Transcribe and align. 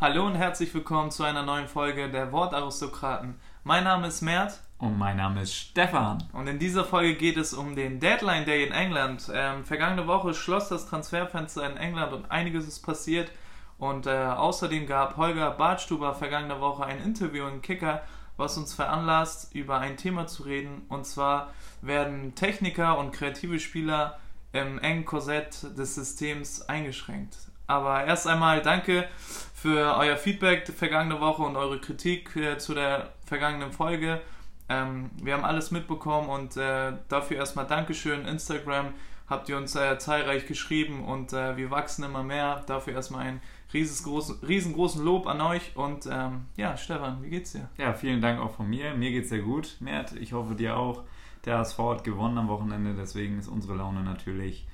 Hallo 0.00 0.24
und 0.24 0.36
herzlich 0.36 0.72
willkommen 0.74 1.10
zu 1.10 1.24
einer 1.24 1.42
neuen 1.42 1.66
Folge 1.66 2.08
der 2.08 2.30
Wortaristokraten. 2.30 3.34
Mein 3.64 3.82
Name 3.82 4.06
ist 4.06 4.22
Mert. 4.22 4.60
Und 4.78 4.96
mein 4.96 5.16
Name 5.16 5.42
ist 5.42 5.52
Stefan. 5.52 6.22
Und 6.32 6.46
in 6.46 6.60
dieser 6.60 6.84
Folge 6.84 7.16
geht 7.16 7.36
es 7.36 7.52
um 7.52 7.74
den 7.74 7.98
Deadline 7.98 8.44
Day 8.44 8.64
in 8.64 8.72
England. 8.72 9.28
Ähm, 9.34 9.64
vergangene 9.64 10.06
Woche 10.06 10.34
schloss 10.34 10.68
das 10.68 10.86
Transferfenster 10.86 11.68
in 11.68 11.76
England 11.76 12.12
und 12.12 12.30
einiges 12.30 12.68
ist 12.68 12.78
passiert. 12.82 13.32
Und 13.76 14.06
äh, 14.06 14.10
außerdem 14.10 14.86
gab 14.86 15.16
Holger 15.16 15.50
Bartstuber 15.50 16.14
vergangene 16.14 16.60
Woche 16.60 16.84
ein 16.84 17.02
Interview 17.02 17.48
in 17.48 17.60
Kicker, 17.60 18.02
was 18.36 18.56
uns 18.56 18.74
veranlasst, 18.74 19.52
über 19.52 19.80
ein 19.80 19.96
Thema 19.96 20.28
zu 20.28 20.44
reden. 20.44 20.82
Und 20.88 21.06
zwar 21.06 21.52
werden 21.82 22.36
Techniker 22.36 22.98
und 22.98 23.10
kreative 23.10 23.58
Spieler 23.58 24.20
im 24.52 24.78
engen 24.78 25.04
Korsett 25.04 25.76
des 25.76 25.96
Systems 25.96 26.62
eingeschränkt. 26.62 27.47
Aber 27.68 28.04
erst 28.04 28.26
einmal 28.26 28.62
danke 28.62 29.06
für 29.54 29.96
euer 29.96 30.16
Feedback 30.16 30.66
vergangene 30.66 31.20
Woche 31.20 31.42
und 31.42 31.56
eure 31.56 31.80
Kritik 31.80 32.34
äh, 32.34 32.58
zu 32.58 32.74
der 32.74 33.12
vergangenen 33.24 33.72
Folge. 33.72 34.20
Ähm, 34.68 35.10
wir 35.22 35.34
haben 35.34 35.44
alles 35.44 35.70
mitbekommen 35.70 36.28
und 36.30 36.56
äh, 36.56 36.94
dafür 37.08 37.36
erstmal 37.36 37.66
Dankeschön. 37.66 38.26
Instagram 38.26 38.94
habt 39.28 39.50
ihr 39.50 39.58
uns 39.58 39.76
äh, 39.76 39.98
zahlreich 39.98 40.46
geschrieben 40.46 41.04
und 41.04 41.34
äh, 41.34 41.56
wir 41.58 41.70
wachsen 41.70 42.04
immer 42.04 42.22
mehr. 42.22 42.64
Dafür 42.66 42.94
erstmal 42.94 43.26
ein 43.26 43.40
riesengroßen, 43.74 45.04
Lob 45.04 45.26
an 45.26 45.42
euch 45.42 45.76
und 45.76 46.08
ähm, 46.10 46.46
ja, 46.56 46.74
Stefan, 46.78 47.22
wie 47.22 47.28
geht's 47.28 47.52
dir? 47.52 47.68
Ja, 47.76 47.92
vielen 47.92 48.22
Dank 48.22 48.40
auch 48.40 48.52
von 48.52 48.68
mir. 48.68 48.94
Mir 48.94 49.10
geht's 49.10 49.28
sehr 49.28 49.40
gut, 49.40 49.76
Mert. 49.80 50.12
Ich 50.16 50.32
hoffe 50.32 50.54
dir 50.54 50.76
auch. 50.76 51.04
Der 51.44 51.58
HSV 51.58 51.78
hat 51.78 52.04
gewonnen 52.04 52.38
am 52.38 52.48
Wochenende, 52.48 52.94
deswegen 52.94 53.38
ist 53.38 53.48
unsere 53.48 53.74
Laune 53.74 54.02
natürlich 54.02 54.66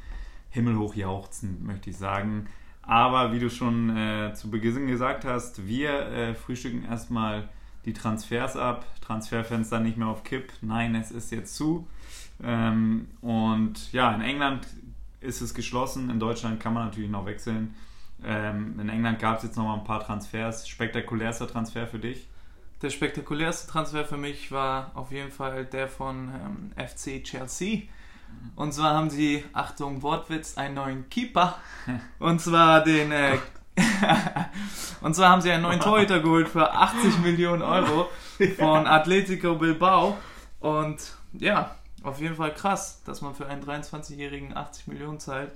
himmelhoch 0.51 0.95
jauchzend, 0.95 1.63
möchte 1.65 1.91
ich 1.91 1.97
sagen. 1.97 2.47
Aber 2.87 3.33
wie 3.33 3.39
du 3.39 3.51
schon 3.51 3.97
äh, 3.97 4.35
zu 4.35 4.51
Beginn 4.51 4.87
gesagt 4.87 5.25
hast, 5.25 5.67
wir 5.67 5.91
äh, 5.91 6.35
frühstücken 6.35 6.85
erstmal 6.85 7.49
die 7.85 7.93
Transfers 7.93 8.57
ab. 8.57 8.87
Transferfenster 9.01 9.81
nicht 9.81 9.97
mehr 9.97 10.09
auf 10.09 10.25
Kipp. 10.25 10.53
Nein, 10.61 10.95
es 10.95 11.11
ist 11.11 11.31
jetzt 11.31 11.57
zu. 11.57 11.87
Ähm, 12.43 13.09
und 13.21 13.93
ja, 13.93 14.15
in 14.15 14.21
England 14.21 14.67
ist 15.21 15.41
es 15.41 15.55
geschlossen. 15.55 16.11
In 16.11 16.21
Deutschland 16.21 16.61
kann 16.61 16.75
man 16.75 16.87
natürlich 16.87 17.11
noch 17.11 17.27
wechseln. 17.27 17.75
Ähm, 18.23 18.79
in 18.79 18.89
England 18.89 19.19
gab 19.19 19.39
es 19.39 19.45
jetzt 19.45 19.57
noch 19.57 19.65
mal 19.65 19.75
ein 19.75 19.85
paar 19.85 20.01
Transfers. 20.01 20.69
Spektakulärster 20.69 21.47
Transfer 21.47 21.87
für 21.87 21.99
dich? 21.99 22.29
Der 22.83 22.91
spektakulärste 22.91 23.71
Transfer 23.71 24.05
für 24.05 24.17
mich 24.17 24.51
war 24.53 24.93
auf 24.95 25.11
jeden 25.11 25.31
Fall 25.31 25.65
der 25.65 25.89
von 25.89 26.29
ähm, 26.29 26.87
FC 26.87 27.23
Chelsea. 27.25 27.83
Und 28.57 28.73
zwar 28.73 28.95
haben 28.95 29.11
sie, 29.11 29.45
Achtung, 29.53 30.03
Wortwitz, 30.03 30.57
einen 30.57 30.75
neuen 30.75 31.09
Keeper. 31.09 31.57
Und 32.19 32.41
zwar 32.41 32.83
den. 32.85 33.13
Äh, 33.13 33.39
und 35.01 35.15
zwar 35.15 35.31
haben 35.31 35.41
sie 35.41 35.51
einen 35.51 35.63
neuen 35.63 35.81
Torhüter 35.81 36.21
geholt 36.21 36.49
für 36.49 36.73
80 36.73 37.19
Millionen 37.19 37.63
Euro 37.63 38.09
von 38.57 38.87
Atletico 38.87 39.57
Bilbao. 39.57 40.17
Und 40.61 40.99
ja, 41.33 41.75
auf 42.05 42.21
jeden 42.21 42.37
Fall 42.37 42.55
krass, 42.55 43.03
dass 43.05 43.21
man 43.21 43.35
für 43.35 43.49
einen 43.49 43.65
23-Jährigen 43.65 44.57
80 44.57 44.87
Millionen 44.87 45.19
zahlt. 45.19 45.51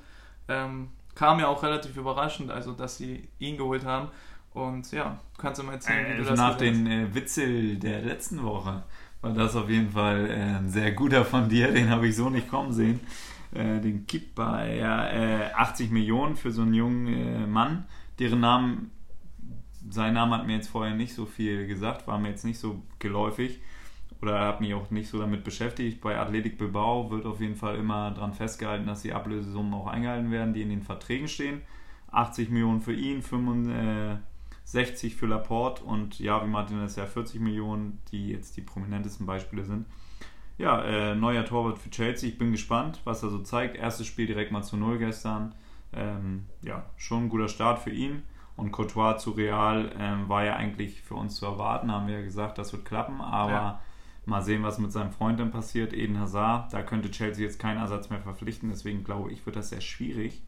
Ähm, 0.49 0.89
kam 1.15 1.39
ja 1.41 1.47
auch 1.49 1.62
relativ 1.62 1.97
überraschend, 1.97 2.51
also 2.51 2.73
dass 2.73 2.97
sie 2.97 3.29
ihn 3.39 3.56
geholt 3.56 3.84
haben. 3.84 4.09
Und 4.55 4.91
ja, 4.93 5.19
kannst 5.37 5.61
du 5.61 5.65
mal 5.65 5.75
erzählen, 5.75 6.06
wie 6.06 6.12
äh, 6.12 6.17
du 6.17 6.25
das 6.25 6.39
Nach 6.39 6.56
den 6.56 6.87
äh, 6.87 7.15
Witzel 7.15 7.77
der 7.77 8.03
letzten 8.03 8.43
Woche 8.43 8.83
war 9.21 9.33
das 9.33 9.57
auf 9.57 9.69
jeden 9.69 9.91
Fall 9.91 10.31
äh, 10.31 10.59
ein 10.59 10.71
sehr 10.71 10.93
guter 10.93 11.25
von 11.25 11.49
dir, 11.49 11.73
den 11.73 11.91
habe 11.91 12.09
ich 12.09 12.17
so 12.17 12.31
nicht 12.31 12.49
kommen 12.49 12.73
sehen. 12.73 13.01
Äh, 13.53 13.81
den 13.81 14.07
Kippa, 14.07 14.65
ja, 14.67 15.09
äh, 15.09 15.53
80 15.53 15.91
Millionen 15.91 16.37
für 16.37 16.51
so 16.51 16.63
einen 16.63 16.75
jungen 16.75 17.07
äh, 17.07 17.47
Mann, 17.47 17.87
deren 18.19 18.41
Namen, 18.41 18.91
sein 19.89 20.15
Name 20.15 20.37
hat 20.37 20.47
mir 20.47 20.55
jetzt 20.55 20.69
vorher 20.69 20.95
nicht 20.95 21.15
so 21.15 21.25
viel 21.25 21.67
gesagt, 21.67 22.07
war 22.07 22.19
mir 22.19 22.29
jetzt 22.29 22.45
nicht 22.45 22.59
so 22.59 22.83
geläufig 22.99 23.61
oder 24.21 24.41
habe 24.41 24.65
mich 24.65 24.75
auch 24.75 24.91
nicht 24.91 25.09
so 25.09 25.19
damit 25.19 25.45
beschäftigt. 25.45 26.01
Bei 26.01 26.19
Athletic 26.19 26.59
Bilbao 26.59 27.11
wird 27.11 27.25
auf 27.25 27.41
jeden 27.41 27.57
Fall 27.57 27.77
immer 27.77 28.11
daran 28.11 28.34
festgehalten, 28.34 28.87
dass 28.87 29.03
die 29.03 29.12
Ablösesummen 29.12 29.73
auch 29.73 29.87
eingehalten 29.87 30.31
werden, 30.31 30.53
die 30.53 30.62
in 30.62 30.71
den 30.71 30.83
Verträgen 30.83 31.28
stehen. 31.28 31.62
80 32.11 32.51
Millionen 32.51 32.81
für 32.81 32.95
ihn, 32.95 33.23
65 33.23 34.19
60 34.69 35.17
für 35.17 35.27
Laporte 35.27 35.83
und 35.83 36.19
ja, 36.19 36.45
wie 36.45 36.49
Martin 36.49 36.79
das 36.79 36.97
ja 36.97 37.06
40 37.06 37.41
Millionen, 37.41 38.03
die 38.12 38.29
jetzt 38.29 38.55
die 38.59 38.61
prominentesten 38.61 39.25
Beispiele 39.25 39.65
sind. 39.65 39.87
Ja, 40.59 40.83
äh, 40.83 41.15
neuer 41.15 41.47
Torwart 41.47 41.79
für 41.79 41.89
Chelsea. 41.89 42.29
Ich 42.29 42.37
bin 42.37 42.53
gespannt, 42.53 43.01
was 43.05 43.23
er 43.23 43.31
so 43.31 43.39
zeigt. 43.39 43.77
Erstes 43.77 44.07
Spiel 44.07 44.27
direkt 44.27 44.53
mal 44.53 44.62
zu 44.62 44.77
Null 44.77 44.99
gestern. 44.99 45.55
Ähm, 45.95 46.45
ja, 46.61 46.84
schon 46.99 47.25
ein 47.25 47.28
guter 47.31 47.49
Start 47.49 47.78
für 47.78 47.91
ihn. 47.91 48.25
Und 48.57 48.71
Courtois 48.71 49.17
zu 49.17 49.31
Real 49.31 49.91
ähm, 49.99 50.28
war 50.28 50.45
ja 50.45 50.57
eigentlich 50.57 51.01
für 51.01 51.15
uns 51.15 51.37
zu 51.37 51.47
erwarten, 51.47 51.91
haben 51.91 52.07
wir 52.07 52.19
ja 52.19 52.25
gesagt, 52.25 52.59
das 52.59 52.73
wird 52.73 52.84
klappen. 52.84 53.23
Aber 53.23 53.51
ja. 53.51 53.81
mal 54.27 54.43
sehen, 54.43 54.65
was 54.65 54.78
mit 54.78 54.93
seinem 54.93 55.12
Freund 55.12 55.41
dann 55.41 55.51
passiert, 55.51 55.95
Eden 55.95 56.21
Hazard. 56.21 56.75
Da 56.75 56.83
könnte 56.83 57.11
Chelsea 57.11 57.43
jetzt 57.43 57.59
keinen 57.59 57.78
Ersatz 57.78 58.11
mehr 58.11 58.21
verpflichten. 58.21 58.69
Deswegen 58.69 59.03
glaube 59.03 59.33
ich, 59.33 59.47
wird 59.47 59.57
das 59.57 59.71
sehr 59.71 59.81
schwierig. 59.81 60.43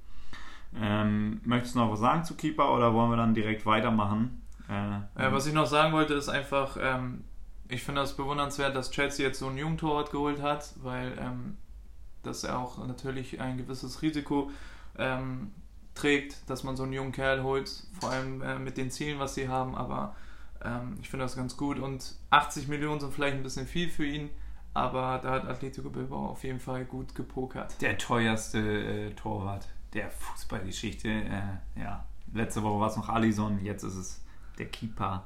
Ähm, 0.78 1.40
möchtest 1.44 1.74
du 1.74 1.80
noch 1.80 1.90
was 1.90 2.00
sagen 2.00 2.24
zu 2.24 2.36
Keeper 2.36 2.72
oder 2.74 2.94
wollen 2.94 3.10
wir 3.10 3.16
dann 3.16 3.34
direkt 3.34 3.66
weitermachen? 3.66 4.42
Äh, 4.68 5.22
ja, 5.22 5.32
was 5.32 5.46
ich 5.46 5.52
noch 5.52 5.66
sagen 5.66 5.92
wollte, 5.92 6.14
ist 6.14 6.28
einfach, 6.28 6.76
ähm, 6.80 7.24
ich 7.68 7.82
finde 7.82 8.02
das 8.02 8.16
bewundernswert, 8.16 8.76
dass 8.76 8.90
Chelsea 8.90 9.26
jetzt 9.26 9.40
so 9.40 9.48
einen 9.48 9.58
jungen 9.58 9.78
Torwart 9.78 10.10
geholt 10.10 10.40
hat, 10.40 10.74
weil 10.82 11.12
ähm, 11.18 11.56
das 12.22 12.42
ja 12.42 12.56
auch 12.56 12.84
natürlich 12.86 13.40
ein 13.40 13.56
gewisses 13.56 14.02
Risiko 14.02 14.50
ähm, 14.96 15.50
trägt, 15.94 16.48
dass 16.48 16.62
man 16.62 16.76
so 16.76 16.84
einen 16.84 16.92
jungen 16.92 17.12
Kerl 17.12 17.42
holt, 17.42 17.70
vor 17.98 18.10
allem 18.10 18.42
äh, 18.42 18.58
mit 18.58 18.76
den 18.76 18.90
Zielen, 18.90 19.18
was 19.18 19.34
sie 19.34 19.48
haben, 19.48 19.74
aber 19.74 20.14
ähm, 20.64 20.98
ich 21.00 21.10
finde 21.10 21.24
das 21.24 21.36
ganz 21.36 21.56
gut 21.56 21.78
und 21.78 22.14
80 22.30 22.68
Millionen 22.68 23.00
sind 23.00 23.12
vielleicht 23.12 23.36
ein 23.36 23.42
bisschen 23.42 23.66
viel 23.66 23.88
für 23.88 24.06
ihn, 24.06 24.30
aber 24.72 25.18
da 25.20 25.32
hat 25.32 25.46
Atletico 25.46 25.90
Bilbao 25.90 26.26
auf 26.28 26.44
jeden 26.44 26.60
Fall 26.60 26.84
gut 26.84 27.14
gepokert. 27.16 27.80
Der 27.80 27.98
teuerste 27.98 28.58
äh, 28.60 29.10
Torwart 29.14 29.66
der 29.92 30.10
Fußballgeschichte. 30.10 31.08
Äh, 31.08 31.80
ja, 31.80 32.04
letzte 32.32 32.62
Woche 32.62 32.80
war 32.80 32.88
es 32.88 32.96
noch 32.96 33.08
Alison, 33.08 33.64
jetzt 33.64 33.82
ist 33.82 33.96
es 33.96 34.24
der 34.58 34.66
Keeper 34.66 35.24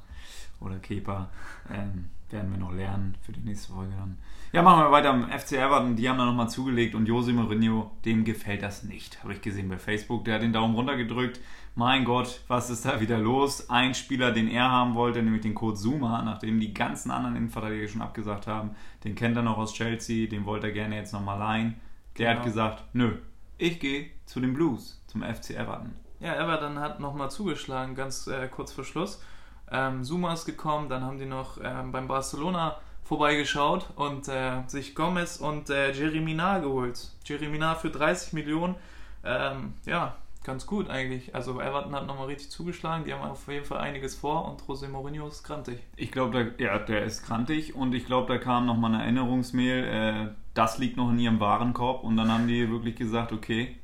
oder 0.61 0.79
Keeper. 0.79 1.31
Ähm, 1.71 2.11
werden 2.31 2.51
wir 2.51 2.59
noch 2.59 2.73
lernen 2.73 3.17
für 3.23 3.33
die 3.33 3.41
nächste 3.41 3.73
Folge 3.73 3.93
dann. 3.97 4.19
Ja, 4.53 4.63
machen 4.63 4.85
wir 4.85 4.91
weiter 4.91 5.11
am 5.11 5.31
FC 5.31 5.53
Everton. 5.53 5.97
Die 5.97 6.09
haben 6.09 6.19
da 6.19 6.25
nochmal 6.25 6.49
zugelegt 6.49 6.95
und 6.95 7.07
Jose 7.07 7.33
Mourinho, 7.33 7.91
dem 8.05 8.25
gefällt 8.25 8.63
das 8.63 8.83
nicht. 8.83 9.23
Habe 9.23 9.35
ich 9.35 9.41
gesehen 9.41 9.69
bei 9.69 9.79
Facebook. 9.79 10.25
Der 10.25 10.37
hat 10.37 10.43
den 10.43 10.53
Daumen 10.53 10.75
runter 10.75 10.97
gedrückt. 10.97 11.41
Mein 11.77 12.05
Gott, 12.05 12.41
was 12.47 12.71
ist 12.71 12.85
da 12.85 13.01
wieder 13.01 13.19
los? 13.19 13.69
Ein 13.69 13.95
Spieler, 13.95 14.31
den 14.31 14.49
er 14.49 14.71
haben 14.71 14.95
wollte, 14.95 15.23
nämlich 15.23 15.43
den 15.43 15.55
Code 15.55 15.77
Zuma, 15.77 16.23
nachdem 16.23 16.61
die 16.61 16.73
ganzen 16.73 17.11
anderen 17.11 17.37
Innenverteidiger 17.37 17.89
schon 17.89 18.03
abgesagt 18.03 18.47
haben. 18.47 18.71
Den 19.03 19.17
kennt 19.17 19.37
er 19.37 19.43
noch 19.43 19.59
aus 19.59 19.75
Chelsea, 19.75 20.29
den 20.29 20.45
wollte 20.45 20.69
er 20.69 20.73
gerne 20.73 20.97
jetzt 20.97 21.13
nochmal 21.13 21.39
leihen. 21.39 21.75
Der 22.19 22.29
genau. 22.29 22.39
hat 22.39 22.47
gesagt, 22.47 22.85
nö, 22.93 23.17
ich 23.59 23.81
gehe 23.81 24.11
zu 24.27 24.41
den 24.41 24.55
Blues, 24.55 25.01
zum 25.07 25.23
FC 25.23 25.51
Everton. 25.51 25.95
Ja, 26.21 26.35
Everton 26.35 26.79
hat 26.79 27.01
nochmal 27.01 27.31
zugeschlagen, 27.31 27.95
ganz 27.95 28.27
äh, 28.27 28.49
kurz 28.49 28.73
vor 28.73 28.85
Schluss. 28.85 29.23
Ähm, 29.71 30.05
Zuma 30.05 30.33
ist 30.33 30.45
gekommen, 30.45 30.89
dann 30.89 31.03
haben 31.03 31.19
die 31.19 31.27
noch 31.27 31.59
ähm, 31.63 31.93
beim 31.93 32.09
Barcelona 32.09 32.79
vorbeigeschaut 33.03 33.89
und 33.97 34.29
äh, 34.29 34.63
sich 34.67 34.95
Gomez 34.95 35.37
und 35.37 35.71
äh, 35.71 35.93
Jeremina 35.93 36.59
geholt. 36.59 37.11
Jeremina 37.25 37.75
für 37.75 37.91
30 37.91 38.33
Millionen. 38.33 38.77
Ähm, 39.23 39.75
ja, 39.85 40.17
ganz 40.43 40.67
gut 40.67 40.89
eigentlich. 40.89 41.35
Also 41.35 41.61
Everton 41.61 41.95
hat 41.95 42.07
nochmal 42.07 42.27
richtig 42.27 42.51
zugeschlagen. 42.51 43.05
Die 43.05 43.13
haben 43.13 43.23
auf 43.23 43.49
jeden 43.49 43.65
Fall 43.65 43.79
einiges 43.79 44.15
vor 44.15 44.49
und 44.49 44.63
José 44.63 44.89
Mourinho 44.89 45.27
ist 45.29 45.43
grantig. 45.43 45.81
Ich 45.97 46.13
glaube, 46.13 46.55
ja, 46.59 46.79
der 46.79 47.05
ist 47.05 47.27
grantig 47.27 47.75
und 47.75 47.95
ich 47.95 48.07
glaube, 48.07 48.33
da 48.33 48.39
kam 48.39 48.67
nochmal 48.67 48.95
eine 48.95 49.03
Erinnerungsmail. 49.03 49.85
Äh, 49.85 50.44
das 50.55 50.79
liegt 50.79 50.97
noch 50.97 51.11
in 51.11 51.19
ihrem 51.19 51.41
Warenkorb 51.41 52.05
und 52.05 52.17
dann 52.17 52.33
haben 52.33 52.47
die 52.47 52.71
wirklich 52.71 52.97
gesagt, 52.97 53.33
okay, 53.33 53.77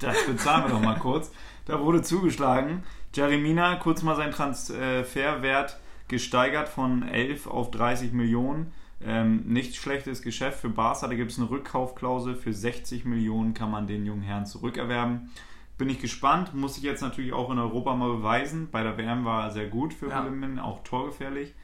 das 0.00 0.24
bezahlen 0.26 0.64
wir 0.64 0.70
doch 0.70 0.82
mal 0.82 0.98
kurz. 0.98 1.30
Da 1.66 1.80
wurde 1.80 2.02
zugeschlagen. 2.02 2.84
Jeremina, 3.14 3.76
kurz 3.76 4.02
mal 4.02 4.16
sein 4.16 4.30
Transferwert 4.30 5.78
gesteigert 6.08 6.68
von 6.68 7.02
11 7.02 7.46
auf 7.46 7.70
30 7.70 8.12
Millionen. 8.12 8.72
Ähm, 9.02 9.44
nicht 9.46 9.76
schlechtes 9.76 10.22
Geschäft 10.22 10.60
für 10.60 10.68
Barca. 10.68 11.08
Da 11.08 11.14
gibt 11.14 11.30
es 11.30 11.38
eine 11.38 11.50
Rückkaufklausel. 11.50 12.34
Für 12.34 12.52
60 12.52 13.04
Millionen 13.04 13.54
kann 13.54 13.70
man 13.70 13.86
den 13.86 14.04
jungen 14.04 14.22
Herrn 14.22 14.46
zurückerwerben. 14.46 15.30
Bin 15.78 15.88
ich 15.88 16.00
gespannt. 16.00 16.54
Muss 16.54 16.76
ich 16.76 16.82
jetzt 16.82 17.00
natürlich 17.00 17.32
auch 17.32 17.50
in 17.50 17.58
Europa 17.58 17.94
mal 17.94 18.10
beweisen. 18.16 18.68
Bei 18.70 18.82
der 18.82 18.98
WM 18.98 19.24
war 19.24 19.44
er 19.44 19.50
sehr 19.50 19.68
gut 19.68 19.94
für 19.94 20.08
ja. 20.08 20.62
Auch 20.62 20.82
torgefährlich. 20.84 21.54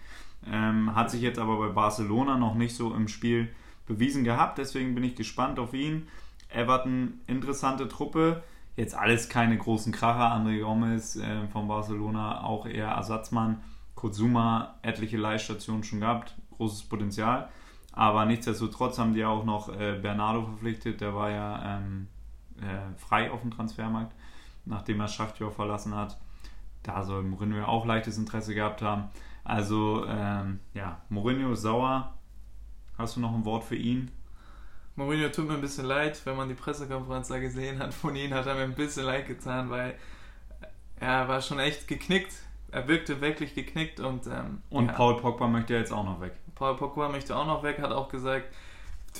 Ähm, 0.51 0.95
hat 0.95 1.11
sich 1.11 1.21
jetzt 1.21 1.39
aber 1.39 1.59
bei 1.59 1.69
Barcelona 1.69 2.39
noch 2.39 2.55
nicht 2.55 2.75
so 2.75 2.95
im 2.95 3.09
Spiel 3.09 3.51
bewiesen 3.87 4.25
gehabt. 4.25 4.59
Deswegen 4.59 4.95
bin 4.95 5.05
ich 5.05 5.15
gespannt 5.15 5.59
auf 5.59 5.75
ihn. 5.75 6.09
Everton, 6.49 7.21
interessante 7.27 7.89
Truppe. 7.89 8.43
Jetzt 8.77 8.95
alles 8.95 9.29
keine 9.29 9.57
großen 9.57 9.93
Kracher. 9.93 10.35
André 10.35 10.61
Gomez 10.61 11.17
äh, 11.17 11.47
von 11.49 11.67
Barcelona, 11.67 12.45
auch 12.45 12.67
eher 12.67 12.89
Ersatzmann. 12.89 13.63
Kozuma, 13.95 14.77
etliche 14.83 15.17
Leihstationen 15.17 15.83
schon 15.83 16.01
gehabt. 16.01 16.35
Großes 16.57 16.83
Potenzial. 16.85 17.49
Aber 17.93 18.27
nichtsdestotrotz 18.27 18.99
haben 18.99 19.15
die 19.15 19.25
auch 19.25 19.45
noch 19.45 19.71
äh, 19.71 19.99
Bernardo 20.01 20.43
verpflichtet. 20.43 21.01
Der 21.01 21.15
war 21.15 21.31
ja 21.31 21.79
ähm, 21.79 22.09
äh, 22.61 22.95
frei 22.99 23.31
auf 23.31 23.41
dem 23.41 23.51
Transfermarkt, 23.51 24.15
nachdem 24.67 25.01
er 25.01 25.09
Schachtjör 25.09 25.51
verlassen 25.51 25.95
hat. 25.95 26.19
da 26.83 27.03
soll 27.03 27.23
Mourinho 27.23 27.65
auch 27.65 27.87
leichtes 27.87 28.19
Interesse 28.19 28.55
gehabt 28.55 28.83
haben. 28.83 29.05
Also, 29.45 30.05
ähm, 30.07 30.61
ja, 30.75 31.01
Mourinho 31.09 31.53
ist 31.53 31.63
sauer. 31.63 32.16
Hast 32.99 33.17
du 33.17 33.21
noch 33.21 33.35
ein 33.35 33.45
Wort 33.45 33.65
für 33.65 33.77
ihn? 33.77 34.11
Mourinho 34.97 35.29
tut 35.29 35.47
mir 35.47 35.55
ein 35.55 35.61
bisschen 35.61 35.85
leid, 35.85 36.21
wenn 36.25 36.37
man 36.37 36.49
die 36.49 36.55
Pressekonferenz 36.55 37.29
da 37.29 37.39
gesehen 37.39 37.79
hat 37.79 37.93
von 37.93 38.17
ihm, 38.17 38.33
hat 38.33 38.47
er 38.47 38.55
mir 38.55 38.63
ein 38.63 38.75
bisschen 38.75 39.05
leid 39.05 39.27
getan, 39.27 39.69
weil 39.69 39.95
er 40.99 41.29
war 41.29 41.43
schon 41.43 41.59
echt 41.59 41.87
geknickt. 41.87 42.33
Er 42.73 42.89
wirkte 42.89 43.21
wirklich 43.21 43.55
geknickt 43.55 44.01
und. 44.01 44.27
Ähm, 44.27 44.63
und 44.71 44.87
ja. 44.87 44.93
Paul 44.93 45.19
Pogba 45.19 45.47
möchte 45.47 45.75
jetzt 45.75 45.93
auch 45.93 46.05
noch 46.05 46.21
weg. 46.21 46.33
Paul 46.55 46.77
Pogba 46.77 47.09
möchte 47.11 47.37
auch 47.37 47.47
noch 47.47 47.63
weg, 47.63 47.79
hat 47.81 47.93
auch 47.93 48.09
gesagt, 48.09 48.47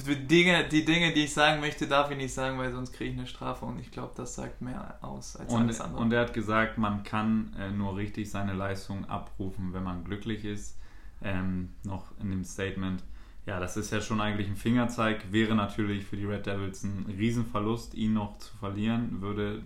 die 0.05 0.27
Dinge, 0.27 0.69
die 0.69 0.85
Dinge, 0.85 1.13
die 1.13 1.25
ich 1.25 1.33
sagen 1.33 1.61
möchte, 1.61 1.87
darf 1.87 2.11
ich 2.11 2.17
nicht 2.17 2.35
sagen, 2.35 2.59
weil 2.59 2.73
sonst 2.73 2.93
kriege 2.93 3.11
ich 3.11 3.19
eine 3.19 3.27
Strafe 3.27 3.65
und 3.65 3.79
ich 3.79 3.91
glaube, 3.91 4.13
das 4.15 4.35
sagt 4.35 4.61
mehr 4.61 4.99
aus 5.01 5.37
als 5.37 5.53
und, 5.53 5.63
alles 5.63 5.81
andere. 5.81 6.03
Und 6.03 6.13
er 6.13 6.21
hat 6.23 6.35
gesagt, 6.35 6.79
man 6.79 7.03
kann 7.03 7.55
äh, 7.59 7.71
nur 7.71 7.97
richtig 7.97 8.31
seine 8.31 8.53
Leistung 8.53 9.05
abrufen, 9.07 9.73
wenn 9.73 9.83
man 9.83 10.05
glücklich 10.05 10.45
ist. 10.45 10.79
Ähm, 11.23 11.71
noch 11.83 12.13
in 12.21 12.31
dem 12.31 12.45
Statement. 12.45 13.03
Ja, 13.47 13.61
das 13.61 13.77
ist 13.77 13.93
ja 13.93 14.01
schon 14.01 14.21
eigentlich 14.21 14.49
ein 14.49 14.57
Fingerzeig. 14.57 15.33
Wäre 15.33 15.55
natürlich 15.55 16.05
für 16.05 16.17
die 16.17 16.25
Red 16.25 16.47
Devils 16.47 16.83
ein 16.83 17.07
Riesenverlust, 17.17 17.95
ihn 17.95 18.13
noch 18.13 18.39
zu 18.39 18.57
verlieren. 18.57 19.21
Würde 19.21 19.63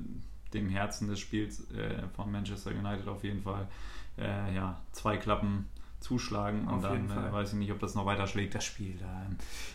dem 0.53 0.69
Herzen 0.69 1.09
des 1.09 1.19
Spiels 1.19 1.61
äh, 1.73 2.03
von 2.15 2.31
Manchester 2.31 2.71
United 2.71 3.09
auf 3.09 3.25
jeden 3.25 3.43
Fall 3.43 3.67
äh, 4.19 4.55
ja, 4.55 4.79
zwei 4.93 5.17
Klappen 5.17 5.69
zuschlagen 6.01 6.67
Auf 6.67 6.75
und 6.75 6.85
dann 6.85 7.11
äh, 7.11 7.33
weiß 7.33 7.53
ich 7.53 7.59
nicht, 7.59 7.73
ob 7.73 7.79
das 7.79 7.95
noch 7.95 8.07
weiter 8.07 8.27
schlägt, 8.27 8.55
das 8.55 8.65
Spiel. 8.65 8.99
Da. 8.99 9.27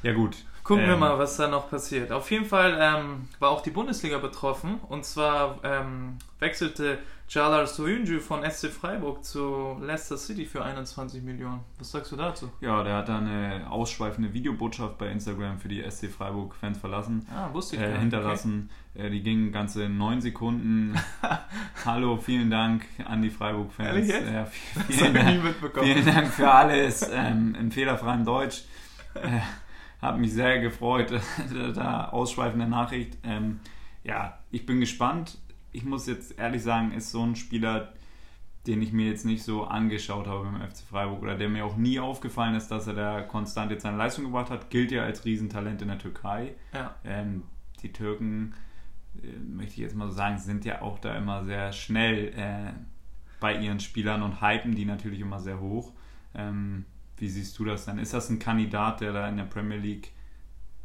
Ja 0.03 0.13
gut. 0.13 0.37
Gucken 0.63 0.83
ähm, 0.83 0.89
wir 0.89 0.97
mal, 0.97 1.17
was 1.19 1.37
da 1.37 1.47
noch 1.47 1.69
passiert. 1.69 2.11
Auf 2.11 2.29
jeden 2.31 2.45
Fall 2.45 2.77
ähm, 2.79 3.27
war 3.39 3.49
auch 3.51 3.61
die 3.61 3.69
Bundesliga 3.69 4.17
betroffen 4.17 4.79
und 4.89 5.05
zwar 5.05 5.59
ähm, 5.63 6.17
wechselte 6.39 6.97
Jalal 7.27 7.65
Soyuncu 7.65 8.19
von 8.19 8.43
SC 8.49 8.67
Freiburg 8.67 9.25
zu 9.25 9.77
Leicester 9.81 10.15
City 10.15 10.45
für 10.45 10.63
21 10.63 11.23
Millionen. 11.23 11.61
Was 11.79 11.91
sagst 11.91 12.11
du 12.11 12.15
dazu? 12.15 12.51
Ja, 12.61 12.83
der 12.83 12.97
hat 12.97 13.09
da 13.09 13.17
eine 13.17 13.65
ausschweifende 13.69 14.31
Videobotschaft 14.31 14.99
bei 14.99 15.09
Instagram 15.09 15.57
für 15.57 15.67
die 15.67 15.81
SC 15.89 16.07
Freiburg-Fans 16.11 16.77
verlassen. 16.77 17.25
Ah, 17.35 17.51
wusste 17.51 17.77
ich 17.77 17.81
äh, 17.81 17.97
Hinterlassen. 17.97 18.69
Okay. 18.93 19.07
Äh, 19.07 19.09
die 19.09 19.23
gingen 19.23 19.51
ganze 19.51 19.89
neun 19.89 20.21
Sekunden. 20.21 20.95
Hallo, 21.85 22.17
vielen 22.17 22.51
Dank 22.51 22.85
an 23.03 23.23
die 23.23 23.31
Freiburg-Fans. 23.31 24.07
Äh, 24.07 24.45
vielen, 24.87 25.13
Dank, 25.15 25.55
vielen 25.81 26.05
Dank 26.05 26.27
für 26.27 26.51
alles 26.51 27.09
ähm, 27.11 27.55
im 27.59 27.71
fehlerfreien 27.71 28.23
Deutsch. 28.23 28.65
Äh, 29.15 29.39
hat 29.99 30.19
mich 30.19 30.31
sehr 30.31 30.59
gefreut, 30.59 31.11
da 31.73 32.09
ausschweifende 32.09 32.67
Nachricht. 32.67 33.17
Ähm, 33.23 33.61
ja, 34.03 34.37
ich 34.51 34.67
bin 34.67 34.79
gespannt 34.79 35.39
ich 35.75 35.83
muss 35.83 36.07
jetzt 36.07 36.39
ehrlich 36.39 36.63
sagen, 36.63 36.91
ist 36.91 37.11
so 37.11 37.23
ein 37.23 37.35
Spieler, 37.35 37.93
den 38.65 38.81
ich 38.81 38.91
mir 38.91 39.09
jetzt 39.09 39.25
nicht 39.25 39.43
so 39.43 39.65
angeschaut 39.65 40.25
habe 40.25 40.45
beim 40.45 40.61
FC 40.61 40.79
Freiburg 40.89 41.21
oder 41.21 41.35
der 41.35 41.49
mir 41.49 41.65
auch 41.65 41.75
nie 41.75 41.99
aufgefallen 41.99 42.55
ist, 42.55 42.69
dass 42.69 42.87
er 42.87 42.93
da 42.93 43.21
konstant 43.21 43.71
jetzt 43.71 43.83
seine 43.83 43.97
Leistung 43.97 44.25
gebracht 44.25 44.49
hat, 44.49 44.69
gilt 44.69 44.91
ja 44.91 45.03
als 45.03 45.25
Riesentalent 45.25 45.81
in 45.81 45.89
der 45.89 45.99
Türkei. 45.99 46.55
Ja. 46.73 46.95
Ähm, 47.03 47.43
die 47.83 47.91
Türken, 47.91 48.55
äh, 49.21 49.37
möchte 49.37 49.73
ich 49.73 49.77
jetzt 49.79 49.95
mal 49.95 50.07
so 50.07 50.15
sagen, 50.15 50.39
sind 50.39 50.65
ja 50.65 50.81
auch 50.81 50.97
da 50.97 51.15
immer 51.15 51.43
sehr 51.43 51.73
schnell 51.73 52.33
äh, 52.35 52.73
bei 53.39 53.59
ihren 53.59 53.79
Spielern 53.79 54.23
und 54.23 54.41
hypen 54.41 54.73
die 54.73 54.85
natürlich 54.85 55.19
immer 55.19 55.39
sehr 55.39 55.59
hoch. 55.59 55.91
Ähm, 56.33 56.85
wie 57.17 57.29
siehst 57.29 57.59
du 57.59 57.65
das 57.65 57.85
denn? 57.85 57.99
Ist 57.99 58.13
das 58.13 58.29
ein 58.29 58.39
Kandidat, 58.39 59.01
der 59.01 59.13
da 59.13 59.27
in 59.29 59.37
der 59.37 59.43
Premier 59.43 59.77
League 59.77 60.11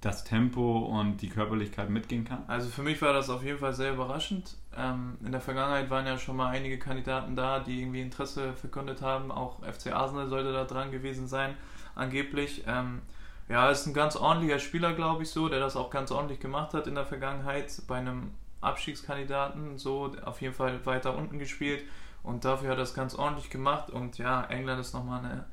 das 0.00 0.24
Tempo 0.24 0.78
und 0.78 1.18
die 1.18 1.28
Körperlichkeit 1.28 1.90
mitgehen 1.90 2.24
kann? 2.24 2.44
Also 2.46 2.68
für 2.68 2.82
mich 2.82 3.00
war 3.02 3.12
das 3.12 3.28
auf 3.28 3.44
jeden 3.44 3.58
Fall 3.58 3.74
sehr 3.74 3.92
überraschend. 3.92 4.56
Ähm, 4.76 5.18
in 5.24 5.32
der 5.32 5.40
Vergangenheit 5.40 5.90
waren 5.90 6.06
ja 6.06 6.18
schon 6.18 6.36
mal 6.36 6.48
einige 6.48 6.78
Kandidaten 6.78 7.36
da, 7.36 7.60
die 7.60 7.80
irgendwie 7.80 8.00
Interesse 8.00 8.54
verkündet 8.54 9.02
haben. 9.02 9.30
Auch 9.30 9.62
FC 9.62 9.92
Arsenal 9.92 10.28
sollte 10.28 10.52
da 10.52 10.64
dran 10.64 10.90
gewesen 10.90 11.28
sein, 11.28 11.54
angeblich. 11.94 12.64
Ähm, 12.66 13.02
ja, 13.48 13.68
ist 13.68 13.86
ein 13.86 13.94
ganz 13.94 14.16
ordentlicher 14.16 14.58
Spieler, 14.58 14.94
glaube 14.94 15.24
ich 15.24 15.30
so, 15.30 15.48
der 15.48 15.60
das 15.60 15.76
auch 15.76 15.90
ganz 15.90 16.10
ordentlich 16.12 16.40
gemacht 16.40 16.72
hat 16.72 16.86
in 16.86 16.94
der 16.94 17.04
Vergangenheit 17.04 17.82
bei 17.86 17.96
einem 17.96 18.30
Abstiegskandidaten. 18.62 19.76
So 19.76 20.14
auf 20.24 20.40
jeden 20.40 20.54
Fall 20.54 20.86
weiter 20.86 21.14
unten 21.14 21.38
gespielt 21.38 21.82
und 22.22 22.44
dafür 22.44 22.70
hat 22.70 22.76
er 22.76 22.80
das 22.80 22.94
ganz 22.94 23.14
ordentlich 23.14 23.50
gemacht. 23.50 23.90
Und 23.90 24.16
ja, 24.16 24.44
England 24.44 24.80
ist 24.80 24.94
nochmal 24.94 25.24
eine, 25.24 25.44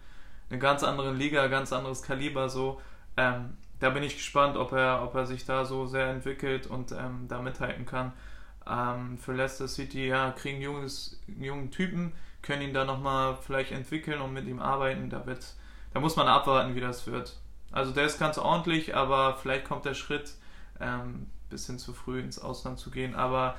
eine 0.50 0.60
ganz 0.60 0.84
andere 0.84 1.12
Liga, 1.12 1.48
ganz 1.48 1.74
anderes 1.74 2.02
Kaliber 2.02 2.50
so. 2.50 2.80
Ähm, 3.18 3.58
da 3.80 3.90
bin 3.90 4.04
ich 4.04 4.16
gespannt, 4.16 4.58
ob 4.58 4.72
er, 4.72 5.04
ob 5.04 5.16
er 5.16 5.26
sich 5.26 5.46
da 5.46 5.66
so 5.66 5.86
sehr 5.86 6.08
entwickelt 6.10 6.68
und 6.68 6.92
ähm, 6.92 7.28
da 7.28 7.42
mithalten 7.42 7.86
kann. 7.86 8.14
Ähm, 8.68 9.18
für 9.18 9.34
Leicester 9.34 9.68
City, 9.68 10.08
ja, 10.08 10.32
kriegen 10.32 10.62
junges, 10.62 11.22
jungen 11.28 11.72
Typen, 11.72 12.14
können 12.42 12.62
ihn 12.62 12.74
da 12.74 12.86
nochmal 12.86 13.38
vielleicht 13.42 13.72
entwickeln 13.72 14.22
und 14.22 14.34
mit 14.34 14.48
ihm 14.48 14.60
arbeiten. 14.60 15.10
Da, 15.10 15.26
wird, 15.26 15.54
da 15.94 16.00
muss 16.00 16.16
man 16.16 16.28
abwarten, 16.28 16.76
wie 16.76 16.82
das 16.82 17.08
wird. 17.08 17.38
Also 17.72 17.92
der 17.92 18.06
ist 18.06 18.20
ganz 18.20 18.38
ordentlich, 18.38 18.96
aber 18.96 19.36
vielleicht 19.36 19.66
kommt 19.66 19.86
der 19.86 19.94
Schritt, 19.94 20.34
ähm, 20.80 21.28
bisschen 21.50 21.80
zu 21.80 21.94
früh 21.94 22.20
ins 22.20 22.40
Ausland 22.40 22.80
zu 22.80 22.92
gehen. 22.92 23.16
Aber 23.16 23.56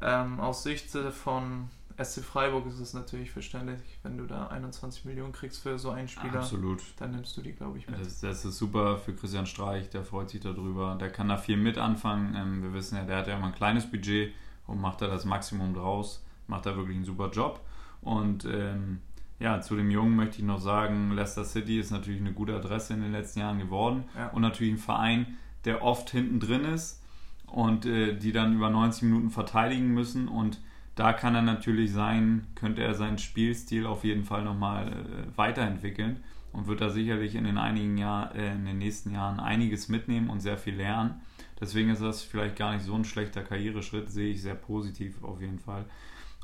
ähm, 0.00 0.40
aus 0.40 0.62
Sicht 0.62 0.90
von 0.90 1.68
SC 2.02 2.22
Freiburg 2.22 2.66
ist 2.66 2.78
es 2.78 2.94
natürlich 2.94 3.30
verständlich, 3.30 3.80
wenn 4.04 4.16
du 4.16 4.24
da 4.26 4.46
21 4.48 5.04
Millionen 5.04 5.32
kriegst 5.32 5.62
für 5.62 5.78
so 5.78 5.90
einen 5.90 6.06
Spieler. 6.06 6.40
Absolut. 6.40 6.80
Dann 6.96 7.10
nimmst 7.10 7.36
du 7.36 7.42
die, 7.42 7.52
glaube 7.52 7.78
ich, 7.78 7.88
mit. 7.88 7.98
Das, 7.98 8.20
das, 8.20 8.44
ist 8.44 8.56
super 8.56 8.98
für 8.98 9.14
Christian 9.14 9.46
Streich, 9.46 9.90
der 9.90 10.04
freut 10.04 10.30
sich 10.30 10.40
darüber. 10.40 10.96
Der 11.00 11.10
kann 11.10 11.28
da 11.28 11.36
viel 11.36 11.56
mit 11.56 11.76
anfangen. 11.76 12.36
Ähm, 12.36 12.62
wir 12.62 12.72
wissen 12.72 12.96
ja, 12.96 13.04
der 13.04 13.18
hat 13.18 13.26
ja 13.26 13.36
immer 13.36 13.46
ein 13.46 13.54
kleines 13.54 13.90
Budget 13.90 14.32
und 14.68 14.80
macht 14.80 15.02
da 15.02 15.08
das 15.08 15.24
Maximum 15.24 15.74
draus. 15.74 16.24
Macht 16.46 16.66
da 16.66 16.76
wirklich 16.76 16.96
einen 16.96 17.04
super 17.04 17.30
Job. 17.30 17.60
Und 18.00 18.44
ähm, 18.44 19.00
ja, 19.40 19.60
zu 19.60 19.74
dem 19.74 19.90
Jungen 19.90 20.14
möchte 20.14 20.38
ich 20.38 20.44
noch 20.44 20.60
sagen, 20.60 21.10
Leicester 21.12 21.44
City 21.44 21.80
ist 21.80 21.90
natürlich 21.90 22.20
eine 22.20 22.32
gute 22.32 22.54
Adresse 22.54 22.94
in 22.94 23.02
den 23.02 23.12
letzten 23.12 23.40
Jahren 23.40 23.58
geworden. 23.58 24.04
Ja. 24.16 24.28
Und 24.28 24.42
natürlich 24.42 24.74
ein 24.74 24.78
Verein, 24.78 25.36
der 25.64 25.82
oft 25.82 26.10
hinten 26.10 26.38
drin 26.38 26.64
ist 26.64 27.02
und 27.46 27.86
äh, 27.86 28.14
die 28.16 28.30
dann 28.30 28.54
über 28.54 28.70
90 28.70 29.02
Minuten 29.02 29.30
verteidigen 29.30 29.92
müssen 29.92 30.28
und 30.28 30.60
da 30.98 31.12
kann 31.12 31.36
er 31.36 31.42
natürlich 31.42 31.92
sein, 31.92 32.48
könnte 32.56 32.82
er 32.82 32.94
seinen 32.94 33.18
Spielstil 33.18 33.86
auf 33.86 34.02
jeden 34.02 34.24
Fall 34.24 34.42
nochmal 34.42 34.88
äh, 34.88 35.36
weiterentwickeln 35.36 36.24
und 36.52 36.66
wird 36.66 36.80
da 36.80 36.88
sicherlich 36.88 37.36
in 37.36 37.44
den 37.44 37.56
einigen 37.56 37.96
Jahr, 37.98 38.34
äh, 38.34 38.52
in 38.52 38.66
den 38.66 38.78
nächsten 38.78 39.12
Jahren 39.12 39.38
einiges 39.38 39.88
mitnehmen 39.88 40.28
und 40.28 40.40
sehr 40.40 40.58
viel 40.58 40.74
lernen. 40.74 41.20
Deswegen 41.60 41.90
ist 41.90 42.02
das 42.02 42.22
vielleicht 42.22 42.56
gar 42.56 42.72
nicht 42.72 42.84
so 42.84 42.94
ein 42.94 43.04
schlechter 43.04 43.42
Karriereschritt, 43.42 44.10
sehe 44.10 44.32
ich 44.32 44.42
sehr 44.42 44.56
positiv 44.56 45.22
auf 45.22 45.40
jeden 45.40 45.60
Fall. 45.60 45.84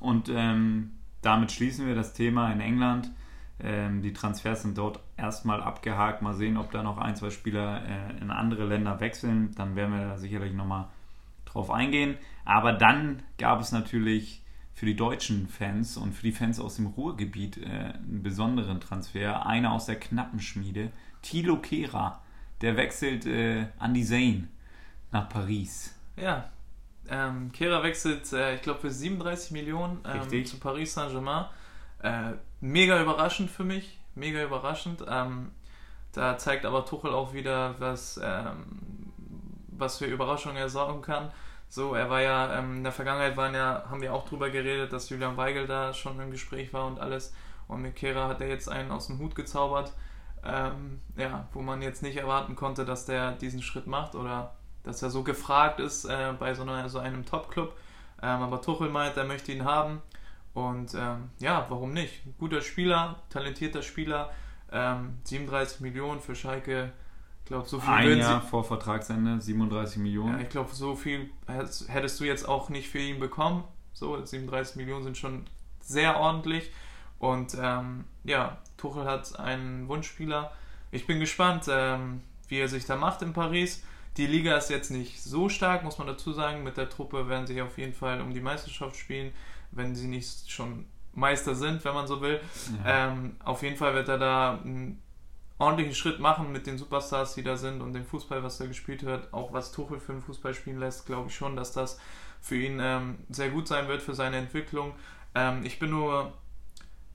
Und 0.00 0.28
ähm, 0.28 0.92
damit 1.20 1.50
schließen 1.50 1.88
wir 1.88 1.96
das 1.96 2.12
Thema 2.12 2.52
in 2.52 2.60
England. 2.60 3.10
Ähm, 3.58 4.02
die 4.02 4.12
Transfers 4.12 4.62
sind 4.62 4.78
dort 4.78 5.00
erstmal 5.16 5.62
abgehakt. 5.62 6.22
Mal 6.22 6.34
sehen, 6.34 6.56
ob 6.58 6.70
da 6.70 6.84
noch 6.84 6.98
ein, 6.98 7.16
zwei 7.16 7.30
Spieler 7.30 7.82
äh, 7.88 8.20
in 8.20 8.30
andere 8.30 8.66
Länder 8.66 9.00
wechseln. 9.00 9.52
Dann 9.56 9.74
werden 9.74 9.98
wir 9.98 10.06
da 10.06 10.16
sicherlich 10.16 10.52
nochmal 10.52 10.86
drauf 11.44 11.72
eingehen. 11.72 12.16
Aber 12.44 12.72
dann 12.72 13.22
gab 13.36 13.60
es 13.60 13.72
natürlich 13.72 14.43
für 14.74 14.86
die 14.86 14.96
deutschen 14.96 15.48
Fans 15.48 15.96
und 15.96 16.12
für 16.12 16.24
die 16.24 16.32
Fans 16.32 16.58
aus 16.58 16.76
dem 16.76 16.86
Ruhrgebiet 16.86 17.58
äh, 17.58 17.68
einen 17.68 18.22
besonderen 18.22 18.80
Transfer. 18.80 19.46
Einer 19.46 19.72
aus 19.72 19.86
der 19.86 19.98
Knappenschmiede, 19.98 20.90
Thilo 21.22 21.58
Kehrer, 21.58 22.22
der 22.60 22.76
wechselt 22.76 23.26
äh, 23.26 23.68
an 23.78 23.94
die 23.94 24.04
Seine 24.04 24.48
nach 25.12 25.28
Paris. 25.28 25.94
Ja, 26.16 26.50
ähm, 27.08 27.52
Kehrer 27.52 27.82
wechselt, 27.82 28.32
äh, 28.32 28.56
ich 28.56 28.62
glaube, 28.62 28.80
für 28.80 28.90
37 28.90 29.52
Millionen 29.52 30.02
ähm, 30.06 30.44
zu 30.44 30.58
Paris 30.58 30.94
Saint-Germain. 30.94 31.46
Äh, 32.02 32.32
mega 32.60 33.00
überraschend 33.00 33.50
für 33.50 33.64
mich, 33.64 33.98
mega 34.14 34.42
überraschend. 34.42 35.04
Ähm, 35.08 35.52
da 36.12 36.38
zeigt 36.38 36.64
aber 36.64 36.84
Tuchel 36.84 37.12
auch 37.12 37.32
wieder, 37.32 37.74
was, 37.78 38.20
ähm, 38.22 39.12
was 39.68 39.98
für 39.98 40.06
Überraschungen 40.06 40.56
er 40.56 40.68
sorgen 40.68 41.02
kann. 41.02 41.30
So, 41.74 41.94
er 41.94 42.08
war 42.08 42.20
ja, 42.20 42.56
ähm, 42.56 42.76
in 42.76 42.84
der 42.84 42.92
Vergangenheit 42.92 43.36
waren 43.36 43.52
ja, 43.52 43.82
haben 43.90 44.00
wir 44.00 44.14
auch 44.14 44.28
drüber 44.28 44.48
geredet, 44.48 44.92
dass 44.92 45.08
Julian 45.08 45.36
Weigel 45.36 45.66
da 45.66 45.92
schon 45.92 46.20
im 46.20 46.30
Gespräch 46.30 46.72
war 46.72 46.86
und 46.86 47.00
alles. 47.00 47.34
Und 47.66 47.82
mit 47.82 47.96
Kera 47.96 48.28
hat 48.28 48.40
er 48.40 48.46
jetzt 48.46 48.68
einen 48.68 48.92
aus 48.92 49.08
dem 49.08 49.18
Hut 49.18 49.34
gezaubert, 49.34 49.92
ähm, 50.44 51.00
ja, 51.16 51.48
wo 51.52 51.62
man 51.62 51.82
jetzt 51.82 52.00
nicht 52.00 52.16
erwarten 52.16 52.54
konnte, 52.54 52.84
dass 52.84 53.06
der 53.06 53.32
diesen 53.32 53.60
Schritt 53.60 53.88
macht 53.88 54.14
oder 54.14 54.54
dass 54.84 55.02
er 55.02 55.10
so 55.10 55.24
gefragt 55.24 55.80
ist 55.80 56.04
äh, 56.04 56.32
bei 56.38 56.54
so, 56.54 56.62
einer, 56.62 56.88
so 56.88 57.00
einem 57.00 57.26
Top-Club. 57.26 57.76
Ähm, 58.22 58.42
aber 58.42 58.62
Tuchel 58.62 58.88
meint, 58.88 59.16
er 59.16 59.24
möchte 59.24 59.50
ihn 59.50 59.64
haben. 59.64 60.00
Und 60.52 60.94
ähm, 60.94 61.30
ja, 61.40 61.66
warum 61.70 61.92
nicht? 61.92 62.22
Guter 62.38 62.62
Spieler, 62.62 63.16
talentierter 63.30 63.82
Spieler, 63.82 64.30
37 64.70 65.80
ähm, 65.80 65.86
Millionen 65.88 66.20
für 66.20 66.36
Schalke 66.36 66.92
ich 67.44 67.48
glaube, 67.48 67.68
so 67.68 67.78
viel 67.78 67.92
Ein 67.92 68.18
Jahr 68.18 68.40
sie, 68.40 68.48
vor 68.48 68.64
Vertragsende, 68.64 69.38
37 69.38 69.98
Millionen. 69.98 70.38
Ja, 70.38 70.40
ich 70.40 70.48
glaube, 70.48 70.70
so 70.72 70.96
viel 70.96 71.28
hättest 71.46 72.18
du 72.18 72.24
jetzt 72.24 72.48
auch 72.48 72.70
nicht 72.70 72.88
für 72.88 72.98
ihn 72.98 73.20
bekommen. 73.20 73.64
So, 73.92 74.24
37 74.24 74.76
Millionen 74.76 75.04
sind 75.04 75.18
schon 75.18 75.44
sehr 75.78 76.18
ordentlich. 76.18 76.70
Und 77.18 77.54
ähm, 77.60 78.04
ja, 78.24 78.56
Tuchel 78.78 79.04
hat 79.04 79.38
einen 79.38 79.88
Wunschspieler. 79.88 80.52
Ich 80.90 81.06
bin 81.06 81.20
gespannt, 81.20 81.64
ähm, 81.68 82.22
wie 82.48 82.60
er 82.60 82.68
sich 82.68 82.86
da 82.86 82.96
macht 82.96 83.20
in 83.20 83.34
Paris. 83.34 83.84
Die 84.16 84.26
Liga 84.26 84.56
ist 84.56 84.70
jetzt 84.70 84.90
nicht 84.90 85.22
so 85.22 85.50
stark, 85.50 85.84
muss 85.84 85.98
man 85.98 86.06
dazu 86.06 86.32
sagen. 86.32 86.64
Mit 86.64 86.78
der 86.78 86.88
Truppe 86.88 87.28
werden 87.28 87.46
sie 87.46 87.60
auf 87.60 87.76
jeden 87.76 87.92
Fall 87.92 88.22
um 88.22 88.32
die 88.32 88.40
Meisterschaft 88.40 88.96
spielen, 88.96 89.34
wenn 89.70 89.94
sie 89.94 90.06
nicht 90.06 90.50
schon 90.50 90.86
Meister 91.12 91.54
sind, 91.54 91.84
wenn 91.84 91.92
man 91.92 92.06
so 92.06 92.22
will. 92.22 92.40
Ja. 92.86 93.10
Ähm, 93.12 93.36
auf 93.44 93.62
jeden 93.62 93.76
Fall 93.76 93.92
wird 93.92 94.08
er 94.08 94.16
da 94.18 94.60
einen 94.64 95.02
ordentlichen 95.58 95.94
Schritt 95.94 96.20
machen 96.20 96.52
mit 96.52 96.66
den 96.66 96.78
Superstars, 96.78 97.34
die 97.34 97.42
da 97.42 97.56
sind 97.56 97.80
und 97.80 97.92
dem 97.92 98.04
Fußball, 98.04 98.42
was 98.42 98.60
er 98.60 98.68
gespielt 98.68 99.04
wird. 99.04 99.32
Auch 99.32 99.52
was 99.52 99.72
Tuchel 99.72 100.00
für 100.00 100.12
den 100.12 100.22
Fußball 100.22 100.54
spielen 100.54 100.78
lässt, 100.78 101.06
glaube 101.06 101.28
ich 101.28 101.34
schon, 101.34 101.56
dass 101.56 101.72
das 101.72 101.98
für 102.40 102.56
ihn 102.56 102.78
ähm, 102.80 103.18
sehr 103.30 103.50
gut 103.50 103.68
sein 103.68 103.88
wird 103.88 104.02
für 104.02 104.14
seine 104.14 104.36
Entwicklung. 104.36 104.94
Ähm, 105.34 105.64
ich 105.64 105.78
bin 105.78 105.90
nur 105.90 106.32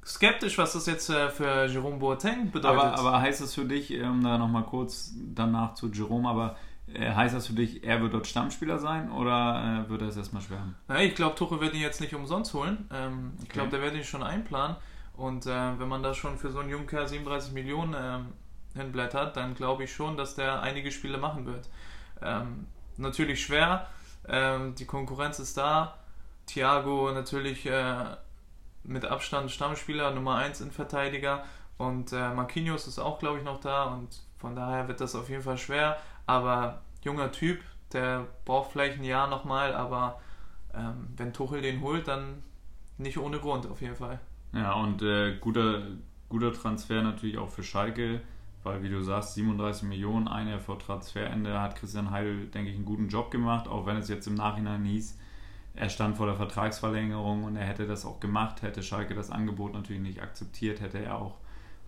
skeptisch, 0.05 0.57
was 0.57 0.73
das 0.73 0.85
jetzt 0.85 1.09
äh, 1.09 1.29
für 1.29 1.65
Jerome 1.65 1.97
Boateng 1.97 2.51
bedeutet. 2.51 2.79
Aber, 2.79 2.97
aber 2.97 3.21
heißt 3.21 3.41
das 3.41 3.53
für 3.53 3.65
dich, 3.65 3.93
um 4.01 4.23
da 4.23 4.37
nochmal 4.37 4.63
kurz 4.63 5.13
danach 5.15 5.75
zu 5.75 5.91
Jerome, 5.91 6.27
aber 6.27 6.55
äh, 6.93 7.13
heißt 7.13 7.35
das 7.35 7.47
für 7.47 7.53
dich, 7.53 7.83
er 7.83 8.01
wird 8.01 8.13
dort 8.13 8.25
Stammspieler 8.25 8.79
sein 8.79 9.11
oder 9.11 9.85
äh, 9.85 9.89
wird 9.89 10.01
er 10.01 10.07
es 10.07 10.17
erstmal 10.17 10.41
schwer 10.41 10.59
haben? 10.59 10.75
Ja, 10.87 10.99
ich 10.99 11.13
glaube, 11.13 11.35
Tuchel 11.35 11.59
wird 11.61 11.73
ihn 11.73 11.81
jetzt 11.81 12.01
nicht 12.01 12.15
umsonst 12.15 12.53
holen. 12.53 12.89
Ähm, 12.91 13.33
okay. 13.35 13.43
Ich 13.43 13.49
glaube, 13.49 13.69
der 13.69 13.81
wird 13.81 13.95
ihn 13.95 14.03
schon 14.03 14.23
einplanen. 14.23 14.77
Und 15.19 15.45
äh, 15.47 15.79
wenn 15.79 15.89
man 15.89 16.01
da 16.01 16.13
schon 16.13 16.37
für 16.37 16.49
so 16.49 16.59
einen 16.59 16.69
jungen 16.69 16.87
Kerl 16.87 17.05
37 17.05 17.51
Millionen 17.51 17.93
ähm, 17.93 18.33
hinblättert, 18.73 19.35
dann 19.35 19.53
glaube 19.53 19.83
ich 19.83 19.93
schon, 19.93 20.15
dass 20.15 20.35
der 20.35 20.61
einige 20.61 20.91
Spiele 20.93 21.17
machen 21.17 21.45
wird. 21.45 21.69
Ähm, 22.21 22.67
natürlich 22.95 23.43
schwer, 23.43 23.87
ähm, 24.29 24.75
die 24.75 24.85
Konkurrenz 24.85 25.39
ist 25.39 25.57
da. 25.57 25.97
Thiago 26.45 27.11
natürlich 27.11 27.65
äh, 27.65 28.05
mit 28.83 29.03
Abstand 29.03 29.51
Stammspieler, 29.51 30.11
Nummer 30.11 30.35
1 30.35 30.61
in 30.61 30.71
Verteidiger. 30.71 31.43
Und 31.77 32.13
äh, 32.13 32.33
Marquinhos 32.33 32.87
ist 32.87 32.97
auch, 32.97 33.19
glaube 33.19 33.39
ich, 33.39 33.43
noch 33.43 33.59
da. 33.59 33.83
Und 33.83 34.21
von 34.37 34.55
daher 34.55 34.87
wird 34.87 35.01
das 35.01 35.15
auf 35.15 35.29
jeden 35.29 35.43
Fall 35.43 35.57
schwer. 35.57 35.97
Aber 36.27 36.81
junger 37.03 37.33
Typ, 37.33 37.59
der 37.91 38.25
braucht 38.45 38.71
vielleicht 38.71 38.99
ein 38.99 39.03
Jahr 39.03 39.27
nochmal. 39.27 39.73
Aber 39.73 40.21
ähm, 40.73 41.09
wenn 41.17 41.33
Tuchel 41.33 41.61
den 41.61 41.81
holt, 41.81 42.07
dann 42.07 42.41
nicht 42.97 43.17
ohne 43.17 43.39
Grund 43.39 43.69
auf 43.69 43.81
jeden 43.81 43.97
Fall. 43.97 44.21
Ja, 44.53 44.73
und 44.73 45.01
äh, 45.01 45.37
guter, 45.39 45.83
guter 46.27 46.53
Transfer 46.53 47.01
natürlich 47.01 47.37
auch 47.37 47.49
für 47.49 47.63
Schalke. 47.63 48.21
Weil, 48.63 48.83
wie 48.83 48.89
du 48.89 49.01
sagst, 49.01 49.35
37 49.35 49.83
Millionen, 49.83 50.27
ein 50.27 50.49
Jahr 50.49 50.59
vor 50.59 50.77
Transferende, 50.77 51.61
hat 51.61 51.77
Christian 51.77 52.11
Heidel, 52.11 52.47
denke 52.47 52.69
ich, 52.69 52.75
einen 52.75 52.85
guten 52.85 53.07
Job 53.07 53.31
gemacht, 53.31 53.69
auch 53.69 53.85
wenn 53.85 53.95
es 53.95 54.09
jetzt 54.09 54.27
im 54.27 54.35
Nachhinein 54.35 54.83
hieß, 54.83 55.17
er 55.75 55.89
stand 55.89 56.17
vor 56.17 56.25
der 56.25 56.35
Vertragsverlängerung 56.35 57.45
und 57.45 57.55
er 57.55 57.65
hätte 57.65 57.87
das 57.87 58.05
auch 58.05 58.19
gemacht, 58.19 58.61
hätte 58.61 58.83
Schalke 58.83 59.15
das 59.15 59.31
Angebot 59.31 59.73
natürlich 59.73 60.01
nicht 60.01 60.21
akzeptiert, 60.21 60.81
hätte 60.81 60.99
er 60.99 61.17
auch 61.17 61.37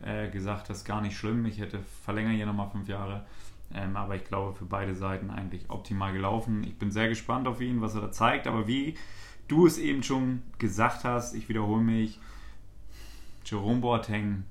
äh, 0.02 0.30
gesagt, 0.30 0.70
das 0.70 0.80
ist 0.80 0.86
gar 0.86 1.02
nicht 1.02 1.18
schlimm, 1.18 1.46
ich 1.46 1.60
hätte 1.60 1.80
verlängere 2.06 2.34
hier 2.34 2.46
nochmal 2.46 2.70
fünf 2.70 2.88
Jahre. 2.88 3.26
Ähm, 3.74 3.96
aber 3.96 4.16
ich 4.16 4.24
glaube, 4.24 4.54
für 4.54 4.66
beide 4.66 4.96
Seiten 4.96 5.30
eigentlich 5.30 5.70
optimal 5.70 6.14
gelaufen. 6.14 6.64
Ich 6.64 6.78
bin 6.78 6.92
sehr 6.92 7.10
gespannt 7.10 7.48
auf 7.48 7.62
ihn, 7.62 7.82
was 7.82 7.96
er 7.96 8.02
da 8.02 8.12
zeigt. 8.12 8.48
Aber 8.48 8.68
wie 8.68 8.96
du 9.48 9.66
es 9.66 9.78
eben 9.78 10.04
schon 10.04 10.42
gesagt 10.58 11.04
hast, 11.04 11.36
ich 11.36 11.48
wiederhole 11.50 11.82
mich, 11.82 12.20
Jerome 13.46 13.82
Boateng, 13.82 14.44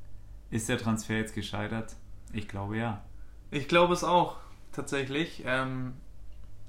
ist 0.51 0.69
der 0.69 0.79
Transfer 0.79 1.17
jetzt 1.17 1.35
gescheitert? 1.35 1.95
Ich 2.33 2.49
glaube 2.49 2.77
ja. 2.77 3.03
Ich 3.51 3.69
glaube 3.69 3.95
es 3.95 4.05
auch, 4.05 4.37
tatsächlich. 4.73 5.43
Ähm, 5.47 5.95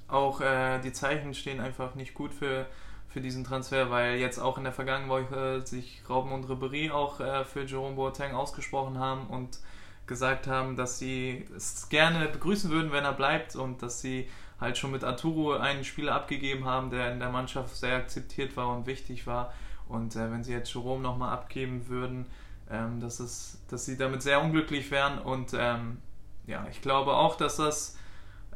auch 0.08 0.40
äh, 0.40 0.78
die 0.80 0.92
Zeichen 0.92 1.34
stehen 1.34 1.60
einfach 1.60 1.94
nicht 1.94 2.14
gut 2.14 2.34
für, 2.34 2.66
für 3.08 3.20
diesen 3.20 3.44
Transfer, 3.44 3.90
weil 3.90 4.16
jetzt 4.16 4.38
auch 4.38 4.58
in 4.58 4.64
der 4.64 4.72
vergangenen 4.72 5.10
Woche 5.10 5.66
sich 5.66 6.02
Rauben 6.08 6.32
und 6.32 6.48
Ribery 6.48 6.90
auch 6.90 7.20
äh, 7.20 7.44
für 7.44 7.64
Jerome 7.64 7.96
Boateng 7.96 8.34
ausgesprochen 8.34 8.98
haben 8.98 9.26
und 9.28 9.58
gesagt 10.06 10.46
haben, 10.46 10.76
dass 10.76 10.98
sie 10.98 11.46
es 11.56 11.88
gerne 11.88 12.26
begrüßen 12.28 12.70
würden, 12.70 12.92
wenn 12.92 13.04
er 13.04 13.12
bleibt 13.12 13.56
und 13.56 13.82
dass 13.82 14.00
sie 14.00 14.28
halt 14.60 14.78
schon 14.78 14.90
mit 14.90 15.04
Arturo 15.04 15.54
einen 15.54 15.84
Spieler 15.84 16.14
abgegeben 16.14 16.64
haben, 16.64 16.90
der 16.90 17.12
in 17.12 17.18
der 17.18 17.30
Mannschaft 17.30 17.76
sehr 17.76 17.96
akzeptiert 17.96 18.56
war 18.56 18.74
und 18.76 18.86
wichtig 18.86 19.26
war. 19.26 19.52
Und 19.92 20.16
äh, 20.16 20.30
wenn 20.30 20.42
sie 20.42 20.52
jetzt 20.52 20.72
Jerome 20.72 21.02
nochmal 21.02 21.32
abgeben 21.32 21.88
würden, 21.88 22.26
ähm, 22.70 23.00
dass, 23.00 23.20
es, 23.20 23.60
dass 23.68 23.84
sie 23.84 23.96
damit 23.96 24.22
sehr 24.22 24.42
unglücklich 24.42 24.90
wären. 24.90 25.18
Und 25.18 25.54
ähm, 25.54 25.98
ja, 26.46 26.66
ich 26.70 26.80
glaube 26.80 27.12
auch, 27.12 27.36
dass 27.36 27.56
das, 27.56 27.98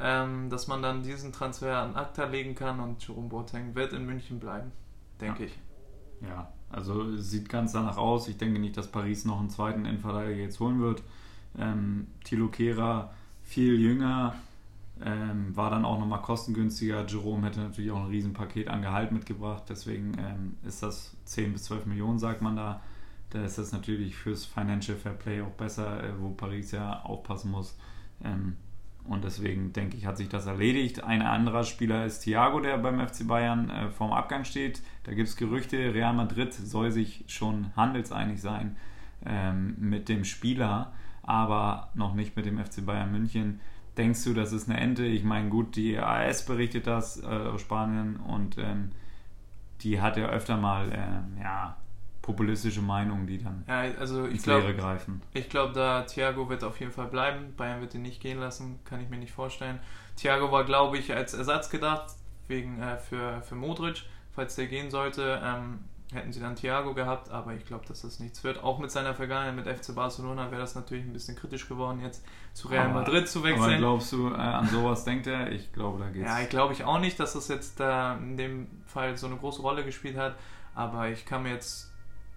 ähm, 0.00 0.48
dass 0.48 0.66
man 0.66 0.82
dann 0.82 1.02
diesen 1.02 1.32
Transfer 1.32 1.78
an 1.78 1.94
ACTA 1.94 2.24
legen 2.24 2.54
kann 2.54 2.80
und 2.80 3.06
Jerome 3.06 3.28
Boateng 3.28 3.74
wird 3.74 3.92
in 3.92 4.06
München 4.06 4.40
bleiben, 4.40 4.72
denke 5.20 5.44
ja. 5.44 5.48
ich. 5.48 5.58
Ja, 6.26 6.52
also 6.70 7.16
sieht 7.18 7.48
ganz 7.50 7.72
danach 7.72 7.98
aus. 7.98 8.28
Ich 8.28 8.38
denke 8.38 8.58
nicht, 8.58 8.76
dass 8.76 8.88
Paris 8.88 9.26
noch 9.26 9.38
einen 9.38 9.50
zweiten 9.50 9.84
Innenverteidiger 9.84 10.40
jetzt 10.40 10.58
holen 10.60 10.80
wird. 10.80 11.02
Ähm, 11.58 12.06
Thilo 12.24 12.48
Kehrer 12.48 13.12
viel 13.42 13.78
jünger, 13.78 14.34
ähm, 15.04 15.54
war 15.54 15.70
dann 15.70 15.84
auch 15.84 15.98
nochmal 15.98 16.22
kostengünstiger. 16.22 17.04
Jerome 17.06 17.46
hätte 17.46 17.60
natürlich 17.60 17.90
auch 17.90 18.00
ein 18.00 18.06
Riesenpaket 18.06 18.68
an 18.68 18.82
Gehalt 18.82 19.12
mitgebracht, 19.12 19.64
deswegen 19.68 20.12
ähm, 20.18 20.56
ist 20.66 20.82
das 20.82 21.16
10 21.26 21.52
bis 21.52 21.64
12 21.64 21.86
Millionen, 21.86 22.18
sagt 22.18 22.42
man 22.42 22.56
da. 22.56 22.80
Da 23.30 23.44
ist 23.44 23.58
das 23.58 23.72
natürlich 23.72 24.16
fürs 24.16 24.46
Financial 24.46 24.96
Fair 24.96 25.12
Play 25.12 25.42
auch 25.42 25.50
besser, 25.50 26.02
äh, 26.02 26.12
wo 26.18 26.30
Paris 26.30 26.70
ja 26.70 27.02
aufpassen 27.02 27.50
muss. 27.50 27.76
Ähm, 28.24 28.56
und 29.04 29.24
deswegen 29.24 29.72
denke 29.72 29.96
ich, 29.96 30.06
hat 30.06 30.16
sich 30.16 30.28
das 30.28 30.46
erledigt. 30.46 31.04
Ein 31.04 31.22
anderer 31.22 31.64
Spieler 31.64 32.06
ist 32.06 32.20
Thiago, 32.20 32.60
der 32.60 32.78
beim 32.78 33.06
FC 33.06 33.26
Bayern 33.26 33.70
äh, 33.70 33.90
vorm 33.90 34.12
Abgang 34.12 34.44
steht. 34.44 34.82
Da 35.04 35.14
gibt 35.14 35.28
es 35.28 35.36
Gerüchte, 35.36 35.94
Real 35.94 36.14
Madrid 36.14 36.52
soll 36.52 36.90
sich 36.90 37.24
schon 37.28 37.74
handelseinig 37.76 38.40
sein 38.40 38.76
ähm, 39.24 39.76
mit 39.78 40.08
dem 40.08 40.24
Spieler, 40.24 40.92
aber 41.22 41.90
noch 41.94 42.14
nicht 42.14 42.36
mit 42.36 42.46
dem 42.46 42.58
FC 42.58 42.84
Bayern 42.84 43.12
München. 43.12 43.60
Denkst 43.96 44.24
du, 44.24 44.34
das 44.34 44.52
ist 44.52 44.68
eine 44.68 44.78
Ente? 44.78 45.04
Ich 45.04 45.24
meine, 45.24 45.48
gut, 45.48 45.76
die 45.76 45.98
AS 45.98 46.44
berichtet 46.44 46.86
das 46.86 47.22
äh, 47.22 47.26
aus 47.26 47.62
Spanien 47.62 48.16
und 48.16 48.58
ähm, 48.58 48.92
die 49.80 50.00
hat 50.00 50.16
ja 50.16 50.26
öfter 50.28 50.56
mal, 50.56 50.92
äh, 50.92 51.42
ja, 51.42 51.76
populistische 52.26 52.82
Meinungen, 52.82 53.26
die 53.26 53.38
dann 53.38 53.64
ja, 53.68 53.82
also 53.98 54.26
ins 54.26 54.42
glaub, 54.42 54.62
Leere 54.62 54.74
greifen. 54.74 55.22
Ich 55.32 55.48
glaube, 55.48 55.72
da 55.72 56.02
Thiago 56.02 56.48
wird 56.48 56.64
auf 56.64 56.80
jeden 56.80 56.90
Fall 56.90 57.06
bleiben. 57.06 57.54
Bayern 57.56 57.80
wird 57.80 57.94
ihn 57.94 58.02
nicht 58.02 58.20
gehen 58.20 58.40
lassen, 58.40 58.80
kann 58.84 59.00
ich 59.00 59.08
mir 59.08 59.18
nicht 59.18 59.32
vorstellen. 59.32 59.78
Thiago 60.16 60.50
war, 60.50 60.64
glaube 60.64 60.98
ich, 60.98 61.14
als 61.14 61.34
Ersatz 61.34 61.70
gedacht, 61.70 62.16
wegen 62.48 62.80
äh, 62.80 62.98
für, 62.98 63.42
für 63.42 63.54
Modric. 63.54 64.02
Falls 64.32 64.56
der 64.56 64.66
gehen 64.66 64.90
sollte, 64.90 65.40
ähm, 65.42 65.78
hätten 66.12 66.32
sie 66.32 66.40
dann 66.40 66.54
Thiago 66.54 66.94
gehabt, 66.94 67.30
aber 67.30 67.54
ich 67.54 67.66
glaube, 67.66 67.84
dass 67.86 68.02
das 68.02 68.20
nichts 68.20 68.44
wird. 68.44 68.62
Auch 68.62 68.78
mit 68.78 68.90
seiner 68.90 69.14
Vergangenheit 69.14 69.56
mit 69.56 69.66
FC 69.66 69.94
Barcelona 69.94 70.50
wäre 70.50 70.60
das 70.60 70.74
natürlich 70.74 71.04
ein 71.04 71.12
bisschen 71.12 71.36
kritisch 71.36 71.68
geworden, 71.68 72.00
jetzt 72.00 72.24
zu 72.54 72.68
Real 72.68 72.86
aber, 72.86 73.00
Madrid 73.00 73.28
zu 73.28 73.42
wechseln. 73.42 73.64
Aber 73.64 73.76
glaubst 73.76 74.12
du, 74.12 74.28
äh, 74.28 74.34
an 74.34 74.68
sowas 74.68 75.04
denkt 75.04 75.26
er? 75.26 75.50
Ich 75.50 75.72
glaube, 75.72 75.98
da 75.98 76.10
geht's. 76.10 76.26
Ja, 76.26 76.40
ich 76.40 76.48
glaube 76.48 76.74
ich 76.74 76.84
auch 76.84 77.00
nicht, 77.00 77.18
dass 77.18 77.32
das 77.32 77.48
jetzt 77.48 77.80
da 77.80 78.16
in 78.16 78.36
dem 78.36 78.68
Fall 78.86 79.16
so 79.16 79.26
eine 79.26 79.36
große 79.36 79.62
Rolle 79.62 79.84
gespielt 79.84 80.16
hat, 80.16 80.36
aber 80.74 81.08
ich 81.08 81.26
kann 81.26 81.42
mir 81.42 81.50
jetzt 81.50 81.92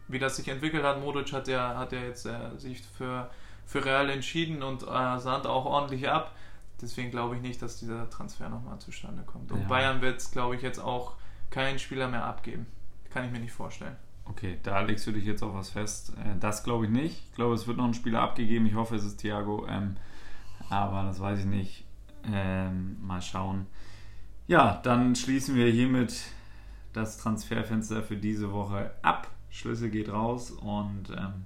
wie 0.10 0.20
das 0.20 0.36
sich 0.36 0.48
entwickelt 0.50 0.84
hat. 0.84 1.00
Modric 1.00 1.32
hat 1.32 1.48
ja, 1.48 1.78
hat 1.78 1.94
ja 1.94 2.00
jetzt 2.02 2.26
äh, 2.26 2.58
sich 2.58 2.82
für, 2.98 3.30
für 3.66 3.86
Real 3.86 4.10
entschieden 4.10 4.64
und 4.64 4.84
äh, 4.84 5.20
sahnt 5.20 5.46
auch 5.46 5.66
ordentlich 5.66 6.10
ab. 6.10 6.36
Deswegen 6.82 7.12
glaube 7.12 7.36
ich 7.36 7.42
nicht, 7.42 7.62
dass 7.62 7.78
dieser 7.78 8.10
Transfer 8.10 8.50
nochmal 8.50 8.80
zustande 8.80 9.24
kommt. 9.24 9.52
Und 9.52 9.62
ja. 9.62 9.68
Bayern 9.68 10.02
wird 10.02 10.20
es, 10.20 10.32
glaube 10.32 10.56
ich, 10.56 10.62
jetzt 10.62 10.80
auch 10.80 11.14
keinen 11.52 11.78
Spieler 11.80 12.08
mehr 12.08 12.26
abgeben. 12.26 12.66
Kann 13.10 13.26
ich 13.26 13.32
mir 13.32 13.40
nicht 13.40 13.52
vorstellen. 13.52 13.96
Okay, 14.26 14.60
da 14.62 14.82
legst 14.82 15.08
du 15.08 15.12
dich 15.12 15.26
jetzt 15.26 15.42
auf 15.42 15.56
was 15.56 15.72
fest. 15.72 16.14
Äh, 16.18 16.38
das 16.40 16.64
glaube 16.64 16.86
ich 16.86 16.92
nicht. 16.92 17.24
Ich 17.30 17.36
glaube, 17.36 17.56
es 17.56 17.68
wird 17.68 17.78
noch 17.78 17.86
ein 17.86 17.94
Spieler 17.94 18.22
abgegeben. 18.22 18.66
Ich 18.68 18.76
hoffe, 18.76 18.96
es 18.96 19.04
ist 19.04 19.18
Thiago. 19.18 19.66
Ähm, 19.68 19.96
aber 20.70 21.04
das 21.04 21.20
weiß 21.20 21.40
ich 21.40 21.46
nicht. 21.46 21.86
Ähm, 22.32 22.98
mal 23.02 23.22
schauen. 23.22 23.66
Ja, 24.48 24.80
dann 24.84 25.16
schließen 25.16 25.56
wir 25.56 25.68
hiermit 25.72 26.22
das 26.94 27.18
Transferfenster 27.18 28.04
für 28.04 28.18
diese 28.18 28.52
Woche 28.52 28.92
ab. 29.02 29.30
Schlüssel 29.50 29.90
geht 29.90 30.10
raus 30.10 30.52
und 30.52 31.10
ähm, 31.10 31.46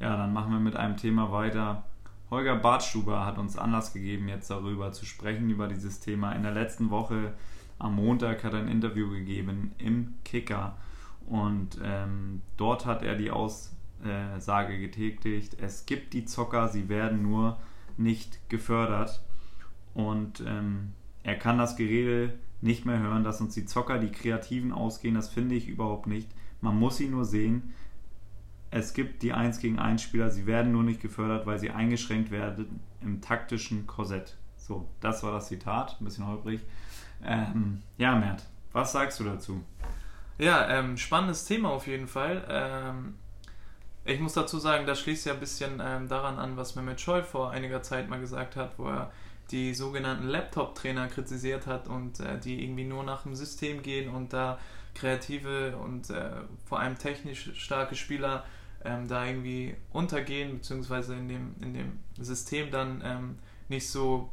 ja, 0.00 0.16
dann 0.16 0.32
machen 0.32 0.52
wir 0.52 0.60
mit 0.60 0.76
einem 0.76 0.96
Thema 0.96 1.30
weiter. 1.30 1.84
Holger 2.30 2.56
Bartstuber 2.56 3.24
hat 3.24 3.38
uns 3.38 3.56
Anlass 3.56 3.92
gegeben, 3.92 4.28
jetzt 4.28 4.50
darüber 4.50 4.92
zu 4.92 5.06
sprechen, 5.06 5.48
über 5.48 5.68
dieses 5.68 6.00
Thema. 6.00 6.32
In 6.32 6.42
der 6.42 6.52
letzten 6.52 6.90
Woche 6.90 7.34
am 7.78 7.94
Montag 7.94 8.42
hat 8.42 8.52
er 8.52 8.60
ein 8.60 8.68
Interview 8.68 9.10
gegeben 9.10 9.72
im 9.78 10.14
Kicker 10.24 10.76
und 11.26 11.78
ähm, 11.82 12.42
dort 12.56 12.86
hat 12.86 13.02
er 13.02 13.16
die 13.16 13.30
Aussage 13.30 14.78
getätigt, 14.78 15.56
es 15.60 15.86
gibt 15.86 16.12
die 16.12 16.24
Zocker, 16.24 16.68
sie 16.68 16.88
werden 16.88 17.22
nur 17.22 17.58
nicht 17.96 18.48
gefördert 18.48 19.22
und 19.94 20.42
ähm, 20.46 20.92
er 21.22 21.36
kann 21.36 21.58
das 21.58 21.76
Gerede 21.76 22.34
nicht 22.60 22.84
mehr 22.84 22.98
hören, 22.98 23.24
dass 23.24 23.40
uns 23.40 23.54
die 23.54 23.64
Zocker, 23.64 23.98
die 23.98 24.12
Kreativen 24.12 24.72
ausgehen, 24.72 25.14
das 25.14 25.28
finde 25.28 25.54
ich 25.54 25.68
überhaupt 25.68 26.06
nicht. 26.06 26.30
Man 26.60 26.78
muss 26.78 26.96
sie 26.96 27.08
nur 27.08 27.24
sehen. 27.24 27.74
Es 28.70 28.94
gibt 28.94 29.22
die 29.22 29.32
1 29.32 29.60
gegen 29.60 29.78
1 29.78 30.02
Spieler, 30.02 30.30
sie 30.30 30.46
werden 30.46 30.72
nur 30.72 30.82
nicht 30.82 31.00
gefördert, 31.00 31.46
weil 31.46 31.58
sie 31.58 31.70
eingeschränkt 31.70 32.30
werden 32.30 32.80
im 33.00 33.20
taktischen 33.20 33.86
Korsett. 33.86 34.36
So, 34.56 34.88
das 35.00 35.22
war 35.22 35.32
das 35.32 35.48
Zitat, 35.48 35.96
ein 36.00 36.04
bisschen 36.04 36.26
holprig. 36.26 36.60
Ähm, 37.24 37.82
ja, 37.98 38.16
Mert, 38.16 38.46
was 38.72 38.92
sagst 38.92 39.20
du 39.20 39.24
dazu? 39.24 39.62
Ja, 40.38 40.68
ähm, 40.68 40.96
spannendes 40.98 41.46
Thema 41.46 41.70
auf 41.70 41.86
jeden 41.86 42.08
Fall. 42.08 42.44
Ähm, 42.48 43.14
ich 44.04 44.20
muss 44.20 44.34
dazu 44.34 44.58
sagen, 44.58 44.86
das 44.86 45.00
schließt 45.00 45.26
ja 45.26 45.32
ein 45.32 45.40
bisschen 45.40 45.82
ähm, 45.84 46.08
daran 46.08 46.38
an, 46.38 46.56
was 46.56 46.76
Mehmet 46.76 47.00
Scholl 47.00 47.22
vor 47.22 47.50
einiger 47.50 47.82
Zeit 47.82 48.08
mal 48.08 48.20
gesagt 48.20 48.54
hat, 48.56 48.78
wo 48.78 48.88
er 48.88 49.10
die 49.50 49.74
sogenannten 49.74 50.26
Laptop-Trainer 50.28 51.08
kritisiert 51.08 51.66
hat 51.66 51.88
und 51.88 52.20
äh, 52.20 52.38
die 52.38 52.62
irgendwie 52.62 52.84
nur 52.84 53.04
nach 53.04 53.22
dem 53.22 53.34
System 53.34 53.82
gehen 53.82 54.10
und 54.14 54.32
da 54.32 54.58
kreative 54.94 55.76
und 55.76 56.10
äh, 56.10 56.30
vor 56.66 56.80
allem 56.80 56.98
technisch 56.98 57.52
starke 57.54 57.94
Spieler 57.94 58.44
ähm, 58.84 59.08
da 59.08 59.24
irgendwie 59.24 59.74
untergehen, 59.92 60.54
beziehungsweise 60.54 61.14
in 61.14 61.28
dem, 61.28 61.54
in 61.60 61.74
dem 61.74 61.98
System 62.18 62.70
dann 62.70 63.02
ähm, 63.04 63.38
nicht 63.68 63.88
so 63.90 64.30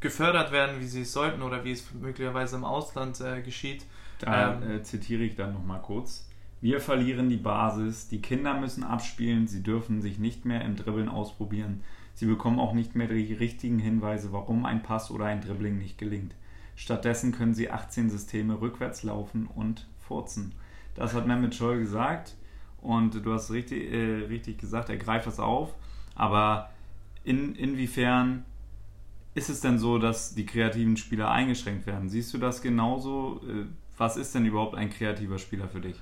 gefördert 0.00 0.52
werden, 0.52 0.80
wie 0.80 0.86
sie 0.86 1.02
es 1.02 1.12
sollten 1.12 1.42
oder 1.42 1.64
wie 1.64 1.72
es 1.72 1.92
möglicherweise 1.94 2.56
im 2.56 2.64
Ausland 2.64 3.20
äh, 3.20 3.40
geschieht. 3.42 3.84
Da 4.18 4.54
ähm, 4.54 4.70
äh, 4.70 4.82
zitiere 4.82 5.22
ich 5.22 5.34
dann 5.34 5.52
nochmal 5.52 5.80
kurz. 5.80 6.28
Wir 6.60 6.80
verlieren 6.80 7.28
die 7.28 7.36
Basis, 7.36 8.08
die 8.08 8.22
Kinder 8.22 8.58
müssen 8.58 8.82
abspielen, 8.82 9.46
sie 9.46 9.62
dürfen 9.62 10.00
sich 10.00 10.18
nicht 10.18 10.44
mehr 10.44 10.64
im 10.64 10.76
Dribbeln 10.76 11.08
ausprobieren. 11.08 11.82
Sie 12.14 12.26
bekommen 12.26 12.58
auch 12.58 12.72
nicht 12.72 12.94
mehr 12.94 13.08
die 13.08 13.34
richtigen 13.34 13.78
Hinweise, 13.78 14.32
warum 14.32 14.64
ein 14.64 14.82
Pass 14.82 15.10
oder 15.10 15.26
ein 15.26 15.42
Dribbling 15.42 15.76
nicht 15.76 15.98
gelingt. 15.98 16.34
Stattdessen 16.74 17.32
können 17.32 17.54
sie 17.54 17.70
18 17.70 18.08
Systeme 18.08 18.60
rückwärts 18.60 19.02
laufen 19.02 19.46
und 19.54 19.86
furzen. 19.98 20.54
Das 20.94 21.12
hat 21.12 21.26
Mehmet 21.26 21.54
Scholl 21.54 21.78
gesagt 21.78 22.36
und 22.80 23.24
du 23.24 23.32
hast 23.34 23.50
richtig, 23.50 23.92
äh, 23.92 24.24
richtig 24.28 24.58
gesagt, 24.58 24.88
er 24.88 24.96
greift 24.96 25.26
das 25.26 25.40
auf. 25.40 25.74
Aber 26.14 26.70
in, 27.22 27.54
inwiefern 27.54 28.46
ist 29.34 29.50
es 29.50 29.60
denn 29.60 29.78
so, 29.78 29.98
dass 29.98 30.34
die 30.34 30.46
kreativen 30.46 30.96
Spieler 30.96 31.30
eingeschränkt 31.30 31.86
werden? 31.86 32.08
Siehst 32.08 32.32
du 32.32 32.38
das 32.38 32.62
genauso? 32.62 33.42
Äh, 33.46 33.66
was 33.96 34.16
ist 34.16 34.34
denn 34.34 34.44
überhaupt 34.44 34.74
ein 34.74 34.90
kreativer 34.90 35.38
Spieler 35.38 35.68
für 35.68 35.80
dich? 35.80 36.00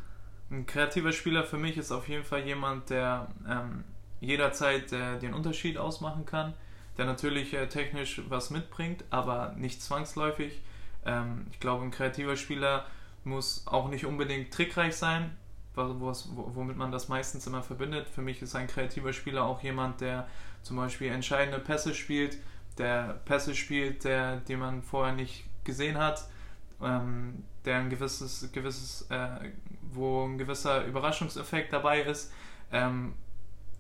Ein 0.51 0.67
kreativer 0.67 1.13
Spieler 1.13 1.45
für 1.45 1.59
mich 1.59 1.77
ist 1.77 1.91
auf 1.93 2.09
jeden 2.09 2.25
Fall 2.25 2.45
jemand, 2.45 2.91
der 2.91 3.29
ähm, 3.49 3.85
jederzeit 4.21 4.93
äh, 4.93 5.19
den 5.19 5.35
Unterschied 5.35 5.79
ausmachen 5.79 6.27
kann, 6.27 6.55
der 6.99 7.07
natürlich 7.07 7.55
äh, 7.55 7.69
technisch 7.69 8.23
was 8.29 8.51
mitbringt, 8.51 9.05
aber 9.11 9.55
nicht 9.57 9.83
zwangsläufig. 9.83 10.61
Ähm, 11.05 11.47
ich 11.51 11.61
glaube, 11.61 11.85
ein 11.85 11.91
kreativer 11.91 12.37
Spieler 12.37 12.87
muss 13.25 13.67
auch 13.67 13.89
nicht 13.89 14.05
unbedingt 14.05 14.53
trickreich 14.53 14.97
sein, 14.97 15.37
womit 15.75 16.77
man 16.77 16.93
das 16.93 17.09
meistens 17.09 17.47
immer 17.47 17.63
verbindet. 17.63 18.09
Für 18.09 18.23
mich 18.23 18.43
ist 18.43 18.55
ein 18.55 18.67
kreativer 18.67 19.13
Spieler 19.13 19.45
auch 19.45 19.63
jemand, 19.63 20.01
der 20.01 20.29
zum 20.63 20.77
Beispiel 20.77 21.11
entscheidende 21.11 21.59
Pässe 21.59 21.95
spielt, 21.95 22.39
der 22.79 23.21
Pässe 23.25 23.55
spielt, 23.55 24.05
der, 24.05 24.37
die 24.41 24.57
man 24.57 24.83
vorher 24.83 25.15
nicht 25.15 25.45
gesehen 25.65 25.99
hat, 25.99 26.29
ähm, 26.83 27.45
der 27.64 27.78
ein 27.78 27.90
gewisses, 27.90 28.50
gewisses, 28.52 29.06
äh, 29.11 29.50
wo 29.92 30.25
ein 30.25 30.38
gewisser 30.38 30.85
Überraschungseffekt 30.85 31.73
dabei 31.73 32.02
ist, 32.02 32.33
ähm, 32.73 33.14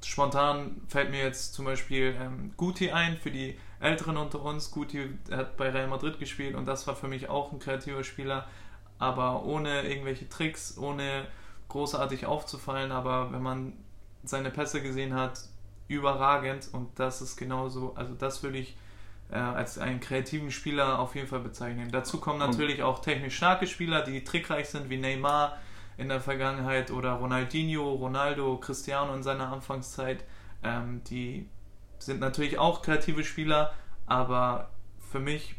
spontan 0.02 0.82
fällt 0.88 1.10
mir 1.10 1.22
jetzt 1.22 1.54
zum 1.54 1.64
Beispiel 1.64 2.14
ähm, 2.20 2.52
Guti 2.56 2.90
ein 2.90 3.16
für 3.16 3.30
die 3.30 3.58
Älteren 3.80 4.16
unter 4.16 4.42
uns. 4.42 4.70
Guti 4.70 5.18
hat 5.30 5.56
bei 5.56 5.70
Real 5.70 5.88
Madrid 5.88 6.18
gespielt 6.18 6.54
und 6.54 6.66
das 6.66 6.86
war 6.86 6.96
für 6.96 7.08
mich 7.08 7.28
auch 7.28 7.52
ein 7.52 7.58
kreativer 7.58 8.04
Spieler, 8.04 8.46
aber 8.98 9.44
ohne 9.44 9.82
irgendwelche 9.82 10.28
Tricks, 10.28 10.78
ohne 10.78 11.26
großartig 11.68 12.26
aufzufallen. 12.26 12.92
Aber 12.92 13.32
wenn 13.32 13.42
man 13.42 13.72
seine 14.22 14.50
Pässe 14.50 14.82
gesehen 14.82 15.14
hat, 15.14 15.40
überragend 15.88 16.68
und 16.72 16.98
das 16.98 17.20
ist 17.20 17.36
genauso, 17.36 17.94
also 17.94 18.14
das 18.14 18.42
würde 18.42 18.58
ich 18.58 18.76
äh, 19.34 19.38
als 19.38 19.78
einen 19.78 20.00
kreativen 20.00 20.52
Spieler 20.52 21.00
auf 21.00 21.16
jeden 21.16 21.26
Fall 21.26 21.40
bezeichnen. 21.40 21.90
Dazu 21.90 22.20
kommen 22.20 22.38
natürlich 22.38 22.82
auch 22.82 23.00
technisch 23.00 23.36
starke 23.36 23.66
Spieler, 23.66 24.02
die 24.02 24.22
trickreich 24.22 24.68
sind, 24.68 24.88
wie 24.88 24.96
Neymar, 24.96 25.58
in 25.96 26.08
der 26.08 26.20
Vergangenheit 26.20 26.90
oder 26.90 27.12
Ronaldinho, 27.12 27.94
Ronaldo, 27.94 28.58
Cristiano 28.58 29.14
in 29.14 29.22
seiner 29.22 29.52
Anfangszeit, 29.52 30.24
ähm, 30.62 31.02
die 31.04 31.48
sind 31.98 32.20
natürlich 32.20 32.58
auch 32.58 32.82
kreative 32.82 33.22
Spieler, 33.22 33.72
aber 34.06 34.70
für 34.98 35.20
mich 35.20 35.54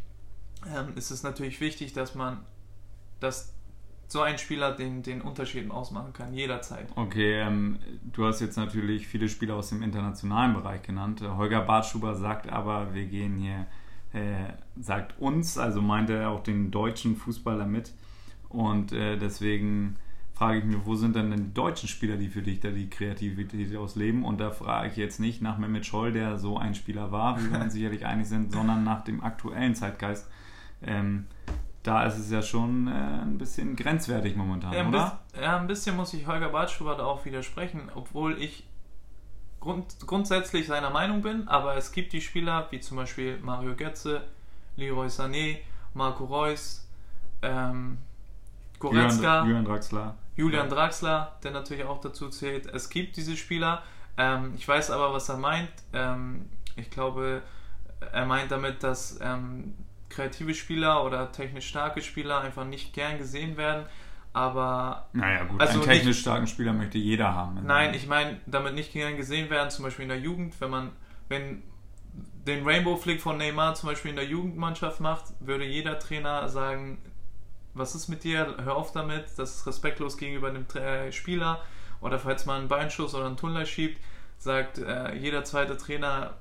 ähm, 0.68 0.94
ist 0.96 1.12
es 1.12 1.24
natürlich 1.24 1.62
wichtig, 1.62 1.94
dass 1.94 2.16
man, 2.16 2.46
dass 3.20 3.55
so 4.08 4.22
ein 4.22 4.38
Spieler 4.38 4.72
den, 4.72 5.04
den 5.04 5.22
Unterschied 5.22 5.70
ausmachen 5.72 6.14
kann, 6.14 6.34
jederzeit. 6.34 6.88
Okay, 6.96 7.42
ähm, 7.42 7.80
du 8.14 8.26
hast 8.26 8.40
jetzt 8.40 8.56
natürlich 8.56 9.08
viele 9.08 9.30
Spieler 9.30 9.56
aus 9.56 9.70
dem 9.70 9.82
internationalen 9.82 10.54
Bereich 10.54 10.82
genannt. 10.84 11.22
Holger 11.22 11.62
Bartschuber 11.62 12.16
sagt 12.16 12.50
aber, 12.50 12.94
wir 12.94 13.06
gehen 13.06 13.38
hier, 13.38 13.66
äh, 14.14 14.54
sagt 14.80 15.20
uns, 15.20 15.58
also 15.58 15.82
meint 15.82 16.10
er 16.10 16.30
auch 16.30 16.44
den 16.44 16.72
deutschen 16.72 17.16
Fußballer 17.16 17.66
mit. 17.66 17.94
Und 18.50 18.92
äh, 18.92 19.18
deswegen 19.18 19.98
frage 20.34 20.60
ich 20.60 20.66
mich, 20.66 20.78
wo 20.84 20.96
sind 20.96 21.16
denn 21.16 21.32
die 21.32 21.54
deutschen 21.54 21.90
Spieler, 21.90 22.18
die 22.18 22.28
für 22.28 22.42
dich 22.42 22.60
da 22.60 22.70
die 22.70 22.90
Kreativität 22.90 23.76
ausleben? 23.76 24.24
Und 24.24 24.40
da 24.40 24.52
frage 24.52 24.90
ich 24.90 24.98
jetzt 24.98 25.20
nicht 25.20 25.42
nach 25.42 25.58
Mehmet 25.58 25.86
Scholl, 25.86 26.12
der 26.12 26.38
so 26.38 26.58
ein 26.58 26.76
Spieler 26.76 27.12
war, 27.12 27.42
wie 27.42 27.52
wir 27.52 27.60
uns 27.60 27.74
sicherlich 27.74 28.06
einig 28.06 28.28
sind, 28.28 28.52
sondern 28.52 28.84
nach 28.84 29.04
dem 29.04 29.24
aktuellen 29.24 29.76
Zeitgeist. 29.76 30.30
Ähm, 30.84 31.26
da 31.86 32.04
ist 32.06 32.18
es 32.18 32.32
ja 32.32 32.42
schon 32.42 32.88
äh, 32.88 32.92
ein 32.92 33.38
bisschen 33.38 33.76
grenzwertig 33.76 34.36
momentan, 34.36 34.74
ja, 34.74 34.80
ein 34.80 34.88
oder? 34.88 35.22
Bisschen, 35.30 35.44
ja, 35.44 35.58
ein 35.58 35.68
bisschen 35.68 35.96
muss 35.96 36.14
ich 36.14 36.26
Holger 36.26 36.50
Bartschubert 36.50 37.00
auch 37.00 37.26
widersprechen, 37.26 37.90
obwohl 37.94 38.42
ich 38.42 38.66
grund, 39.60 39.96
grundsätzlich 40.06 40.68
seiner 40.68 40.90
Meinung 40.90 41.22
bin, 41.22 41.48
aber 41.48 41.76
es 41.76 41.92
gibt 41.92 42.14
die 42.14 42.22
Spieler, 42.22 42.68
wie 42.72 42.80
zum 42.80 42.98
Beispiel 42.98 43.38
Mario 43.38 43.76
Götze, 43.76 44.24
Leroy 44.78 45.08
Sané, 45.08 45.60
Marco 45.94 46.26
Reus, 46.26 46.88
ähm, 47.42 48.00
Goretzka, 48.80 49.44
Julian, 49.44 49.48
Julian 49.48 49.66
Draxler. 49.66 50.16
Julian 50.36 50.70
Draxler, 50.70 51.38
der 51.44 51.52
natürlich 51.52 51.86
auch 51.86 52.02
dazu 52.02 52.30
zählt. 52.30 52.66
Es 52.68 52.90
gibt 52.90 53.16
diese 53.16 53.38
Spieler. 53.38 53.84
Ähm, 54.18 54.54
ich 54.58 54.68
weiß 54.68 54.92
aber, 54.92 55.14
was 55.14 55.30
er 55.30 55.38
meint. 55.38 55.72
Ähm, 55.94 56.50
ich 56.76 56.90
glaube, 56.90 57.42
er 58.12 58.26
meint 58.26 58.52
damit, 58.52 58.84
dass 58.84 59.18
ähm, 59.22 59.76
kreative 60.10 60.54
Spieler 60.54 61.04
oder 61.04 61.32
technisch 61.32 61.68
starke 61.68 62.02
Spieler 62.02 62.42
einfach 62.42 62.66
nicht 62.66 62.94
gern 62.94 63.18
gesehen 63.18 63.58
werden. 63.58 63.86
Aber. 64.34 65.08
Naja, 65.14 65.46
gut, 65.46 65.62
also 65.62 65.76
einen 65.76 65.84
technisch 65.84 66.08
nicht, 66.08 66.20
starken 66.20 66.48
Spieler 66.48 66.74
möchte 66.74 66.98
jeder 66.98 67.34
haben. 67.34 67.62
Nein, 67.66 67.94
ich 67.94 68.08
meine, 68.08 68.40
damit 68.46 68.76
nicht 68.76 68.92
gern 68.92 69.16
gesehen 69.16 69.50
werden, 69.50 69.70
zum 69.70 69.86
Beispiel 69.86 70.04
in 70.04 70.10
der 70.10 70.20
Jugend, 70.20 70.60
wenn 70.60 70.70
man, 70.70 70.92
wenn 71.30 71.64
den 72.46 72.68
Rainbow 72.68 72.98
Flick 72.98 73.22
von 73.22 73.38
Neymar 73.38 73.76
zum 73.76 73.90
Beispiel 73.90 74.12
in 74.12 74.18
der 74.18 74.26
Jugendmannschaft 74.26 75.00
macht, 75.00 75.34
würde 75.40 75.66
jeder 75.66 76.00
Trainer 76.00 76.48
sagen, 76.50 77.00
was 77.74 77.96
ist 77.96 78.08
mit 78.08 78.24
dir? 78.24 78.56
Hör 78.64 78.76
auf 78.76 78.92
damit, 78.92 79.26
das 79.38 79.58
ist 79.58 79.68
respektlos 79.68 80.18
gegenüber 80.18 80.52
dem 80.52 80.66
äh, 80.76 81.12
Spieler. 81.12 81.62
Oder 82.02 82.20
falls 82.20 82.46
man 82.46 82.62
einen 82.62 82.68
Beinschuss 82.68 83.16
oder 83.16 83.26
einen 83.26 83.38
Tunnel 83.38 83.66
schiebt, 83.66 84.02
sagt 84.38 84.78
äh, 84.78 85.16
jeder 85.16 85.44
zweite 85.44 85.78
Trainer, 85.78 86.36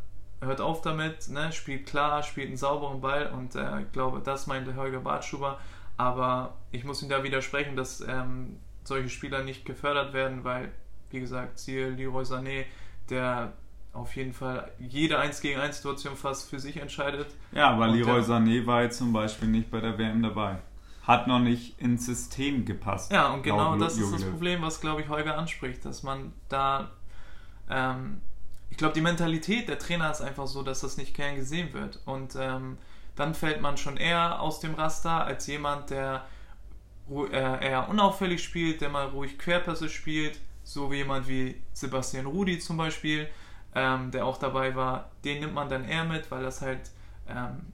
hört 0.45 0.61
auf 0.61 0.83
damit, 0.83 1.29
ne? 1.29 1.53
spielt 1.53 1.87
klar, 1.87 2.23
spielt 2.23 2.49
einen 2.49 2.57
sauberen 2.57 3.01
Ball 3.01 3.33
und 3.33 3.55
äh, 3.55 3.81
ich 3.83 3.93
glaube, 3.93 4.21
das 4.23 4.47
meinte 4.47 4.77
Holger 4.77 5.01
Bartschuber. 5.01 5.59
Aber 5.97 6.55
ich 6.73 6.85
muss 6.85 7.03
ihm 7.03 7.09
da 7.09 7.23
widersprechen, 7.23 7.77
dass 7.77 8.01
ähm, 8.01 8.59
solche 8.83 9.09
Spieler 9.09 9.43
nicht 9.43 9.65
gefördert 9.65 10.13
werden, 10.13 10.45
weil, 10.45 10.73
wie 11.11 11.21
gesagt, 11.21 11.59
siehe 11.59 11.91
Leroy 11.91 12.25
Sané, 12.25 12.65
der 13.11 13.53
auf 13.93 14.17
jeden 14.17 14.33
Fall 14.33 14.73
jede 14.81 15.19
1 15.19 15.41
gegen 15.41 15.61
1 15.61 15.77
Situation 15.77 16.17
fast 16.17 16.51
für 16.51 16.59
sich 16.59 16.79
entscheidet. 16.79 17.29
Ja, 17.53 17.71
aber 17.71 17.87
Leroy 17.87 18.21
Sané 18.21 18.67
war 18.67 18.83
jetzt 18.83 18.99
zum 18.99 19.13
Beispiel 19.13 19.49
nicht 19.49 19.71
bei 19.71 19.81
der 19.81 19.97
WM 19.99 20.23
dabei 20.23 20.59
hat 21.07 21.27
noch 21.27 21.39
nicht 21.39 21.79
ins 21.81 22.07
System 22.07 22.65
gepasst. 22.65 23.13
Ja, 23.13 23.33
und 23.33 23.43
genau 23.43 23.77
das 23.77 23.99
ist 23.99 24.13
das 24.13 24.25
Problem, 24.25 24.63
was, 24.63 24.81
glaube 24.81 25.03
ich, 25.03 25.09
Holger 25.09 25.37
anspricht, 25.37 25.85
dass 25.85 26.03
man 26.03 26.33
da, 26.49 26.91
ähm, 27.69 28.23
ich 28.75 28.79
glaube, 28.79 28.95
die 28.95 29.03
Mentalität 29.03 29.69
der 29.69 29.79
Trainer 29.79 30.11
ist 30.11 30.21
einfach 30.21 30.49
so, 30.49 30.65
dass 30.65 30.81
das 30.81 30.97
nicht 30.97 31.15
gern 31.15 31.37
gesehen 31.37 31.73
wird. 31.73 32.01
Und 32.07 32.35
ähm, 32.37 32.77
dann 33.15 33.33
fällt 33.33 33.61
man 33.61 33.77
schon 33.77 33.97
eher 33.97 34.41
aus 34.41 34.59
dem 34.59 34.75
Raster 34.75 35.25
als 35.25 35.47
jemand, 35.47 35.91
der 35.91 36.25
äh, 37.09 37.69
eher 37.69 37.89
unauffällig 37.89 38.43
spielt, 38.43 38.81
der 38.81 38.89
mal 38.89 39.07
ruhig 39.07 39.39
Querpässe 39.39 39.89
spielt, 39.89 40.41
so 40.65 40.91
wie 40.91 40.97
jemand 40.97 41.29
wie 41.29 41.63
Sebastian 41.73 42.27
Rudi 42.27 42.59
zum 42.59 42.77
Beispiel, 42.77 43.29
ähm, 43.77 44.11
der 44.11 44.27
auch 44.27 44.39
dabei 44.39 44.75
war. 44.75 45.13
Den 45.25 45.39
nimmt 45.39 45.55
man 45.55 45.69
dann 45.69 45.85
eher 45.85 46.03
mit, 46.03 46.29
weil 46.33 46.43
das 46.43 46.61
halt 46.61 46.91
ähm, 47.29 47.67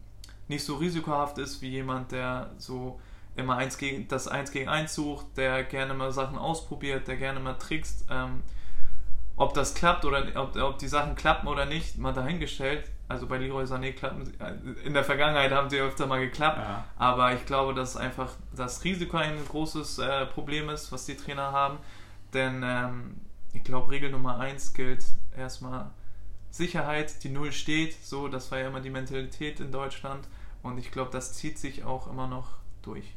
nicht 0.49 0.65
so 0.65 0.77
risikohaft 0.77 1.39
ist 1.39 1.63
wie 1.63 1.71
jemand, 1.71 2.13
der 2.13 2.51
so 2.59 3.01
immer 3.37 3.57
eins 3.57 3.79
gegen, 3.79 4.07
das 4.09 4.29
1 4.29 4.53
gegen 4.53 4.69
1 4.69 4.95
sucht, 4.95 5.39
der 5.39 5.65
gerne 5.65 5.95
mal 5.95 6.13
Sachen 6.13 6.37
ausprobiert, 6.37 7.09
der 7.09 7.17
gerne 7.17 7.41
mal 7.41 7.55
trickst. 7.55 8.05
Ähm, 8.11 8.43
ob 9.41 9.55
das 9.55 9.75
klappt 9.75 10.05
oder 10.05 10.27
ob, 10.35 10.55
ob 10.57 10.79
die 10.79 10.87
Sachen 10.87 11.15
klappen 11.15 11.49
oder 11.49 11.65
nicht, 11.65 11.97
mal 11.97 12.13
dahingestellt. 12.13 12.91
Also 13.09 13.27
bei 13.27 13.39
Leroy 13.39 13.65
Sané 13.65 13.93
klappen 13.93 14.27
sie, 14.27 14.33
äh, 14.39 14.53
in 14.85 14.93
der 14.93 15.03
Vergangenheit 15.03 15.51
haben 15.51 15.71
sie 15.71 15.81
öfter 15.81 16.07
mal 16.07 16.21
geklappt, 16.21 16.59
ja. 16.59 16.85
aber 16.99 17.33
ich 17.33 17.47
glaube, 17.47 17.73
dass 17.73 17.97
einfach 17.97 18.33
das 18.55 18.85
Risiko 18.85 19.17
ein 19.17 19.39
großes 19.49 19.99
äh, 19.99 20.27
Problem 20.27 20.69
ist, 20.69 20.93
was 20.93 21.07
die 21.07 21.17
Trainer 21.17 21.53
haben. 21.53 21.79
Denn 22.35 22.61
ähm, 22.63 23.17
ich 23.55 23.65
glaube, 23.65 23.91
Regel 23.91 24.11
Nummer 24.11 24.39
1 24.39 24.75
gilt 24.75 25.07
erstmal 25.35 25.91
Sicherheit, 26.51 27.25
die 27.25 27.31
Null 27.31 27.53
steht, 27.53 27.95
so, 28.05 28.29
das 28.29 28.51
war 28.51 28.59
ja 28.59 28.69
immer 28.69 28.81
die 28.81 28.91
Mentalität 28.91 29.59
in 29.61 29.73
Deutschland 29.73 30.29
und 30.63 30.77
ich 30.77 30.91
glaube, 30.91 31.11
das 31.13 31.33
zieht 31.33 31.59
sich 31.59 31.85
auch 31.85 32.11
immer 32.11 32.27
noch 32.27 32.59
durch. 32.83 33.15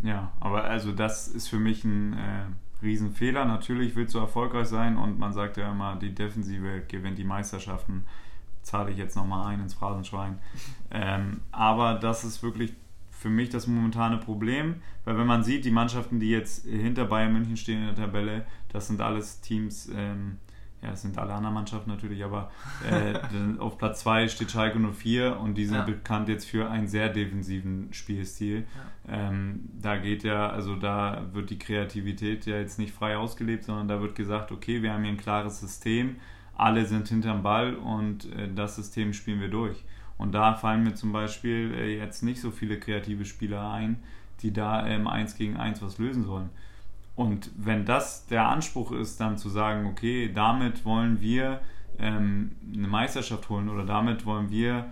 Ja, 0.00 0.30
aber 0.38 0.62
also 0.62 0.92
das 0.92 1.26
ist 1.26 1.48
für 1.48 1.58
mich 1.58 1.82
ein 1.82 2.12
äh, 2.12 2.46
Riesenfehler. 2.82 3.44
Natürlich 3.44 3.96
willst 3.96 4.14
du 4.14 4.18
erfolgreich 4.18 4.68
sein 4.68 4.96
und 4.96 5.18
man 5.18 5.32
sagt 5.32 5.56
ja 5.56 5.70
immer, 5.70 5.96
die 5.96 6.14
Defensive 6.14 6.82
gewinnt 6.88 7.18
die 7.18 7.24
Meisterschaften. 7.24 8.04
Zahle 8.62 8.90
ich 8.90 8.98
jetzt 8.98 9.16
nochmal 9.16 9.46
ein 9.46 9.60
ins 9.60 9.74
Phrasenschwein. 9.74 10.38
Ähm, 10.90 11.40
aber 11.52 11.94
das 11.94 12.24
ist 12.24 12.42
wirklich 12.42 12.74
für 13.10 13.30
mich 13.30 13.48
das 13.48 13.66
momentane 13.66 14.18
Problem, 14.18 14.76
weil 15.04 15.16
wenn 15.16 15.26
man 15.26 15.42
sieht, 15.42 15.64
die 15.64 15.70
Mannschaften, 15.70 16.20
die 16.20 16.30
jetzt 16.30 16.66
hinter 16.66 17.06
Bayern 17.06 17.32
München 17.32 17.56
stehen 17.56 17.80
in 17.80 17.86
der 17.86 17.94
Tabelle, 17.94 18.46
das 18.68 18.88
sind 18.88 19.00
alles 19.00 19.40
Teams, 19.40 19.90
ähm, 19.94 20.38
ja, 20.86 20.92
das 20.92 21.02
sind 21.02 21.18
alle 21.18 21.32
anderen 21.34 21.54
Mannschaften 21.54 21.90
natürlich, 21.90 22.24
aber 22.24 22.50
äh, 22.88 23.18
auf 23.58 23.76
Platz 23.76 24.00
2 24.00 24.28
steht 24.28 24.52
Schalke 24.52 24.78
04 24.78 25.38
und 25.40 25.54
die 25.54 25.66
sind 25.66 25.78
ja. 25.78 25.84
bekannt 25.84 26.28
jetzt 26.28 26.48
für 26.48 26.70
einen 26.70 26.86
sehr 26.86 27.08
defensiven 27.08 27.92
Spielstil. 27.92 28.66
Ja. 29.08 29.28
Ähm, 29.28 29.68
da 29.80 29.96
geht 29.96 30.22
ja, 30.22 30.48
also 30.48 30.76
da 30.76 31.26
wird 31.32 31.50
die 31.50 31.58
Kreativität 31.58 32.46
ja 32.46 32.56
jetzt 32.56 32.78
nicht 32.78 32.94
frei 32.94 33.16
ausgelebt, 33.16 33.64
sondern 33.64 33.88
da 33.88 34.00
wird 34.00 34.14
gesagt, 34.14 34.52
okay, 34.52 34.82
wir 34.82 34.92
haben 34.92 35.02
hier 35.02 35.12
ein 35.12 35.18
klares 35.18 35.60
System, 35.60 36.16
alle 36.56 36.86
sind 36.86 37.08
hinterm 37.08 37.42
Ball 37.42 37.74
und 37.74 38.32
äh, 38.32 38.48
das 38.54 38.76
System 38.76 39.12
spielen 39.12 39.40
wir 39.40 39.48
durch. 39.48 39.84
Und 40.18 40.32
da 40.32 40.54
fallen 40.54 40.84
mir 40.84 40.94
zum 40.94 41.12
Beispiel 41.12 41.74
äh, 41.74 41.98
jetzt 41.98 42.22
nicht 42.22 42.40
so 42.40 42.52
viele 42.52 42.78
kreative 42.78 43.24
Spieler 43.24 43.70
ein, 43.72 43.98
die 44.40 44.52
da 44.52 44.86
im 44.86 45.08
1 45.08 45.36
gegen 45.36 45.56
1 45.56 45.82
was 45.82 45.98
lösen 45.98 46.24
sollen. 46.24 46.50
Und 47.16 47.50
wenn 47.56 47.84
das 47.84 48.26
der 48.26 48.46
Anspruch 48.48 48.92
ist, 48.92 49.18
dann 49.20 49.38
zu 49.38 49.48
sagen, 49.48 49.86
okay, 49.86 50.30
damit 50.32 50.84
wollen 50.84 51.20
wir 51.20 51.60
ähm, 51.98 52.54
eine 52.74 52.88
Meisterschaft 52.88 53.48
holen 53.48 53.68
oder 53.68 53.84
damit 53.84 54.26
wollen 54.26 54.50
wir 54.50 54.90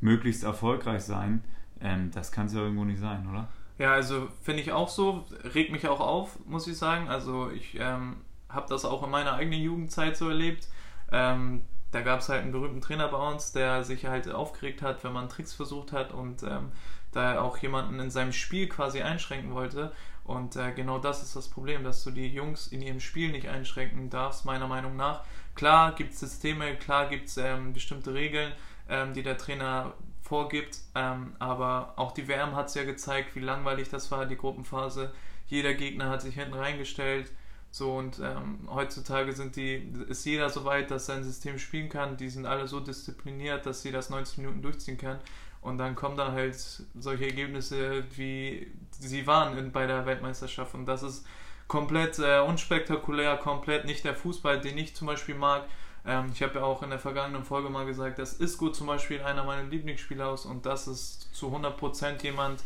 möglichst 0.00 0.44
erfolgreich 0.44 1.02
sein, 1.02 1.44
ähm, 1.80 2.10
das 2.12 2.32
kann 2.32 2.46
es 2.46 2.54
ja 2.54 2.60
irgendwo 2.60 2.84
nicht 2.84 3.00
sein, 3.00 3.28
oder? 3.28 3.48
Ja, 3.78 3.92
also 3.92 4.28
finde 4.42 4.62
ich 4.62 4.72
auch 4.72 4.88
so, 4.88 5.26
regt 5.54 5.70
mich 5.70 5.86
auch 5.86 6.00
auf, 6.00 6.38
muss 6.46 6.66
ich 6.66 6.76
sagen. 6.76 7.08
Also 7.08 7.50
ich 7.50 7.78
ähm, 7.78 8.16
habe 8.48 8.66
das 8.68 8.84
auch 8.84 9.04
in 9.04 9.10
meiner 9.10 9.34
eigenen 9.34 9.60
Jugendzeit 9.60 10.16
so 10.16 10.28
erlebt. 10.28 10.66
Ähm, 11.12 11.62
da 11.92 12.00
gab 12.00 12.20
es 12.20 12.28
halt 12.28 12.42
einen 12.42 12.52
berühmten 12.52 12.80
Trainer 12.80 13.08
bei 13.08 13.18
uns, 13.18 13.52
der 13.52 13.84
sich 13.84 14.06
halt 14.06 14.30
aufgeregt 14.30 14.82
hat, 14.82 15.04
wenn 15.04 15.12
man 15.12 15.28
Tricks 15.28 15.54
versucht 15.54 15.92
hat 15.92 16.12
und 16.12 16.42
ähm, 16.42 16.72
da 17.12 17.40
auch 17.40 17.56
jemanden 17.58 18.00
in 18.00 18.10
seinem 18.10 18.32
Spiel 18.32 18.68
quasi 18.68 19.00
einschränken 19.02 19.54
wollte. 19.54 19.92
Und 20.28 20.56
äh, 20.56 20.72
genau 20.72 20.98
das 20.98 21.22
ist 21.22 21.34
das 21.34 21.48
Problem, 21.48 21.84
dass 21.84 22.04
du 22.04 22.10
die 22.10 22.28
Jungs 22.28 22.66
in 22.66 22.82
ihrem 22.82 23.00
Spiel 23.00 23.32
nicht 23.32 23.48
einschränken 23.48 24.10
darfst, 24.10 24.44
meiner 24.44 24.66
Meinung 24.66 24.94
nach. 24.94 25.24
Klar 25.54 25.94
gibt 25.94 26.12
es 26.12 26.20
Systeme, 26.20 26.76
klar 26.76 27.08
gibt 27.08 27.28
es 27.28 27.38
ähm, 27.38 27.72
bestimmte 27.72 28.12
Regeln, 28.12 28.52
ähm, 28.90 29.14
die 29.14 29.22
der 29.22 29.38
Trainer 29.38 29.94
vorgibt, 30.20 30.80
ähm, 30.94 31.34
aber 31.38 31.94
auch 31.96 32.12
die 32.12 32.28
WM 32.28 32.54
hat 32.54 32.66
es 32.66 32.74
ja 32.74 32.84
gezeigt, 32.84 33.36
wie 33.36 33.40
langweilig 33.40 33.88
das 33.88 34.10
war, 34.10 34.26
die 34.26 34.36
Gruppenphase. 34.36 35.14
Jeder 35.46 35.72
Gegner 35.72 36.10
hat 36.10 36.20
sich 36.20 36.34
hinten 36.34 36.52
reingestellt. 36.52 37.32
So 37.70 37.96
und 37.96 38.18
ähm, 38.18 38.68
heutzutage 38.70 39.32
sind 39.32 39.56
die, 39.56 39.76
ist 40.08 40.26
jeder 40.26 40.50
so 40.50 40.66
weit, 40.66 40.90
dass 40.90 41.08
er 41.08 41.16
ein 41.16 41.24
System 41.24 41.58
spielen 41.58 41.88
kann. 41.88 42.18
Die 42.18 42.28
sind 42.28 42.44
alle 42.44 42.68
so 42.68 42.80
diszipliniert, 42.80 43.64
dass 43.64 43.80
sie 43.80 43.92
das 43.92 44.10
90 44.10 44.38
Minuten 44.38 44.60
durchziehen 44.60 44.98
können. 44.98 45.20
Und 45.60 45.78
dann 45.78 45.94
kommen 45.94 46.16
da 46.16 46.32
halt 46.32 46.56
solche 46.98 47.26
Ergebnisse, 47.26 48.04
wie 48.16 48.70
sie 48.98 49.26
waren 49.26 49.56
in, 49.58 49.72
bei 49.72 49.86
der 49.86 50.06
Weltmeisterschaft. 50.06 50.74
Und 50.74 50.86
das 50.86 51.02
ist 51.02 51.26
komplett 51.66 52.18
äh, 52.18 52.40
unspektakulär, 52.40 53.36
komplett 53.36 53.84
nicht 53.84 54.04
der 54.04 54.14
Fußball, 54.14 54.60
den 54.60 54.78
ich 54.78 54.96
zum 54.96 55.06
Beispiel 55.06 55.34
mag. 55.34 55.64
Ähm, 56.06 56.30
ich 56.32 56.42
habe 56.42 56.58
ja 56.58 56.64
auch 56.64 56.82
in 56.82 56.90
der 56.90 56.98
vergangenen 56.98 57.44
Folge 57.44 57.68
mal 57.68 57.86
gesagt, 57.86 58.18
dass 58.18 58.34
Isco 58.34 58.70
zum 58.70 58.86
Beispiel 58.86 59.22
einer 59.22 59.44
meiner 59.44 59.68
Lieblingsspieler 59.68 60.32
ist 60.32 60.46
und 60.46 60.64
das 60.64 60.88
ist 60.88 61.34
zu 61.34 61.54
100% 61.54 62.22
jemand, 62.22 62.62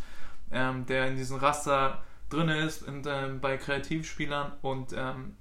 ähm, 0.50 0.86
der 0.86 1.08
in 1.08 1.16
diesem 1.16 1.38
Raster 1.38 2.02
drin 2.30 2.48
ist 2.48 2.82
in, 2.82 3.02
ähm, 3.06 3.40
bei 3.40 3.56
Kreativspielern 3.56 4.52
und 4.62 4.92
ähm, 4.96 5.36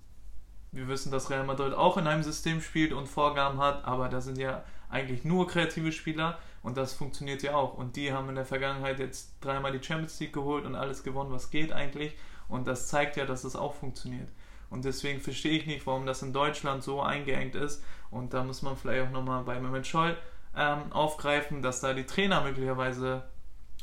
wir 0.72 0.88
wissen, 0.88 1.12
dass 1.12 1.30
Real 1.30 1.46
Madrid 1.46 1.74
auch 1.74 1.98
in 1.98 2.08
einem 2.08 2.24
System 2.24 2.62
spielt 2.62 2.94
und 2.94 3.08
Vorgaben 3.08 3.60
hat, 3.60 3.86
aber 3.86 4.10
da 4.10 4.22
sind 4.22 4.38
ja 4.38 4.64
eigentlich 4.90 5.24
nur 5.24 5.48
kreative 5.48 5.92
Spieler 5.92 6.40
und 6.64 6.78
das 6.78 6.94
funktioniert 6.94 7.44
ja 7.44 7.56
auch. 7.56 7.74
Und 7.74 7.96
die 7.96 8.14
haben 8.14 8.30
in 8.30 8.36
der 8.36 8.46
Vergangenheit 8.46 9.00
jetzt 9.00 9.34
dreimal 9.42 9.72
die 9.72 9.84
Champions 9.84 10.20
League 10.20 10.34
geholt 10.34 10.66
und 10.66 10.76
alles 10.76 11.04
gewonnen, 11.04 11.32
was 11.32 11.50
geht 11.50 11.72
eigentlich. 11.72 12.16
Und 12.48 12.68
das 12.68 12.88
zeigt 12.88 13.18
ja, 13.18 13.26
dass 13.26 13.44
es 13.44 13.56
auch 13.56 13.74
funktioniert. 13.74 14.30
Und 14.70 14.86
deswegen 14.86 15.20
verstehe 15.20 15.58
ich 15.58 15.66
nicht, 15.66 15.86
warum 15.88 16.06
das 16.06 16.22
in 16.22 16.34
Deutschland 16.34 16.84
so 16.84 17.02
eingeengt 17.02 17.56
ist. 17.56 17.84
Und 18.10 18.34
da 18.34 18.44
muss 18.44 18.62
man 18.62 18.78
vielleicht 18.78 19.08
auch 19.08 19.12
nochmal 19.12 19.44
bei 19.44 19.60
Mehmet 19.60 19.88
Scholl 19.88 20.18
ähm, 20.56 20.92
aufgreifen, 20.92 21.62
dass 21.62 21.82
da 21.82 21.94
die 21.94 22.06
Trainer 22.06 22.42
möglicherweise 22.42 23.24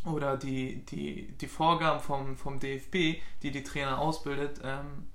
oder 0.04 0.36
die, 0.36 0.84
die, 0.86 1.32
die 1.32 1.46
Vorgaben 1.46 2.00
vom, 2.00 2.36
vom 2.36 2.60
DFB, 2.60 3.20
die 3.42 3.50
die 3.50 3.64
Trainer 3.64 3.98
ausbildet, 3.98 4.60
ähm, 4.62 5.08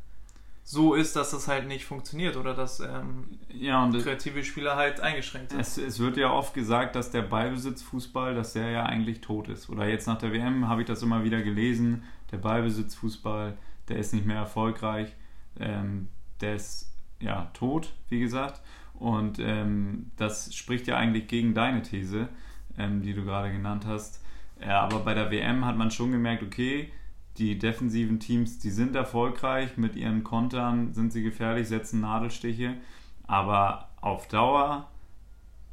so 0.63 0.93
ist, 0.93 1.15
dass 1.15 1.31
das 1.31 1.47
halt 1.47 1.67
nicht 1.67 1.83
funktioniert 1.83 2.37
oder 2.37 2.53
dass 2.53 2.79
ähm, 2.79 3.37
ja, 3.49 3.89
kreative 3.91 4.43
Spieler 4.43 4.77
halt 4.77 5.01
eingeschränkt 5.01 5.51
sind. 5.51 5.59
Es, 5.59 5.77
es, 5.77 5.99
wird 5.99 6.15
ja 6.15 6.31
oft 6.31 6.53
gesagt, 6.53 6.95
dass 6.95 7.11
der 7.11 7.21
Ballbesitzfußball, 7.21 8.33
dass 8.33 8.53
der 8.53 8.71
ja 8.71 8.85
eigentlich 8.85 9.19
tot 9.19 9.49
ist. 9.49 9.69
Oder 9.69 9.87
jetzt 9.87 10.07
nach 10.07 10.17
der 10.17 10.31
WM 10.31 10.69
habe 10.69 10.81
ich 10.81 10.87
das 10.87 11.03
immer 11.03 11.23
wieder 11.25 11.41
gelesen, 11.41 12.03
der 12.31 12.37
Ballbesitzfußball, 12.37 13.57
der 13.89 13.97
ist 13.97 14.13
nicht 14.13 14.25
mehr 14.25 14.37
erfolgreich, 14.37 15.13
ähm, 15.59 16.07
der 16.39 16.55
ist 16.55 16.89
ja 17.19 17.51
tot, 17.53 17.93
wie 18.07 18.21
gesagt. 18.21 18.61
Und 18.93 19.39
ähm, 19.39 20.11
das 20.15 20.55
spricht 20.55 20.87
ja 20.87 20.95
eigentlich 20.95 21.27
gegen 21.27 21.53
deine 21.53 21.81
These, 21.81 22.29
ähm, 22.77 23.01
die 23.01 23.13
du 23.13 23.25
gerade 23.25 23.51
genannt 23.51 23.85
hast. 23.85 24.23
Ja, 24.61 24.79
aber 24.79 24.99
bei 24.99 25.13
der 25.13 25.29
WM 25.29 25.65
hat 25.65 25.75
man 25.75 25.91
schon 25.91 26.11
gemerkt, 26.11 26.41
okay, 26.41 26.89
die 27.37 27.57
defensiven 27.57 28.19
Teams, 28.19 28.59
die 28.59 28.69
sind 28.69 28.95
erfolgreich, 28.95 29.77
mit 29.77 29.95
ihren 29.95 30.23
Kontern 30.23 30.93
sind 30.93 31.11
sie 31.11 31.23
gefährlich, 31.23 31.67
setzen 31.67 32.01
Nadelstiche, 32.01 32.75
aber 33.25 33.89
auf 34.01 34.27
Dauer 34.27 34.89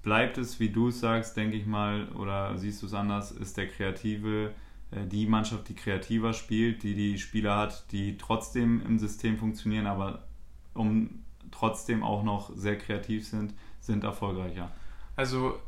bleibt 0.02 0.38
es, 0.38 0.60
wie 0.60 0.70
du 0.70 0.88
es 0.88 1.00
sagst, 1.00 1.36
denke 1.36 1.56
ich 1.56 1.66
mal, 1.66 2.08
oder 2.12 2.56
siehst 2.56 2.82
du 2.82 2.86
es 2.86 2.94
anders, 2.94 3.32
ist 3.32 3.56
der 3.56 3.68
kreative, 3.68 4.54
äh, 4.90 5.06
die 5.06 5.26
Mannschaft, 5.26 5.68
die 5.68 5.74
kreativer 5.74 6.32
spielt, 6.32 6.82
die 6.82 6.94
die 6.94 7.18
Spieler 7.18 7.56
hat, 7.56 7.90
die 7.92 8.16
trotzdem 8.16 8.82
im 8.86 8.98
System 8.98 9.36
funktionieren, 9.36 9.86
aber 9.86 10.24
um 10.72 11.22
trotzdem 11.50 12.02
auch 12.02 12.22
noch 12.22 12.50
sehr 12.54 12.78
kreativ 12.78 13.26
sind, 13.28 13.52
sind 13.80 14.04
erfolgreicher. 14.04 14.70
Also 15.16 15.58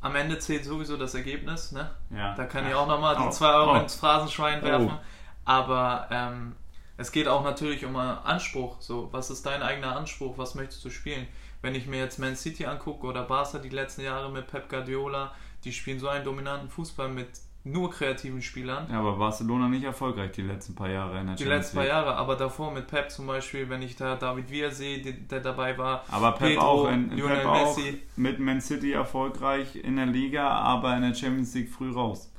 am 0.00 0.14
Ende 0.16 0.38
zählt 0.38 0.64
sowieso 0.64 0.96
das 0.96 1.14
Ergebnis, 1.14 1.72
ne? 1.72 1.90
Ja. 2.10 2.34
Da 2.34 2.44
kann 2.44 2.66
ich 2.66 2.74
auch 2.74 2.86
nochmal 2.86 3.16
die 3.16 3.30
2 3.30 3.46
Euro 3.54 3.76
oh. 3.76 3.80
ins 3.80 3.96
Phrasenschwein 3.96 4.62
werfen. 4.62 4.90
Oh. 4.92 4.98
Aber 5.46 6.08
ähm, 6.10 6.54
es 6.98 7.12
geht 7.12 7.28
auch 7.28 7.42
natürlich 7.42 7.84
um 7.86 7.96
Anspruch. 7.96 8.76
So, 8.80 9.08
was 9.12 9.30
ist 9.30 9.46
dein 9.46 9.62
eigener 9.62 9.96
Anspruch? 9.96 10.36
Was 10.36 10.54
möchtest 10.54 10.84
du 10.84 10.90
spielen? 10.90 11.26
Wenn 11.62 11.74
ich 11.74 11.86
mir 11.86 11.98
jetzt 11.98 12.18
Man 12.18 12.36
City 12.36 12.66
angucke 12.66 13.06
oder 13.06 13.22
Barca 13.22 13.58
die 13.58 13.70
letzten 13.70 14.02
Jahre 14.02 14.30
mit 14.30 14.46
Pep 14.46 14.68
Guardiola, 14.68 15.32
die 15.64 15.72
spielen 15.72 15.98
so 15.98 16.08
einen 16.08 16.24
dominanten 16.24 16.68
Fußball 16.68 17.08
mit 17.08 17.28
nur 17.66 17.90
kreativen 17.90 18.40
Spielern. 18.40 18.86
Ja, 18.90 19.00
aber 19.00 19.16
Barcelona 19.16 19.68
nicht 19.68 19.82
erfolgreich 19.82 20.30
die 20.32 20.42
letzten 20.42 20.74
paar 20.74 20.88
Jahre 20.88 21.18
in 21.20 21.26
der 21.26 21.34
Die 21.34 21.44
letzten 21.44 21.76
paar 21.76 21.86
Jahre, 21.86 22.14
aber 22.14 22.36
davor 22.36 22.70
mit 22.70 22.86
Pep 22.86 23.10
zum 23.10 23.26
Beispiel, 23.26 23.68
wenn 23.68 23.82
ich 23.82 23.96
da 23.96 24.14
David 24.14 24.50
Villa 24.50 24.70
sehe, 24.70 25.02
der, 25.02 25.12
der 25.12 25.40
dabei 25.40 25.76
war. 25.76 26.04
Aber 26.08 26.32
Pep 26.32 26.50
Pedro, 26.50 26.62
auch, 26.62 26.88
in, 26.88 27.10
in 27.10 27.26
Pep 27.26 27.44
auch 27.44 27.76
mit 28.14 28.38
Man 28.38 28.60
City 28.60 28.92
erfolgreich 28.92 29.74
in 29.76 29.96
der 29.96 30.06
Liga, 30.06 30.48
aber 30.48 30.96
in 30.96 31.02
der 31.02 31.14
Champions 31.14 31.54
League 31.54 31.68
früh 31.68 31.92
raus. 31.92 32.30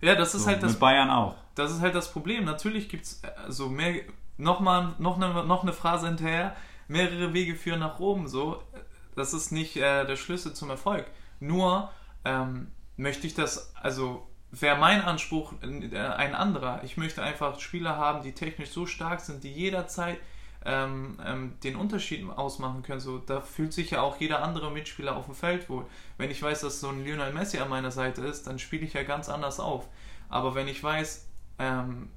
Ja, 0.00 0.14
das 0.14 0.34
ist 0.34 0.42
so, 0.42 0.48
halt 0.48 0.62
das. 0.62 0.72
Mit 0.72 0.80
Bayern 0.80 1.10
auch. 1.10 1.36
Das 1.54 1.70
ist 1.72 1.80
halt 1.80 1.94
das 1.94 2.12
Problem. 2.12 2.44
Natürlich 2.44 2.88
gibt 2.88 3.04
es 3.04 3.22
also 3.46 3.68
mehr, 3.68 4.02
nochmal 4.36 4.94
noch 4.98 5.16
eine, 5.16 5.44
noch 5.44 5.62
eine 5.62 5.72
Phrase 5.72 6.06
hinterher, 6.06 6.54
mehrere 6.88 7.32
Wege 7.32 7.54
führen 7.54 7.80
nach 7.80 7.98
oben. 7.98 8.28
So, 8.28 8.62
das 9.14 9.32
ist 9.32 9.52
nicht 9.52 9.76
äh, 9.76 10.04
der 10.04 10.16
Schlüssel 10.16 10.52
zum 10.52 10.70
Erfolg. 10.70 11.06
Nur 11.40 11.90
ähm, 12.24 12.70
möchte 12.96 13.26
ich 13.26 13.34
das, 13.34 13.74
also 13.76 14.26
wäre 14.50 14.76
mein 14.76 15.02
Anspruch 15.02 15.54
äh, 15.62 15.98
ein 15.98 16.34
anderer. 16.34 16.82
Ich 16.84 16.96
möchte 16.96 17.22
einfach 17.22 17.58
Spieler 17.60 17.96
haben, 17.96 18.22
die 18.22 18.32
technisch 18.32 18.70
so 18.70 18.86
stark 18.86 19.20
sind, 19.20 19.44
die 19.44 19.52
jederzeit 19.52 20.18
ähm, 20.64 21.18
ähm, 21.24 21.54
den 21.62 21.76
Unterschied 21.76 22.28
ausmachen 22.28 22.82
können. 22.82 23.00
So, 23.00 23.18
da 23.18 23.40
fühlt 23.40 23.72
sich 23.72 23.90
ja 23.90 24.02
auch 24.02 24.16
jeder 24.18 24.42
andere 24.42 24.70
Mitspieler 24.70 25.16
auf 25.16 25.26
dem 25.26 25.34
Feld 25.34 25.68
wohl. 25.68 25.86
Wenn 26.18 26.30
ich 26.30 26.42
weiß, 26.42 26.62
dass 26.62 26.80
so 26.80 26.88
ein 26.88 27.04
Lionel 27.04 27.32
Messi 27.32 27.58
an 27.58 27.68
meiner 27.68 27.90
Seite 27.90 28.22
ist, 28.22 28.46
dann 28.46 28.58
spiele 28.58 28.84
ich 28.84 28.94
ja 28.94 29.02
ganz 29.02 29.28
anders 29.28 29.60
auf. 29.60 29.86
Aber 30.28 30.54
wenn 30.54 30.68
ich 30.68 30.82
weiß, 30.82 31.28
ähm, 31.58 32.08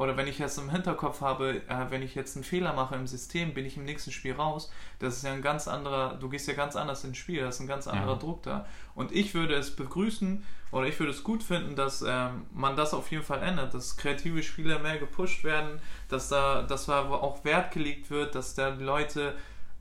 oder 0.00 0.16
wenn 0.16 0.26
ich 0.26 0.38
jetzt 0.38 0.56
im 0.56 0.70
Hinterkopf 0.70 1.20
habe, 1.20 1.60
äh, 1.68 1.90
wenn 1.90 2.00
ich 2.00 2.14
jetzt 2.14 2.34
einen 2.34 2.42
Fehler 2.42 2.72
mache 2.72 2.94
im 2.94 3.06
System, 3.06 3.52
bin 3.52 3.66
ich 3.66 3.76
im 3.76 3.84
nächsten 3.84 4.12
Spiel 4.12 4.32
raus. 4.32 4.72
Das 4.98 5.18
ist 5.18 5.24
ja 5.24 5.32
ein 5.32 5.42
ganz 5.42 5.68
anderer, 5.68 6.14
du 6.14 6.30
gehst 6.30 6.48
ja 6.48 6.54
ganz 6.54 6.74
anders 6.74 7.04
ins 7.04 7.18
Spiel, 7.18 7.42
da 7.42 7.48
ist 7.48 7.60
ein 7.60 7.66
ganz 7.66 7.86
anderer 7.86 8.12
ja. 8.12 8.18
Druck 8.18 8.42
da. 8.42 8.64
Und 8.94 9.12
ich 9.12 9.34
würde 9.34 9.54
es 9.56 9.76
begrüßen 9.76 10.42
oder 10.72 10.86
ich 10.86 10.98
würde 10.98 11.12
es 11.12 11.22
gut 11.22 11.42
finden, 11.42 11.76
dass 11.76 12.00
ähm, 12.00 12.46
man 12.50 12.76
das 12.76 12.94
auf 12.94 13.10
jeden 13.10 13.24
Fall 13.24 13.42
ändert, 13.42 13.74
dass 13.74 13.98
kreative 13.98 14.42
Spieler 14.42 14.78
mehr 14.78 14.96
gepusht 14.96 15.44
werden, 15.44 15.82
dass 16.08 16.30
da, 16.30 16.62
dass 16.62 16.86
da 16.86 17.10
auch 17.10 17.44
Wert 17.44 17.70
gelegt 17.70 18.10
wird, 18.10 18.34
dass 18.34 18.54
da 18.54 18.70
die 18.70 18.84
Leute 18.84 19.34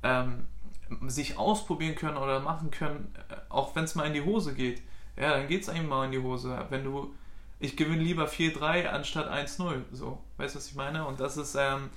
ähm, 0.03 0.47
sich 1.07 1.37
ausprobieren 1.37 1.95
können 1.95 2.17
oder 2.17 2.41
machen 2.41 2.71
können, 2.71 3.15
äh, 3.29 3.35
auch 3.47 3.73
wenn 3.73 3.85
es 3.85 3.95
mal 3.95 4.05
in 4.05 4.13
die 4.13 4.25
Hose 4.25 4.53
geht. 4.53 4.81
Ja, 5.15 5.37
dann 5.37 5.47
geht 5.47 5.61
es 5.61 5.69
einem 5.69 5.87
mal 5.87 6.03
in 6.03 6.11
die 6.11 6.19
Hose. 6.19 6.65
Wenn 6.69 6.83
du 6.83 7.13
ich 7.59 7.75
gewinne 7.75 8.01
lieber 8.01 8.27
4-3 8.27 8.87
anstatt 8.87 9.29
1-0. 9.29 9.83
So, 9.91 10.23
weißt 10.37 10.55
du, 10.55 10.59
was 10.59 10.67
ich 10.67 10.75
meine? 10.75 11.05
Und 11.05 11.19
das 11.19 11.37
ist, 11.37 11.55
ähm, 11.55 11.89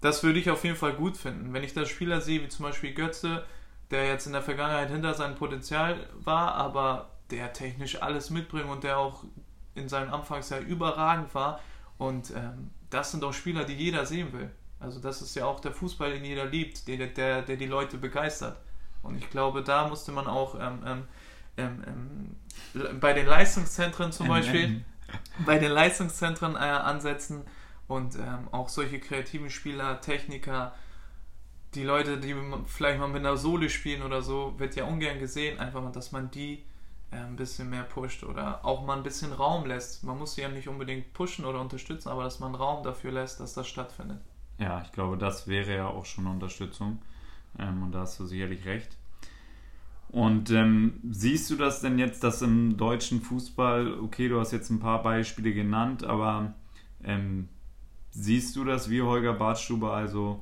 das 0.00 0.22
würde 0.22 0.38
ich 0.38 0.50
auf 0.50 0.64
jeden 0.64 0.76
Fall 0.76 0.92
gut 0.92 1.16
finden. 1.16 1.52
Wenn 1.52 1.62
ich 1.62 1.72
da 1.72 1.86
Spieler 1.86 2.20
sehe, 2.20 2.42
wie 2.42 2.48
zum 2.48 2.64
Beispiel 2.64 2.92
Götze, 2.92 3.44
der 3.90 4.06
jetzt 4.06 4.26
in 4.26 4.32
der 4.32 4.42
Vergangenheit 4.42 4.90
hinter 4.90 5.14
seinem 5.14 5.36
Potenzial 5.36 6.08
war, 6.24 6.54
aber 6.54 7.10
der 7.30 7.52
technisch 7.52 8.02
alles 8.02 8.30
mitbringt 8.30 8.68
und 8.68 8.84
der 8.84 8.98
auch 8.98 9.24
in 9.74 9.88
seinem 9.88 10.12
Anfangsjahr 10.12 10.60
überragend 10.60 11.34
war. 11.34 11.60
Und 11.96 12.30
ähm, 12.30 12.70
das 12.90 13.12
sind 13.12 13.22
auch 13.24 13.32
Spieler, 13.32 13.64
die 13.64 13.74
jeder 13.74 14.04
sehen 14.06 14.32
will. 14.32 14.50
Also 14.80 15.00
das 15.00 15.22
ist 15.22 15.34
ja 15.36 15.46
auch 15.46 15.60
der 15.60 15.72
Fußball, 15.72 16.12
den 16.12 16.24
jeder 16.24 16.44
liebt, 16.44 16.86
der, 16.88 17.06
der, 17.06 17.42
der 17.42 17.56
die 17.56 17.66
Leute 17.66 17.98
begeistert. 17.98 18.56
Und 19.02 19.16
ich 19.16 19.30
glaube, 19.30 19.62
da 19.62 19.88
musste 19.88 20.12
man 20.12 20.26
auch 20.26 20.54
ähm, 20.60 20.82
ähm, 20.86 21.02
ähm, 21.56 21.84
ähm 21.86 22.36
bei 23.00 23.12
den 23.12 23.26
Leistungszentren 23.26 24.10
zum 24.10 24.28
Beispiel, 24.28 24.84
bei 25.46 25.58
den 25.58 25.70
Leistungszentren 25.70 26.56
äh, 26.56 26.58
ansetzen 26.58 27.42
und 27.88 28.16
ähm, 28.16 28.48
auch 28.50 28.68
solche 28.68 28.98
kreativen 28.98 29.50
Spieler, 29.50 30.00
Techniker, 30.00 30.74
die 31.74 31.82
Leute, 31.82 32.18
die 32.18 32.34
vielleicht 32.66 33.00
mal 33.00 33.08
mit 33.08 33.20
einer 33.20 33.36
Sohle 33.36 33.68
spielen 33.68 34.02
oder 34.02 34.22
so, 34.22 34.54
wird 34.58 34.76
ja 34.76 34.84
ungern 34.84 35.18
gesehen, 35.18 35.58
einfach 35.58 35.82
mal, 35.82 35.92
dass 35.92 36.12
man 36.12 36.30
die 36.30 36.62
äh, 37.10 37.16
ein 37.16 37.36
bisschen 37.36 37.70
mehr 37.70 37.82
pusht 37.82 38.24
oder 38.24 38.64
auch 38.64 38.84
mal 38.84 38.96
ein 38.96 39.02
bisschen 39.02 39.32
Raum 39.32 39.66
lässt. 39.66 40.04
Man 40.04 40.18
muss 40.18 40.34
sie 40.34 40.42
ja 40.42 40.48
nicht 40.48 40.68
unbedingt 40.68 41.12
pushen 41.12 41.44
oder 41.44 41.60
unterstützen, 41.60 42.08
aber 42.08 42.24
dass 42.24 42.40
man 42.40 42.54
Raum 42.54 42.82
dafür 42.82 43.12
lässt, 43.12 43.40
dass 43.40 43.54
das 43.54 43.68
stattfindet. 43.68 44.20
Ja, 44.58 44.82
ich 44.82 44.92
glaube, 44.92 45.16
das 45.18 45.48
wäre 45.48 45.74
ja 45.74 45.88
auch 45.88 46.04
schon 46.04 46.26
Unterstützung. 46.26 47.02
Ähm, 47.58 47.82
und 47.82 47.92
da 47.92 48.00
hast 48.00 48.18
du 48.20 48.26
sicherlich 48.26 48.64
recht. 48.64 48.96
Und 50.14 50.52
ähm, 50.52 51.00
siehst 51.10 51.50
du 51.50 51.56
das 51.56 51.80
denn 51.80 51.98
jetzt, 51.98 52.22
dass 52.22 52.40
im 52.40 52.76
deutschen 52.76 53.20
Fußball, 53.20 53.98
okay, 53.98 54.28
du 54.28 54.38
hast 54.38 54.52
jetzt 54.52 54.70
ein 54.70 54.78
paar 54.78 55.02
Beispiele 55.02 55.52
genannt, 55.52 56.04
aber 56.04 56.54
ähm, 57.02 57.48
siehst 58.12 58.54
du 58.54 58.62
das 58.62 58.88
wie 58.88 59.02
Holger 59.02 59.32
Bartstuber, 59.32 59.92
also 59.92 60.40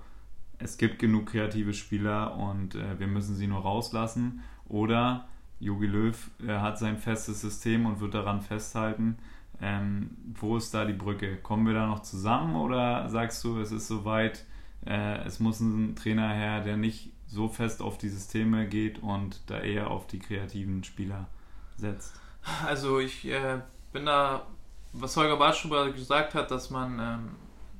es 0.58 0.76
gibt 0.76 0.98
genug 0.98 1.24
kreative 1.30 1.72
Spieler 1.72 2.37
und 2.37 2.74
äh, 2.74 3.00
wir 3.00 3.06
müssen 3.06 3.35
sie 3.35 3.46
nur 3.46 3.62
rauslassen? 3.62 4.42
Oder 4.68 5.26
Jogi 5.58 5.87
Löw 5.87 6.30
äh, 6.46 6.52
hat 6.58 6.78
sein 6.78 6.98
festes 6.98 7.40
System 7.40 7.87
und 7.87 7.98
wird 8.00 8.12
daran 8.12 8.42
festhalten. 8.42 9.16
Ähm, 9.58 10.11
wo 10.35 10.58
ist 10.58 10.74
da 10.74 10.85
die 10.85 10.92
Brücke? 10.92 11.38
Kommen 11.38 11.66
wir 11.66 11.72
da 11.72 11.87
noch 11.87 12.02
zusammen 12.02 12.56
oder 12.56 13.08
sagst 13.08 13.42
du, 13.42 13.58
es 13.58 13.72
ist 13.72 13.88
soweit, 13.88 14.44
äh, 14.85 15.24
es 15.24 15.40
muss 15.40 15.61
ein 15.61 15.96
Trainer 15.96 16.28
her, 16.28 16.61
der 16.61 16.76
nicht 16.76 17.11
so 17.33 17.49
fest 17.49 17.81
auf 17.81 17.99
die 17.99 18.09
Systeme 18.09 18.68
geht 18.68 19.03
und 19.03 19.40
da 19.51 19.61
eher 19.61 19.90
auf 19.90 20.07
die 20.07 20.18
kreativen 20.18 20.85
Spieler 20.85 21.29
setzt? 21.77 22.21
Also 22.66 22.99
ich 22.99 23.27
äh, 23.27 23.61
bin 23.92 24.07
da, 24.07 24.47
was 24.92 25.16
Holger 25.16 25.37
Bartschuber 25.37 25.90
gesagt 25.92 26.35
hat, 26.35 26.51
dass 26.51 26.71
man, 26.71 26.99
ähm, 26.99 27.37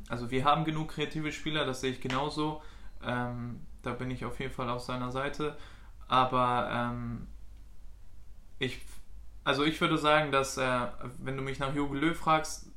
also 0.09 0.31
wir 0.31 0.45
haben 0.45 0.65
genug 0.65 0.93
kreative 0.93 1.33
Spieler, 1.33 1.65
das 1.65 1.81
sehe 1.81 1.91
ich 1.91 2.01
genauso. 2.01 2.63
Ähm, 3.05 3.61
da 3.83 3.93
bin 3.93 4.11
ich 4.11 4.25
auf 4.25 4.39
jeden 4.41 4.53
Fall 4.53 4.71
auf 4.71 4.83
seiner 4.83 5.11
Seite. 5.11 5.57
Aber 6.09 6.71
ähm, 6.73 7.27
ich, 8.59 8.81
also 9.45 9.65
ich 9.65 9.81
würde 9.81 9.99
sagen, 9.99 10.33
dass 10.33 10.57
äh, 10.57 10.87
wenn 11.19 11.37
du 11.37 11.43
mich 11.43 11.59
nach 11.59 11.75
Jogi 11.75 11.99
Löw 11.99 12.17
fragst, 12.17 12.71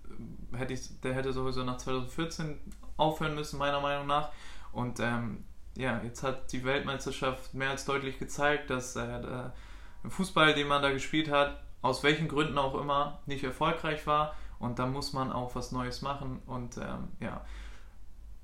hätte 0.54 0.74
ich, 0.74 1.00
der 1.02 1.14
hätte 1.14 1.32
sowieso 1.32 1.64
nach 1.64 1.78
2014 1.78 2.58
aufhören 2.98 3.36
müssen, 3.36 3.60
meiner 3.60 3.82
Meinung 3.82 4.08
nach. 4.08 4.32
Und 4.72 5.00
ähm, 5.00 5.46
ja, 5.78 6.02
jetzt 6.04 6.24
hat 6.24 6.52
die 6.52 6.64
Weltmeisterschaft 6.64 7.54
mehr 7.54 7.70
als 7.70 7.86
deutlich 7.86 8.18
gezeigt, 8.18 8.70
dass 8.70 8.96
äh, 8.96 9.22
der 9.22 9.54
Fußball, 10.08 10.54
den 10.54 10.68
man 10.68 10.82
da 10.82 10.92
gespielt 10.92 11.30
hat, 11.30 11.62
aus 11.82 12.04
welchen 12.04 12.28
Gründen 12.28 12.58
auch 12.58 12.80
immer, 12.80 13.20
nicht 13.26 13.44
erfolgreich 13.44 14.08
war. 14.08 14.36
Und 14.58 14.80
da 14.80 14.88
muss 14.88 15.14
man 15.14 15.32
auch 15.32 15.54
was 15.56 15.72
Neues 15.72 16.02
machen. 16.02 16.42
Und 16.46 16.78
ähm, 16.78 17.10
ja, 17.20 17.42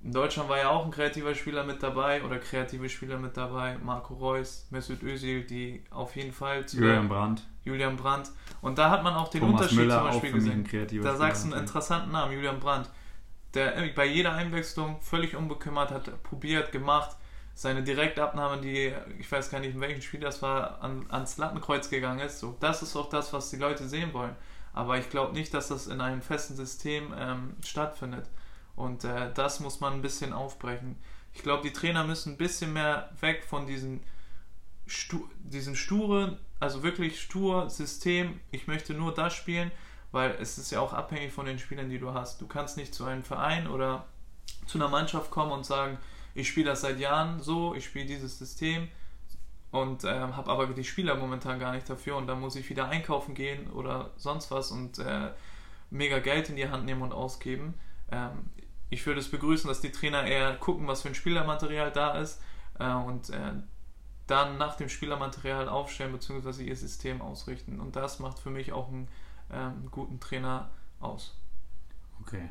in 0.03 0.11
Deutschland 0.11 0.49
war 0.49 0.57
ja 0.57 0.69
auch 0.69 0.83
ein 0.85 0.91
kreativer 0.91 1.33
Spieler 1.33 1.63
mit 1.63 1.81
dabei 1.81 2.23
oder 2.23 2.37
kreative 2.37 2.89
Spieler 2.89 3.17
mit 3.17 3.37
dabei. 3.37 3.77
Marco 3.77 4.13
Reus, 4.15 4.67
Mesut 4.69 5.01
Özil, 5.01 5.45
die 5.45 5.83
auf 5.89 6.15
jeden 6.15 6.33
Fall. 6.33 6.65
Julian 6.69 7.07
Brandt. 7.07 7.47
Julian 7.63 7.95
Brandt. 7.95 8.31
Und 8.61 8.77
da 8.77 8.89
hat 8.89 9.03
man 9.03 9.13
auch 9.13 9.29
den 9.29 9.41
Thomas 9.41 9.61
Unterschied 9.61 9.79
Müller 9.79 9.97
zum 9.99 10.07
Beispiel 10.07 10.31
gesehen. 10.33 11.01
Da 11.01 11.15
sagst 11.15 11.45
du 11.45 11.51
einen 11.51 11.61
interessanten 11.61 12.11
Namen, 12.11 12.33
Julian 12.33 12.59
Brandt. 12.59 12.89
Der 13.53 13.73
bei 13.95 14.05
jeder 14.05 14.33
Einwechslung 14.33 15.01
völlig 15.01 15.35
unbekümmert 15.35 15.91
hat, 15.91 16.23
probiert, 16.23 16.71
gemacht 16.71 17.17
seine 17.61 17.83
Direktabnahme, 17.83 18.59
die, 18.59 18.91
ich 19.19 19.31
weiß 19.31 19.51
gar 19.51 19.59
nicht, 19.59 19.75
in 19.75 19.81
welchem 19.81 20.01
Spiel 20.01 20.19
das 20.19 20.41
war, 20.41 20.81
an, 20.81 21.05
ans 21.09 21.37
Lattenkreuz 21.37 21.91
gegangen 21.91 22.21
ist. 22.21 22.39
So, 22.39 22.57
das 22.59 22.81
ist 22.81 22.95
auch 22.95 23.07
das, 23.07 23.33
was 23.33 23.51
die 23.51 23.57
Leute 23.57 23.87
sehen 23.87 24.13
wollen. 24.13 24.35
Aber 24.73 24.97
ich 24.97 25.11
glaube 25.11 25.33
nicht, 25.33 25.53
dass 25.53 25.67
das 25.67 25.85
in 25.85 26.01
einem 26.01 26.23
festen 26.23 26.55
System 26.55 27.13
ähm, 27.15 27.55
stattfindet. 27.63 28.27
Und 28.75 29.03
äh, 29.03 29.31
das 29.35 29.59
muss 29.59 29.79
man 29.79 29.93
ein 29.93 30.01
bisschen 30.01 30.33
aufbrechen. 30.33 30.97
Ich 31.33 31.43
glaube, 31.43 31.61
die 31.61 31.71
Trainer 31.71 32.03
müssen 32.03 32.33
ein 32.33 32.37
bisschen 32.37 32.73
mehr 32.73 33.11
weg 33.19 33.43
von 33.43 33.67
diesen, 33.67 34.01
Stu 34.87 35.27
diesen 35.37 35.75
sturen, 35.75 36.39
also 36.59 36.81
wirklich 36.81 37.21
stur 37.21 37.69
System. 37.69 38.39
Ich 38.49 38.65
möchte 38.65 38.95
nur 38.95 39.13
das 39.13 39.35
spielen, 39.35 39.69
weil 40.11 40.31
es 40.41 40.57
ist 40.57 40.71
ja 40.71 40.79
auch 40.79 40.93
abhängig 40.93 41.31
von 41.31 41.45
den 41.45 41.59
Spielern, 41.59 41.91
die 41.91 41.99
du 41.99 42.11
hast. 42.15 42.41
Du 42.41 42.47
kannst 42.47 42.75
nicht 42.75 42.95
zu 42.95 43.05
einem 43.05 43.23
Verein 43.23 43.67
oder 43.67 44.07
zu 44.65 44.79
einer 44.79 44.87
Mannschaft 44.87 45.29
kommen 45.29 45.51
und 45.51 45.63
sagen, 45.63 45.99
ich 46.33 46.47
spiele 46.47 46.67
das 46.67 46.81
seit 46.81 46.99
Jahren 46.99 47.41
so, 47.41 47.75
ich 47.75 47.85
spiele 47.85 48.05
dieses 48.05 48.37
System 48.37 48.87
und 49.71 50.03
äh, 50.03 50.19
habe 50.19 50.51
aber 50.51 50.67
die 50.67 50.83
Spieler 50.83 51.15
momentan 51.15 51.59
gar 51.59 51.73
nicht 51.73 51.89
dafür 51.89 52.17
und 52.17 52.27
dann 52.27 52.39
muss 52.39 52.55
ich 52.55 52.69
wieder 52.69 52.89
einkaufen 52.89 53.33
gehen 53.33 53.69
oder 53.71 54.11
sonst 54.17 54.51
was 54.51 54.71
und 54.71 54.99
äh, 54.99 55.31
mega 55.89 56.19
Geld 56.19 56.49
in 56.49 56.55
die 56.55 56.69
Hand 56.69 56.85
nehmen 56.85 57.01
und 57.01 57.13
ausgeben. 57.13 57.73
Ähm, 58.11 58.49
ich 58.89 59.05
würde 59.05 59.21
es 59.21 59.29
begrüßen, 59.29 59.67
dass 59.67 59.79
die 59.79 59.91
Trainer 59.91 60.23
eher 60.23 60.55
gucken, 60.55 60.87
was 60.87 61.01
für 61.01 61.07
ein 61.07 61.15
Spielermaterial 61.15 61.91
da 61.91 62.19
ist 62.19 62.41
äh, 62.79 62.91
und 62.91 63.29
äh, 63.29 63.53
dann 64.27 64.57
nach 64.57 64.75
dem 64.75 64.89
Spielermaterial 64.89 65.67
aufstellen 65.69 66.11
bzw. 66.11 66.63
ihr 66.63 66.75
System 66.75 67.21
ausrichten. 67.21 67.79
Und 67.79 67.95
das 67.95 68.19
macht 68.19 68.39
für 68.39 68.49
mich 68.49 68.71
auch 68.71 68.89
einen 68.89 69.07
ähm, 69.51 69.87
guten 69.91 70.19
Trainer 70.19 70.69
aus. 70.99 71.37
Okay. 72.21 72.49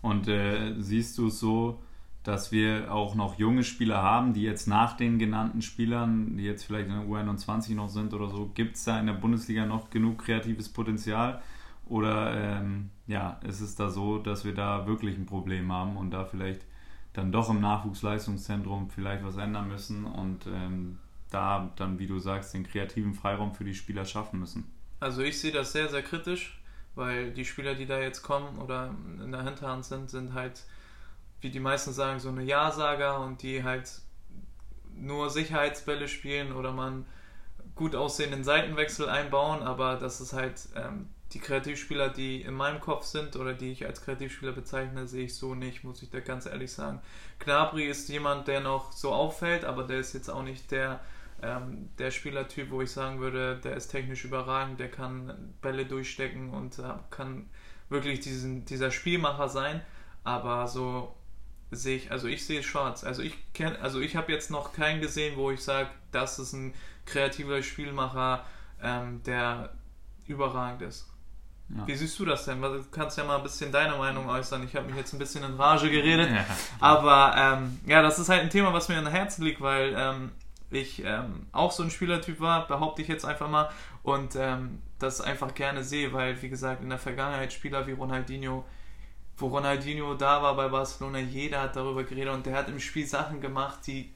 Und 0.00 0.28
äh, 0.28 0.74
siehst 0.78 1.16
du 1.18 1.28
es 1.28 1.38
so, 1.38 1.82
dass 2.22 2.52
wir 2.52 2.92
auch 2.92 3.14
noch 3.14 3.38
junge 3.38 3.64
Spieler 3.64 4.02
haben, 4.02 4.32
die 4.32 4.42
jetzt 4.42 4.68
nach 4.68 4.96
den 4.96 5.18
genannten 5.18 5.60
Spielern, 5.60 6.36
die 6.36 6.44
jetzt 6.44 6.64
vielleicht 6.64 6.88
in 6.88 6.94
der 6.94 7.04
U21 7.04 7.74
noch 7.74 7.88
sind 7.88 8.14
oder 8.14 8.28
so, 8.28 8.50
gibt 8.54 8.76
es 8.76 8.84
da 8.84 9.00
in 9.00 9.06
der 9.06 9.14
Bundesliga 9.14 9.66
noch 9.66 9.90
genug 9.90 10.24
kreatives 10.24 10.68
Potenzial? 10.68 11.42
Oder 11.86 12.60
ähm, 12.60 12.90
ja, 13.08 13.40
ist 13.46 13.60
es 13.60 13.74
da 13.74 13.90
so, 13.90 14.18
dass 14.18 14.44
wir 14.44 14.54
da 14.54 14.86
wirklich 14.86 15.16
ein 15.16 15.26
Problem 15.26 15.72
haben 15.72 15.96
und 15.96 16.12
da 16.12 16.24
vielleicht 16.24 16.62
dann 17.12 17.32
doch 17.32 17.50
im 17.50 17.60
Nachwuchsleistungszentrum 17.60 18.88
vielleicht 18.88 19.24
was 19.24 19.36
ändern 19.36 19.68
müssen 19.68 20.04
und 20.04 20.46
ähm, 20.46 20.98
da 21.30 21.70
dann, 21.76 21.98
wie 21.98 22.06
du 22.06 22.18
sagst, 22.18 22.54
den 22.54 22.64
kreativen 22.64 23.14
Freiraum 23.14 23.54
für 23.54 23.64
die 23.64 23.74
Spieler 23.74 24.04
schaffen 24.04 24.38
müssen? 24.38 24.70
Also 25.00 25.22
ich 25.22 25.40
sehe 25.40 25.52
das 25.52 25.72
sehr, 25.72 25.88
sehr 25.88 26.02
kritisch, 26.02 26.62
weil 26.94 27.32
die 27.32 27.44
Spieler, 27.44 27.74
die 27.74 27.86
da 27.86 27.98
jetzt 27.98 28.22
kommen 28.22 28.58
oder 28.58 28.94
in 29.22 29.32
der 29.32 29.42
Hinterhand 29.42 29.84
sind, 29.84 30.08
sind 30.08 30.34
halt 30.34 30.64
wie 31.42 31.50
die 31.50 31.60
meisten 31.60 31.92
sagen, 31.92 32.20
so 32.20 32.28
eine 32.28 32.42
Ja-Sager 32.42 33.20
und 33.20 33.42
die 33.42 33.62
halt 33.62 33.90
nur 34.94 35.30
Sicherheitsbälle 35.30 36.08
spielen 36.08 36.52
oder 36.52 36.72
man 36.72 37.06
gut 37.74 37.94
aussehenden 37.94 38.44
Seitenwechsel 38.44 39.08
einbauen, 39.08 39.62
aber 39.62 39.96
das 39.96 40.20
ist 40.20 40.32
halt 40.32 40.68
ähm, 40.76 41.08
die 41.32 41.40
Kreativspieler, 41.40 42.10
die 42.10 42.42
in 42.42 42.54
meinem 42.54 42.80
Kopf 42.80 43.04
sind 43.04 43.36
oder 43.36 43.54
die 43.54 43.72
ich 43.72 43.86
als 43.86 44.02
Kreativspieler 44.04 44.52
bezeichne, 44.52 45.06
sehe 45.06 45.24
ich 45.24 45.34
so 45.34 45.54
nicht, 45.54 45.82
muss 45.82 46.02
ich 46.02 46.10
da 46.10 46.20
ganz 46.20 46.46
ehrlich 46.46 46.72
sagen. 46.72 47.00
Knabri 47.38 47.86
ist 47.86 48.08
jemand, 48.08 48.48
der 48.48 48.60
noch 48.60 48.92
so 48.92 49.12
auffällt, 49.12 49.64
aber 49.64 49.84
der 49.84 49.98
ist 49.98 50.12
jetzt 50.12 50.28
auch 50.28 50.42
nicht 50.42 50.70
der, 50.70 51.00
ähm, 51.42 51.88
der 51.98 52.10
Spielertyp, 52.10 52.70
wo 52.70 52.82
ich 52.82 52.90
sagen 52.90 53.20
würde, 53.20 53.56
der 53.56 53.76
ist 53.76 53.88
technisch 53.88 54.24
überragend, 54.24 54.78
der 54.78 54.90
kann 54.90 55.54
Bälle 55.62 55.86
durchstecken 55.86 56.50
und 56.50 56.78
äh, 56.78 56.82
kann 57.10 57.48
wirklich 57.88 58.20
diesen, 58.20 58.64
dieser 58.66 58.90
Spielmacher 58.90 59.48
sein, 59.48 59.80
aber 60.24 60.68
so 60.68 61.14
sehe 61.72 61.96
ich, 61.96 62.12
also 62.12 62.28
ich 62.28 62.44
sehe 62.46 62.62
schwarz. 62.62 63.02
Also 63.02 63.22
ich 63.22 63.34
kenne, 63.54 63.80
also 63.80 64.00
ich 64.00 64.14
habe 64.14 64.30
jetzt 64.30 64.50
noch 64.50 64.72
keinen 64.72 65.00
gesehen, 65.00 65.36
wo 65.36 65.50
ich 65.50 65.62
sage, 65.62 65.88
das 66.12 66.38
ist 66.38 66.52
ein 66.52 66.74
kreativer 67.06 67.62
Spielmacher, 67.62 68.44
ähm, 68.82 69.22
der 69.24 69.70
überragend 70.26 70.82
ist. 70.82 71.08
Ja. 71.70 71.86
Wie 71.86 71.94
siehst 71.94 72.18
du 72.18 72.26
das 72.26 72.44
denn? 72.44 72.60
Du 72.60 72.84
kannst 72.90 73.16
ja 73.16 73.24
mal 73.24 73.38
ein 73.38 73.42
bisschen 73.42 73.72
deine 73.72 73.96
Meinung 73.96 74.28
äußern. 74.28 74.62
Ich 74.64 74.76
habe 74.76 74.86
mich 74.86 74.96
jetzt 74.96 75.14
ein 75.14 75.18
bisschen 75.18 75.42
in 75.42 75.54
Rage 75.54 75.90
geredet. 75.90 76.30
Ja. 76.30 76.44
Aber 76.80 77.34
ähm, 77.36 77.80
ja, 77.86 78.02
das 78.02 78.18
ist 78.18 78.28
halt 78.28 78.42
ein 78.42 78.50
Thema, 78.50 78.72
was 78.74 78.88
mir 78.88 78.98
in 78.98 79.06
Herzen 79.06 79.42
liegt, 79.42 79.62
weil 79.62 79.94
ähm, 79.96 80.32
ich 80.70 81.02
ähm, 81.04 81.46
auch 81.52 81.72
so 81.72 81.82
ein 81.82 81.90
Spielertyp 81.90 82.40
war, 82.40 82.66
behaupte 82.66 83.00
ich 83.00 83.08
jetzt 83.08 83.24
einfach 83.24 83.48
mal. 83.48 83.70
Und 84.02 84.36
ähm, 84.36 84.82
das 84.98 85.20
einfach 85.22 85.54
gerne 85.54 85.82
sehe, 85.82 86.12
weil, 86.12 86.40
wie 86.42 86.50
gesagt, 86.50 86.82
in 86.82 86.90
der 86.90 86.98
Vergangenheit 86.98 87.52
Spieler 87.52 87.86
wie 87.86 87.92
Ronaldinho 87.92 88.64
wo 89.42 89.48
Ronaldinho 89.48 90.14
da 90.14 90.42
war 90.42 90.56
bei 90.56 90.68
Barcelona, 90.68 91.18
jeder 91.18 91.62
hat 91.62 91.76
darüber 91.76 92.04
geredet 92.04 92.32
und 92.32 92.46
der 92.46 92.56
hat 92.56 92.68
im 92.68 92.80
Spiel 92.80 93.06
Sachen 93.06 93.40
gemacht, 93.40 93.80
die, 93.86 94.10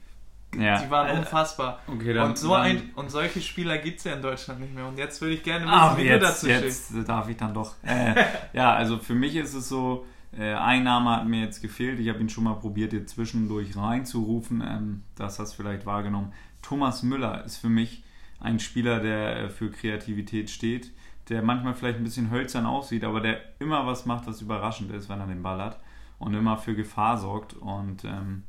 ja. 0.57 0.81
die 0.81 0.89
waren 0.89 1.09
äh, 1.09 1.19
unfassbar. 1.19 1.79
Okay, 1.85 2.13
dann, 2.13 2.29
und, 2.29 2.37
so 2.37 2.53
dann, 2.53 2.61
ein, 2.61 2.89
und 2.95 3.11
solche 3.11 3.41
Spieler 3.41 3.77
gibt 3.77 3.99
es 3.99 4.05
ja 4.05 4.13
in 4.13 4.21
Deutschland 4.21 4.61
nicht 4.61 4.73
mehr. 4.73 4.87
Und 4.87 4.97
jetzt 4.97 5.21
würde 5.21 5.35
ich 5.35 5.43
gerne 5.43 5.65
wissen, 5.65 5.97
wie 5.97 6.07
jetzt, 6.07 6.21
du 6.21 6.25
dazu 6.25 6.47
jetzt 6.47 6.89
stehst. 6.89 7.09
darf 7.09 7.29
ich 7.29 7.37
dann 7.37 7.53
doch. 7.53 7.75
Äh, 7.83 8.15
ja, 8.53 8.73
also 8.73 8.97
für 8.97 9.15
mich 9.15 9.35
ist 9.35 9.53
es 9.53 9.69
so, 9.69 10.05
äh, 10.37 10.53
ein 10.53 10.83
Name 10.83 11.17
hat 11.17 11.27
mir 11.27 11.41
jetzt 11.41 11.61
gefehlt. 11.61 11.99
Ich 11.99 12.09
habe 12.09 12.19
ihn 12.19 12.29
schon 12.29 12.45
mal 12.45 12.55
probiert, 12.55 12.91
hier 12.91 13.05
zwischendurch 13.05 13.75
reinzurufen. 13.75 14.63
Ähm, 14.65 15.03
das 15.15 15.39
hast 15.39 15.53
du 15.53 15.63
vielleicht 15.63 15.85
wahrgenommen. 15.85 16.33
Thomas 16.61 17.03
Müller 17.03 17.43
ist 17.43 17.57
für 17.57 17.69
mich 17.69 18.03
ein 18.39 18.59
Spieler, 18.59 18.99
der 18.99 19.37
äh, 19.37 19.49
für 19.49 19.69
Kreativität 19.69 20.49
steht 20.49 20.91
der 21.29 21.41
manchmal 21.41 21.73
vielleicht 21.73 21.97
ein 21.97 22.03
bisschen 22.03 22.31
hölzern 22.31 22.65
aussieht, 22.65 23.03
aber 23.03 23.21
der 23.21 23.39
immer 23.59 23.85
was 23.85 24.05
macht, 24.05 24.27
was 24.27 24.41
überraschend 24.41 24.91
ist, 24.91 25.09
wenn 25.09 25.19
er 25.19 25.27
den 25.27 25.43
Ball 25.43 25.61
hat 25.61 25.79
und 26.19 26.33
immer 26.33 26.57
für 26.57 26.75
Gefahr 26.75 27.17
sorgt. 27.17 27.53
Und 27.53 28.03
ähm, 28.05 28.43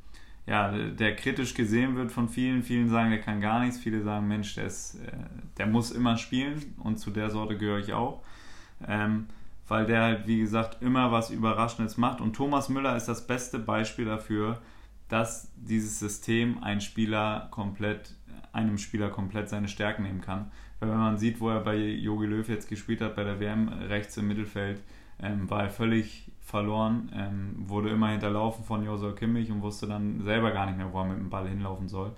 ja, 0.47 0.71
der 0.71 1.17
kritisch 1.17 1.55
gesehen 1.55 1.97
wird 1.97 2.13
von 2.13 2.29
vielen. 2.29 2.63
Vielen 2.63 2.89
sagen, 2.89 3.11
der 3.11 3.21
kann 3.21 3.41
gar 3.41 3.61
nichts. 3.61 3.79
Viele 3.79 4.03
sagen, 4.03 4.29
Mensch, 4.29 4.55
der, 4.55 4.67
ist, 4.67 4.95
äh, 4.95 5.13
der 5.59 5.67
muss 5.67 5.91
immer 5.91 6.17
spielen 6.17 6.75
und 6.79 6.99
zu 6.99 7.11
der 7.11 7.31
Sorte 7.31 7.57
gehöre 7.59 7.79
ich 7.79 7.93
auch. 7.93 8.23
Ähm, 8.87 9.27
weil 9.67 9.85
der 9.85 10.03
halt, 10.03 10.27
wie 10.27 10.39
gesagt, 10.39 10.83
immer 10.83 11.13
was 11.13 11.31
Überraschendes 11.31 11.99
macht. 11.99 12.21
Und 12.21 12.35
Thomas 12.35 12.71
Müller 12.71 12.97
ist 12.97 13.07
das 13.07 13.27
beste 13.27 13.59
Beispiel 13.59 14.07
dafür, 14.07 14.63
dass 15.09 15.53
dieses 15.57 15.99
System 15.99 16.63
ein 16.63 16.81
Spieler 16.81 17.49
komplett, 17.51 18.15
einem 18.53 18.79
Spieler 18.79 19.11
komplett 19.11 19.51
seine 19.51 19.69
Stärken 19.69 20.05
nehmen 20.05 20.23
kann. 20.23 20.51
Weil 20.81 20.91
wenn 20.91 20.99
man 20.99 21.19
sieht, 21.19 21.41
wo 21.41 21.51
er 21.51 21.61
bei 21.61 21.77
Jogi 21.77 22.27
Löw 22.27 22.49
jetzt 22.49 22.69
gespielt 22.69 23.01
hat, 23.01 23.17
bei 23.17 23.25
der 23.25 23.41
WM 23.41 23.69
rechts 23.69 24.17
im 24.17 24.29
Mittelfeld, 24.29 24.83
ähm, 25.21 25.51
war 25.51 25.65
er 25.65 25.71
völlig 25.71 26.31
verloren, 26.41 27.11
ähm, 27.15 27.55
wurde 27.69 27.91
immer 27.91 28.09
hinterlaufen 28.09 28.65
von 28.65 28.85
Josua 28.85 29.13
Kimmich 29.13 29.51
und 29.51 29.63
wusste 29.63 29.87
dann 29.87 30.23
selber 30.23 30.53
gar 30.53 30.67
nicht 30.67 30.79
mehr, 30.79 30.93
wo 30.93 31.01
er 31.01 31.07
mit 31.07 31.19
dem 31.19 31.31
Ball 31.31 31.49
hinlaufen 31.49 31.89
soll. 31.89 32.13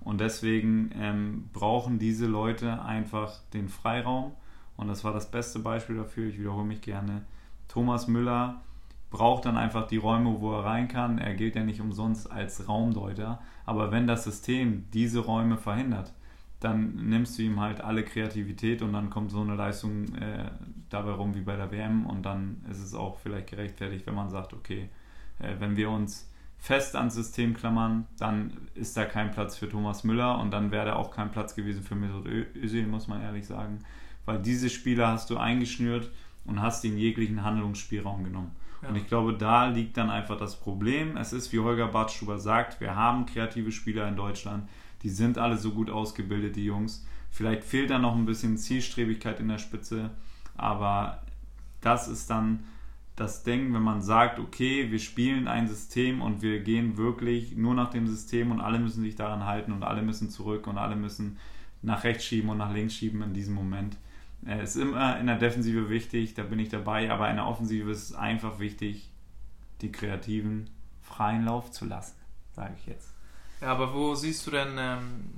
Und 0.00 0.20
deswegen 0.20 0.90
ähm, 0.98 1.48
brauchen 1.52 1.98
diese 1.98 2.26
Leute 2.26 2.82
einfach 2.82 3.38
den 3.52 3.68
Freiraum. 3.68 4.32
Und 4.76 4.88
das 4.88 5.04
war 5.04 5.12
das 5.12 5.30
beste 5.30 5.60
Beispiel 5.60 5.96
dafür. 5.96 6.28
Ich 6.28 6.38
wiederhole 6.38 6.66
mich 6.66 6.80
gerne. 6.80 7.22
Thomas 7.68 8.08
Müller 8.08 8.60
braucht 9.10 9.44
dann 9.44 9.56
einfach 9.56 9.86
die 9.86 9.98
Räume, 9.98 10.40
wo 10.40 10.52
er 10.54 10.64
rein 10.64 10.88
kann. 10.88 11.18
Er 11.18 11.34
gilt 11.34 11.54
ja 11.54 11.62
nicht 11.62 11.80
umsonst 11.80 12.30
als 12.30 12.68
Raumdeuter. 12.68 13.40
Aber 13.64 13.92
wenn 13.92 14.06
das 14.06 14.24
System 14.24 14.86
diese 14.92 15.20
Räume 15.20 15.56
verhindert, 15.56 16.12
dann 16.64 16.94
nimmst 17.08 17.38
du 17.38 17.42
ihm 17.42 17.60
halt 17.60 17.80
alle 17.80 18.04
Kreativität 18.04 18.82
und 18.82 18.92
dann 18.92 19.10
kommt 19.10 19.30
so 19.30 19.40
eine 19.40 19.56
Leistung 19.56 20.14
äh, 20.14 20.50
dabei 20.90 21.12
rum 21.12 21.34
wie 21.34 21.40
bei 21.40 21.56
der 21.56 21.70
WM 21.70 22.06
und 22.06 22.22
dann 22.24 22.64
ist 22.70 22.78
es 22.78 22.94
auch 22.94 23.18
vielleicht 23.18 23.48
gerechtfertigt, 23.48 24.06
wenn 24.06 24.14
man 24.14 24.30
sagt, 24.30 24.52
okay, 24.52 24.88
äh, 25.38 25.54
wenn 25.58 25.76
wir 25.76 25.90
uns 25.90 26.30
fest 26.58 26.94
ans 26.94 27.14
System 27.14 27.54
klammern, 27.54 28.06
dann 28.18 28.52
ist 28.74 28.96
da 28.96 29.04
kein 29.04 29.32
Platz 29.32 29.56
für 29.56 29.68
Thomas 29.68 30.04
Müller 30.04 30.38
und 30.38 30.52
dann 30.52 30.70
wäre 30.70 30.86
da 30.86 30.94
auch 30.94 31.10
kein 31.10 31.32
Platz 31.32 31.56
gewesen 31.56 31.82
für 31.82 31.96
Mesut 31.96 32.26
Özil, 32.26 32.86
muss 32.86 33.08
man 33.08 33.20
ehrlich 33.20 33.46
sagen, 33.46 33.80
weil 34.24 34.40
diese 34.40 34.70
Spieler 34.70 35.08
hast 35.08 35.30
du 35.30 35.38
eingeschnürt 35.38 36.10
und 36.44 36.62
hast 36.62 36.84
ihnen 36.84 36.98
jeglichen 36.98 37.42
Handlungsspielraum 37.42 38.22
genommen. 38.22 38.52
Ja. 38.82 38.88
Und 38.88 38.96
ich 38.96 39.08
glaube, 39.08 39.34
da 39.34 39.66
liegt 39.66 39.96
dann 39.96 40.10
einfach 40.10 40.38
das 40.38 40.58
Problem. 40.58 41.16
Es 41.16 41.32
ist, 41.32 41.52
wie 41.52 41.58
Holger 41.58 41.88
Bartschuber 41.88 42.38
sagt, 42.38 42.80
wir 42.80 42.94
haben 42.94 43.26
kreative 43.26 43.72
Spieler 43.72 44.06
in 44.06 44.14
Deutschland, 44.14 44.68
die 45.02 45.10
sind 45.10 45.38
alle 45.38 45.56
so 45.56 45.72
gut 45.72 45.90
ausgebildet, 45.90 46.56
die 46.56 46.64
Jungs. 46.64 47.06
Vielleicht 47.30 47.64
fehlt 47.64 47.90
da 47.90 47.98
noch 47.98 48.14
ein 48.14 48.26
bisschen 48.26 48.56
Zielstrebigkeit 48.58 49.40
in 49.40 49.48
der 49.48 49.58
Spitze, 49.58 50.10
aber 50.56 51.22
das 51.80 52.08
ist 52.08 52.30
dann 52.30 52.64
das 53.16 53.42
Ding, 53.42 53.74
wenn 53.74 53.82
man 53.82 54.00
sagt, 54.00 54.38
okay, 54.38 54.90
wir 54.90 54.98
spielen 54.98 55.46
ein 55.46 55.68
System 55.68 56.22
und 56.22 56.42
wir 56.42 56.60
gehen 56.60 56.96
wirklich 56.96 57.56
nur 57.56 57.74
nach 57.74 57.90
dem 57.90 58.06
System 58.06 58.50
und 58.50 58.60
alle 58.60 58.78
müssen 58.78 59.02
sich 59.02 59.16
daran 59.16 59.44
halten 59.44 59.72
und 59.72 59.82
alle 59.82 60.02
müssen 60.02 60.30
zurück 60.30 60.66
und 60.66 60.78
alle 60.78 60.96
müssen 60.96 61.38
nach 61.82 62.04
rechts 62.04 62.24
schieben 62.24 62.48
und 62.50 62.58
nach 62.58 62.72
links 62.72 62.94
schieben 62.94 63.22
in 63.22 63.34
diesem 63.34 63.54
Moment. 63.54 63.96
Es 64.44 64.76
ist 64.76 64.82
immer 64.82 65.20
in 65.20 65.26
der 65.26 65.38
Defensive 65.38 65.88
wichtig, 65.88 66.34
da 66.34 66.42
bin 66.42 66.58
ich 66.58 66.68
dabei, 66.68 67.10
aber 67.10 67.30
in 67.30 67.36
der 67.36 67.46
Offensive 67.46 67.90
ist 67.90 68.10
es 68.10 68.14
einfach 68.14 68.58
wichtig, 68.58 69.10
die 69.82 69.92
Kreativen 69.92 70.70
freien 71.00 71.44
Lauf 71.44 71.70
zu 71.70 71.84
lassen, 71.84 72.16
sage 72.52 72.74
ich 72.78 72.86
jetzt. 72.86 73.11
Ja, 73.62 73.68
aber 73.68 73.94
wo 73.94 74.14
siehst 74.16 74.44
du 74.46 74.50
denn, 74.50 74.76
ähm, 74.76 75.30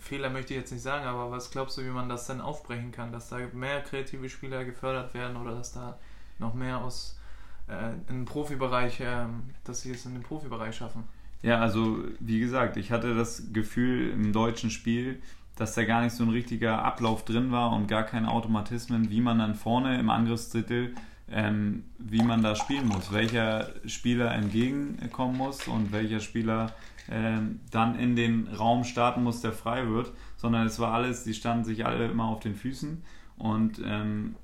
Fehler 0.00 0.30
möchte 0.30 0.54
ich 0.54 0.60
jetzt 0.60 0.72
nicht 0.72 0.82
sagen, 0.82 1.04
aber 1.04 1.30
was 1.30 1.50
glaubst 1.50 1.76
du, 1.76 1.84
wie 1.84 1.90
man 1.90 2.08
das 2.08 2.26
denn 2.26 2.40
aufbrechen 2.40 2.90
kann, 2.90 3.12
dass 3.12 3.28
da 3.28 3.38
mehr 3.52 3.82
kreative 3.82 4.30
Spieler 4.30 4.64
gefördert 4.64 5.12
werden 5.12 5.36
oder 5.36 5.54
dass 5.54 5.72
da 5.72 5.98
noch 6.38 6.54
mehr 6.54 6.78
aus 6.78 7.18
äh, 7.68 7.92
im 8.08 8.24
Profibereich, 8.24 9.00
äh, 9.00 9.26
dass 9.62 9.82
sie 9.82 9.90
es 9.90 10.06
in 10.06 10.14
den 10.14 10.22
Profibereich 10.22 10.74
schaffen? 10.74 11.04
Ja, 11.42 11.60
also 11.60 11.98
wie 12.18 12.40
gesagt, 12.40 12.78
ich 12.78 12.90
hatte 12.90 13.14
das 13.14 13.52
Gefühl 13.52 14.10
im 14.10 14.32
deutschen 14.32 14.70
Spiel, 14.70 15.20
dass 15.56 15.74
da 15.74 15.84
gar 15.84 16.02
nicht 16.02 16.16
so 16.16 16.24
ein 16.24 16.30
richtiger 16.30 16.82
Ablauf 16.82 17.26
drin 17.26 17.52
war 17.52 17.72
und 17.72 17.88
gar 17.88 18.04
keine 18.04 18.30
Automatismen, 18.30 19.10
wie 19.10 19.20
man 19.20 19.38
dann 19.38 19.54
vorne 19.54 20.00
im 20.00 20.08
Angriffsdrittel 20.08 20.94
ähm, 21.30 21.84
wie 21.98 22.22
man 22.22 22.42
da 22.42 22.54
spielen 22.54 22.86
muss, 22.86 23.12
welcher 23.12 23.70
Spieler 23.86 24.32
entgegenkommen 24.34 25.36
muss 25.36 25.66
und 25.66 25.92
welcher 25.92 26.20
Spieler 26.20 26.72
ähm, 27.10 27.60
dann 27.70 27.98
in 27.98 28.16
den 28.16 28.48
Raum 28.48 28.84
starten 28.84 29.22
muss, 29.22 29.40
der 29.40 29.52
frei 29.52 29.88
wird, 29.88 30.12
sondern 30.36 30.66
es 30.66 30.78
war 30.78 30.92
alles, 30.92 31.24
die 31.24 31.34
standen 31.34 31.64
sich 31.64 31.86
alle 31.86 32.06
immer 32.06 32.24
auf 32.24 32.40
den 32.40 32.54
Füßen 32.54 33.02
und 33.36 33.80
ähm, 33.84 34.36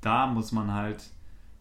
da 0.00 0.26
muss 0.26 0.52
man 0.52 0.72
halt 0.72 1.10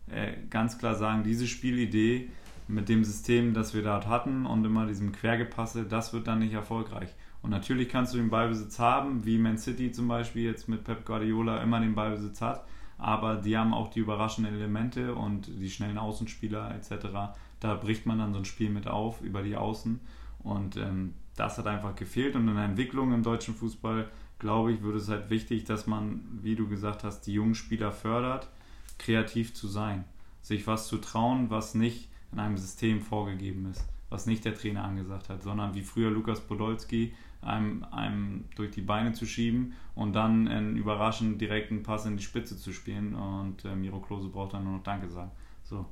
äh, 0.10 0.34
ganz 0.50 0.78
klar 0.78 0.96
sagen, 0.96 1.24
diese 1.24 1.48
Spielidee 1.48 2.30
mit 2.68 2.90
dem 2.90 3.04
System, 3.04 3.54
das 3.54 3.74
wir 3.74 3.84
dort 3.84 4.08
hatten 4.08 4.46
und 4.46 4.66
immer 4.66 4.86
diesem 4.86 5.12
Quergepasse, 5.12 5.86
das 5.86 6.14
wird 6.14 6.28
dann 6.28 6.40
nicht 6.40 6.54
erfolgreich. 6.54 7.10
Und 7.42 7.52
natürlich 7.52 7.90
kannst 7.90 8.14
du 8.14 8.18
den 8.18 8.30
Ballbesitz 8.30 8.80
haben, 8.80 9.26
wie 9.26 9.38
Man 9.38 9.58
City 9.58 9.92
zum 9.92 10.08
Beispiel 10.08 10.44
jetzt 10.44 10.68
mit 10.68 10.84
Pep 10.84 11.06
Guardiola 11.06 11.62
immer 11.62 11.80
den 11.80 11.96
Ballbesitz 11.96 12.42
hat, 12.42 12.66
aber 12.98 13.36
die 13.36 13.58
haben 13.58 13.74
auch 13.74 13.90
die 13.90 14.00
überraschenden 14.00 14.54
Elemente 14.54 15.16
und 15.16 15.48
die 15.48 15.70
schnellen 15.70 15.98
Außenspieler 15.98 16.76
etc. 16.76 17.08
Da 17.60 17.76
bricht 17.76 18.06
man 18.06 18.20
dann 18.20 18.34
so 18.34 18.40
ein 18.40 18.46
Spiel 18.46 18.70
mit 18.70 18.88
auf 18.88 19.22
über 19.22 19.44
die 19.44 19.56
Außen 19.56 20.00
und 20.48 20.78
ähm, 20.78 21.14
das 21.36 21.58
hat 21.58 21.68
einfach 21.68 21.96
gefehlt 21.96 22.36
und 22.36 22.48
in 22.48 22.56
der 22.56 22.66
Entwicklung 22.66 23.14
im 23.14 23.24
deutschen 23.24 23.54
Fußball, 23.54 24.10
glaube 24.40 24.72
ich, 24.72 24.82
würde 24.82 24.98
es 24.98 25.10
halt 25.10 25.30
wichtig, 25.30 25.66
dass 25.66 25.88
man, 25.88 26.22
wie 26.42 26.56
du 26.56 26.68
gesagt 26.68 27.04
hast, 27.04 27.22
die 27.22 27.34
jungen 27.34 27.56
Spieler 27.56 27.92
fördert, 27.92 28.50
kreativ 28.98 29.54
zu 29.54 29.68
sein, 29.68 30.04
sich 30.42 30.66
was 30.66 30.88
zu 30.88 30.98
trauen, 30.98 31.50
was 31.50 31.76
nicht 31.76 32.10
in 32.32 32.40
einem 32.40 32.58
System 32.58 33.02
vorgegeben 33.02 33.70
ist, 33.70 33.88
was 34.10 34.26
nicht 34.26 34.46
der 34.46 34.56
Trainer 34.56 34.84
angesagt 34.84 35.30
hat, 35.30 35.44
sondern 35.44 35.76
wie 35.76 35.84
früher 35.84 36.10
Lukas 36.10 36.42
Podolski 36.42 37.14
einem, 37.42 37.86
einem 37.92 38.46
durch 38.56 38.72
die 38.72 38.82
Beine 38.82 39.14
zu 39.14 39.26
schieben 39.26 39.74
und 39.96 40.14
dann 40.14 40.48
einen 40.48 40.76
überraschend 40.76 41.40
direkten 41.40 41.84
Pass 41.84 42.06
in 42.06 42.18
die 42.18 42.24
Spitze 42.24 42.58
zu 42.58 42.74
spielen 42.74 43.16
und 43.16 43.64
äh, 43.66 43.76
Miro 43.76 44.00
Klose 44.00 44.30
braucht 44.30 44.54
dann 44.54 44.64
nur 44.64 44.74
noch 44.74 44.84
Danke 44.84 45.10
sagen. 45.10 45.32
So. 45.64 45.86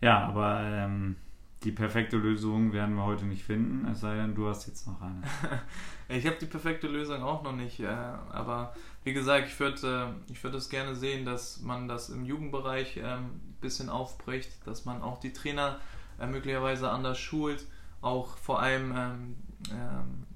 Ja, 0.00 0.26
aber 0.26 0.60
ähm, 0.64 1.16
die 1.64 1.72
perfekte 1.72 2.16
Lösung 2.16 2.72
werden 2.72 2.94
wir 2.94 3.04
heute 3.04 3.24
nicht 3.24 3.42
finden, 3.42 3.86
es 3.90 4.00
sei 4.00 4.14
denn, 4.14 4.34
du 4.34 4.48
hast 4.48 4.66
jetzt 4.68 4.86
noch 4.86 5.00
eine. 5.00 5.22
ich 6.08 6.24
habe 6.26 6.36
die 6.40 6.46
perfekte 6.46 6.86
Lösung 6.86 7.22
auch 7.22 7.42
noch 7.42 7.52
nicht, 7.52 7.80
äh, 7.80 7.86
aber 7.86 8.74
wie 9.02 9.12
gesagt, 9.12 9.48
ich 9.48 9.58
würde 9.58 10.14
äh, 10.28 10.32
ich 10.32 10.42
würd 10.44 10.54
es 10.54 10.68
gerne 10.68 10.94
sehen, 10.94 11.24
dass 11.24 11.60
man 11.60 11.88
das 11.88 12.10
im 12.10 12.24
Jugendbereich 12.24 12.98
ein 12.98 13.04
ähm, 13.04 13.40
bisschen 13.60 13.88
aufbricht, 13.88 14.50
dass 14.66 14.84
man 14.84 15.02
auch 15.02 15.18
die 15.18 15.32
Trainer 15.32 15.80
äh, 16.20 16.26
möglicherweise 16.26 16.90
anders 16.90 17.18
schult, 17.18 17.66
auch 18.02 18.36
vor 18.36 18.62
allem 18.62 18.92
ähm, 18.96 19.36
ähm, 19.72 20.26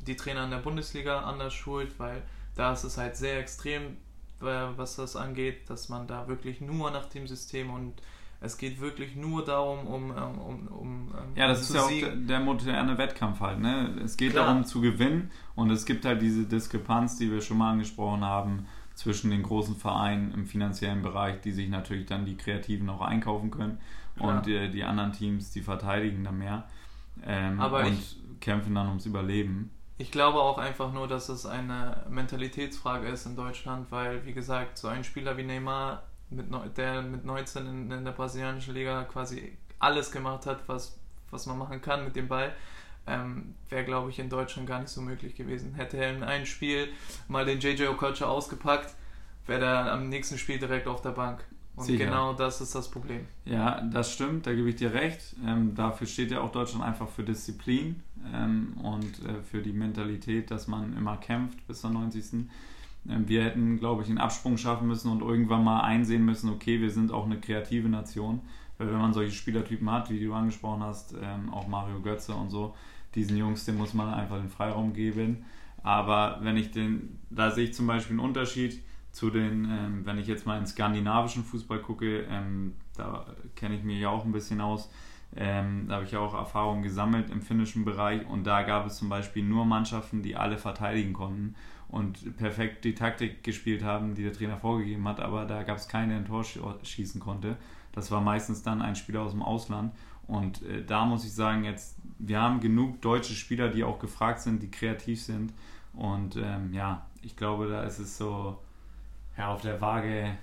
die 0.00 0.16
Trainer 0.16 0.44
in 0.44 0.50
der 0.50 0.58
Bundesliga 0.58 1.20
anders 1.20 1.54
schult, 1.54 1.98
weil 1.98 2.22
da 2.54 2.74
ist 2.74 2.84
es 2.84 2.98
halt 2.98 3.16
sehr 3.16 3.38
extrem, 3.38 3.96
was 4.40 4.96
das 4.96 5.16
angeht, 5.16 5.68
dass 5.68 5.90
man 5.90 6.06
da 6.06 6.26
wirklich 6.26 6.62
nur 6.62 6.90
nach 6.90 7.04
dem 7.10 7.26
System 7.26 7.70
und 7.70 8.00
es 8.40 8.56
geht 8.56 8.80
wirklich 8.80 9.16
nur 9.16 9.44
darum, 9.44 9.86
um. 9.86 10.10
um, 10.10 10.38
um, 10.38 10.68
um 10.68 11.12
ja, 11.34 11.46
das 11.46 11.60
ist 11.62 11.74
ja 11.74 11.82
auch 11.82 11.90
der, 11.90 12.16
der, 12.16 12.40
moderne 12.40 12.96
Wettkampf 12.96 13.40
halt. 13.40 13.60
Ne? 13.60 14.00
Es 14.02 14.16
geht 14.16 14.32
Klar. 14.32 14.46
darum 14.46 14.64
zu 14.64 14.80
gewinnen 14.80 15.30
und 15.54 15.70
es 15.70 15.84
gibt 15.84 16.04
halt 16.06 16.22
diese 16.22 16.44
Diskrepanz, 16.44 17.18
die 17.18 17.30
wir 17.30 17.42
schon 17.42 17.58
mal 17.58 17.72
angesprochen 17.72 18.24
haben, 18.24 18.66
zwischen 18.94 19.30
den 19.30 19.42
großen 19.42 19.76
Vereinen 19.76 20.32
im 20.32 20.46
finanziellen 20.46 21.02
Bereich, 21.02 21.40
die 21.40 21.52
sich 21.52 21.68
natürlich 21.68 22.06
dann 22.06 22.24
die 22.24 22.36
Kreativen 22.36 22.88
auch 22.88 23.00
einkaufen 23.00 23.50
können 23.50 23.78
Klar. 24.16 24.36
und 24.36 24.46
die, 24.46 24.70
die, 24.70 24.84
anderen 24.84 25.12
Teams, 25.12 25.50
die 25.50 25.62
verteidigen 25.62 26.24
da 26.24 26.32
mehr 26.32 26.64
ähm, 27.24 27.60
und 27.60 27.86
ich, 27.86 28.16
kämpfen 28.40 28.74
dann 28.74 28.88
ums 28.88 29.06
Überleben. 29.06 29.70
Ich 29.96 30.10
glaube 30.10 30.40
auch 30.40 30.56
einfach 30.56 30.92
nur, 30.92 31.08
dass 31.08 31.28
es 31.28 31.44
eine 31.44 32.06
Mentalitätsfrage 32.08 33.08
ist 33.08 33.26
in 33.26 33.36
Deutschland, 33.36 33.90
weil, 33.90 34.24
wie 34.24 34.32
gesagt, 34.32 34.78
so 34.78 34.88
ein 34.88 35.04
Spieler 35.04 35.36
wie 35.36 35.42
Neymar, 35.42 36.02
mit, 36.30 36.46
der 36.76 37.02
mit 37.02 37.24
19 37.24 37.66
in, 37.66 37.90
in 37.90 38.04
der 38.04 38.12
brasilianischen 38.12 38.74
Liga 38.74 39.04
quasi 39.04 39.56
alles 39.78 40.10
gemacht 40.10 40.46
hat, 40.46 40.68
was, 40.68 40.98
was 41.30 41.46
man 41.46 41.58
machen 41.58 41.80
kann 41.80 42.04
mit 42.04 42.16
dem 42.16 42.28
Ball, 42.28 42.54
ähm, 43.06 43.54
wäre, 43.68 43.84
glaube 43.84 44.10
ich, 44.10 44.18
in 44.18 44.28
Deutschland 44.28 44.68
gar 44.68 44.80
nicht 44.80 44.90
so 44.90 45.00
möglich 45.00 45.34
gewesen. 45.34 45.74
Hätte 45.74 45.96
er 45.96 46.14
in 46.14 46.22
einem 46.22 46.46
Spiel 46.46 46.88
mal 47.28 47.44
den 47.44 47.58
JJ 47.58 47.86
Okocha 47.86 48.26
ausgepackt, 48.26 48.94
wäre 49.46 49.64
er 49.64 49.92
am 49.92 50.08
nächsten 50.08 50.38
Spiel 50.38 50.58
direkt 50.58 50.86
auf 50.86 51.00
der 51.02 51.10
Bank. 51.10 51.44
Und 51.76 51.86
Sicher. 51.86 52.04
genau 52.04 52.34
das 52.34 52.60
ist 52.60 52.74
das 52.74 52.90
Problem. 52.90 53.26
Ja, 53.46 53.80
das 53.80 54.12
stimmt, 54.12 54.46
da 54.46 54.52
gebe 54.52 54.68
ich 54.68 54.76
dir 54.76 54.92
recht. 54.92 55.34
Ähm, 55.46 55.74
dafür 55.74 56.06
steht 56.06 56.30
ja 56.30 56.40
auch 56.42 56.52
Deutschland 56.52 56.84
einfach 56.84 57.08
für 57.08 57.22
Disziplin 57.22 58.02
ähm, 58.34 58.74
und 58.82 59.24
äh, 59.24 59.42
für 59.42 59.62
die 59.62 59.72
Mentalität, 59.72 60.50
dass 60.50 60.66
man 60.66 60.94
immer 60.96 61.16
kämpft 61.16 61.66
bis 61.66 61.80
zur 61.80 61.90
90. 61.90 62.48
Ähm, 63.08 63.28
wir 63.28 63.44
hätten, 63.44 63.78
glaube 63.78 64.02
ich, 64.02 64.08
einen 64.08 64.18
Absprung 64.18 64.56
schaffen 64.56 64.88
müssen 64.88 65.10
und 65.10 65.22
irgendwann 65.22 65.64
mal 65.64 65.80
einsehen 65.80 66.24
müssen, 66.24 66.50
okay, 66.50 66.80
wir 66.80 66.90
sind 66.90 67.12
auch 67.12 67.26
eine 67.26 67.40
kreative 67.40 67.88
Nation. 67.88 68.40
Weil 68.78 68.88
wenn 68.88 68.98
man 68.98 69.12
solche 69.12 69.32
Spielertypen 69.32 69.90
hat, 69.90 70.10
wie 70.10 70.24
du 70.24 70.32
angesprochen 70.32 70.82
hast, 70.82 71.14
ähm, 71.20 71.52
auch 71.52 71.68
Mario 71.68 72.00
Götze 72.00 72.34
und 72.34 72.48
so, 72.50 72.74
diesen 73.14 73.36
Jungs, 73.36 73.64
dem 73.66 73.76
muss 73.76 73.92
man 73.92 74.12
einfach 74.12 74.38
den 74.38 74.48
Freiraum 74.48 74.94
geben. 74.94 75.44
Aber 75.82 76.38
wenn 76.42 76.56
ich 76.56 76.70
den, 76.70 77.18
da 77.28 77.50
sehe 77.50 77.64
ich 77.64 77.74
zum 77.74 77.86
Beispiel 77.86 78.14
einen 78.14 78.26
Unterschied 78.26 78.82
zu 79.12 79.30
den, 79.30 79.64
ähm, 79.64 80.06
wenn 80.06 80.18
ich 80.18 80.26
jetzt 80.26 80.46
mal 80.46 80.58
in 80.58 80.66
skandinavischen 80.66 81.44
Fußball 81.44 81.80
gucke, 81.80 82.26
ähm, 82.30 82.74
da 82.96 83.26
kenne 83.56 83.76
ich 83.76 83.82
mich 83.82 84.00
ja 84.00 84.08
auch 84.08 84.24
ein 84.24 84.32
bisschen 84.32 84.60
aus. 84.60 84.90
Ähm, 85.36 85.86
da 85.88 85.96
habe 85.96 86.04
ich 86.04 86.12
ja 86.12 86.20
auch 86.20 86.34
Erfahrungen 86.34 86.82
gesammelt 86.82 87.30
im 87.30 87.40
finnischen 87.40 87.84
Bereich 87.84 88.26
und 88.26 88.44
da 88.44 88.62
gab 88.62 88.86
es 88.86 88.96
zum 88.96 89.08
Beispiel 89.08 89.44
nur 89.44 89.64
Mannschaften, 89.64 90.22
die 90.22 90.36
alle 90.36 90.58
verteidigen 90.58 91.12
konnten 91.12 91.54
und 91.90 92.36
perfekt 92.36 92.84
die 92.84 92.94
Taktik 92.94 93.42
gespielt 93.42 93.82
haben, 93.82 94.14
die 94.14 94.22
der 94.22 94.32
Trainer 94.32 94.58
vorgegeben 94.58 95.06
hat, 95.08 95.20
aber 95.20 95.44
da 95.44 95.62
gab 95.62 95.78
es 95.78 95.88
keinen, 95.88 96.10
der 96.10 96.18
ein 96.18 96.24
Tor 96.24 96.44
schießen 96.44 97.20
konnte. 97.20 97.56
Das 97.92 98.10
war 98.10 98.20
meistens 98.20 98.62
dann 98.62 98.80
ein 98.82 98.94
Spieler 98.94 99.22
aus 99.22 99.32
dem 99.32 99.42
Ausland 99.42 99.92
und 100.26 100.62
äh, 100.62 100.84
da 100.84 101.04
muss 101.04 101.24
ich 101.24 101.34
sagen, 101.34 101.64
jetzt, 101.64 101.98
wir 102.18 102.40
haben 102.40 102.60
genug 102.60 103.02
deutsche 103.02 103.34
Spieler, 103.34 103.68
die 103.68 103.84
auch 103.84 103.98
gefragt 103.98 104.40
sind, 104.40 104.62
die 104.62 104.70
kreativ 104.70 105.22
sind 105.22 105.52
und 105.92 106.36
ähm, 106.36 106.72
ja, 106.72 107.06
ich 107.22 107.36
glaube, 107.36 107.68
da 107.68 107.82
ist 107.82 107.98
es 107.98 108.16
so, 108.16 108.58
ja, 109.36 109.52
auf 109.52 109.62
der 109.62 109.80
Waage 109.80 110.38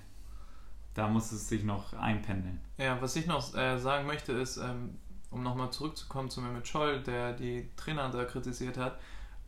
da 0.98 1.06
muss 1.06 1.30
es 1.30 1.48
sich 1.48 1.62
noch 1.62 1.92
einpendeln. 1.92 2.60
Ja, 2.76 3.00
was 3.00 3.14
ich 3.14 3.26
noch 3.26 3.54
äh, 3.54 3.78
sagen 3.78 4.06
möchte 4.08 4.32
ist, 4.32 4.56
ähm, 4.56 4.98
um 5.30 5.44
nochmal 5.44 5.70
zurückzukommen 5.70 6.28
zu 6.28 6.40
Mehmet 6.40 6.66
Scholl, 6.66 7.00
der 7.04 7.34
die 7.34 7.70
Trainer 7.76 8.10
da 8.10 8.24
kritisiert 8.24 8.76
hat, 8.76 8.98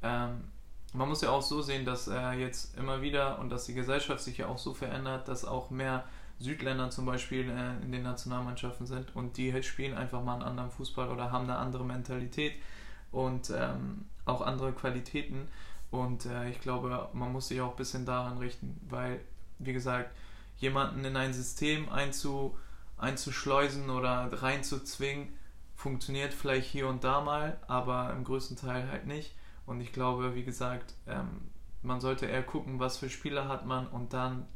ähm, 0.01 0.44
man 0.93 1.09
muss 1.09 1.22
ja 1.22 1.30
auch 1.30 1.43
so 1.43 1.62
sehen, 1.62 1.84
dass 1.84 2.09
er 2.09 2.34
jetzt 2.34 2.76
immer 2.76 3.03
wieder 3.03 3.38
und 3.38 3.51
dass 3.51 3.66
die 3.66 3.74
Gesellschaft 3.74 4.20
sich 4.20 4.38
ja 4.38 4.49
auch 4.49 4.59
so 4.59 4.74
verändert, 4.74 5.28
dass 5.28 5.45
auch 5.45 5.70
mehr 5.70 6.05
Südländer 6.38 6.91
zum 6.91 7.07
Beispiel 7.07 7.49
äh, 7.51 7.84
in 7.84 7.93
den 7.93 8.03
Nationalmannschaften 8.03 8.86
sind 8.86 9.14
und 9.14 9.36
die 9.36 9.62
spielen 9.62 9.95
einfach 9.97 10.22
mal 10.22 10.34
einen 10.34 10.43
anderen 10.43 10.70
Fußball 10.70 11.11
oder 11.11 11.30
haben 11.30 11.45
eine 11.45 11.57
andere 11.57 11.84
Mentalität 11.84 12.55
und 13.12 13.51
ähm, 13.51 14.07
auch 14.24 14.41
andere 14.41 14.72
Qualitäten. 14.72 15.49
Und 15.91 16.26
äh, 16.26 16.49
ich 16.51 16.61
glaube, 16.61 17.09
man 17.12 17.32
muss 17.32 17.49
sich 17.49 17.61
auch 17.61 17.72
ein 17.72 17.76
bisschen 17.76 18.07
daran 18.07 18.38
richten, 18.38 18.80
weil, 18.88 19.20
wie 19.59 19.72
gesagt, 19.72 20.11
jemanden 20.59 21.05
in 21.05 21.16
ein 21.16 21.32
System 21.32 21.88
einzu, 21.91 22.57
einzuschleusen 22.97 23.91
oder 23.91 24.30
reinzuzwingen, 24.32 25.28
funktioniert 25.74 26.32
vielleicht 26.34 26.70
hier 26.70 26.86
und 26.86 27.05
da 27.05 27.20
mal, 27.20 27.59
aber 27.66 28.12
im 28.12 28.24
größten 28.24 28.57
Teil 28.57 28.88
halt 28.91 29.07
nicht. 29.07 29.34
Und 29.70 29.80
ich 29.80 29.92
glaube, 29.92 30.34
wie 30.34 30.42
gesagt, 30.42 30.94
ähm, 31.06 31.28
man 31.82 32.00
sollte 32.00 32.26
eher 32.26 32.42
gucken, 32.42 32.80
was 32.80 32.98
für 32.98 33.08
Spieler 33.08 33.46
hat 33.46 33.66
man 33.66 33.86
und 33.86 34.12
dann 34.12 34.46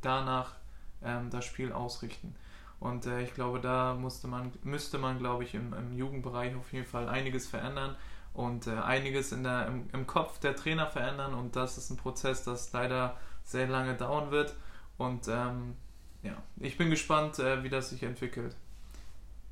danach 0.00 0.54
ähm, 1.02 1.28
das 1.28 1.44
Spiel 1.44 1.72
ausrichten. 1.72 2.36
Und 2.78 3.04
äh, 3.06 3.22
ich 3.22 3.34
glaube, 3.34 3.58
da 3.58 3.94
musste 3.94 4.28
man, 4.28 4.52
müsste 4.62 4.98
man, 4.98 5.18
glaube 5.18 5.42
ich, 5.42 5.56
im, 5.56 5.72
im 5.72 5.92
Jugendbereich 5.92 6.54
auf 6.54 6.72
jeden 6.72 6.86
Fall 6.86 7.08
einiges 7.08 7.48
verändern 7.48 7.96
und 8.32 8.68
äh, 8.68 8.76
einiges 8.76 9.32
in 9.32 9.42
der, 9.42 9.66
im, 9.66 9.88
im 9.92 10.06
Kopf 10.06 10.38
der 10.38 10.54
Trainer 10.54 10.86
verändern. 10.86 11.34
Und 11.34 11.56
das 11.56 11.76
ist 11.76 11.90
ein 11.90 11.96
Prozess, 11.96 12.44
das 12.44 12.72
leider 12.72 13.16
sehr 13.42 13.66
lange 13.66 13.94
dauern 13.94 14.30
wird. 14.30 14.54
Und 14.98 15.26
ähm, 15.26 15.74
ja, 16.22 16.36
ich 16.60 16.78
bin 16.78 16.90
gespannt, 16.90 17.40
äh, 17.40 17.64
wie 17.64 17.70
das 17.70 17.90
sich 17.90 18.04
entwickelt. 18.04 18.54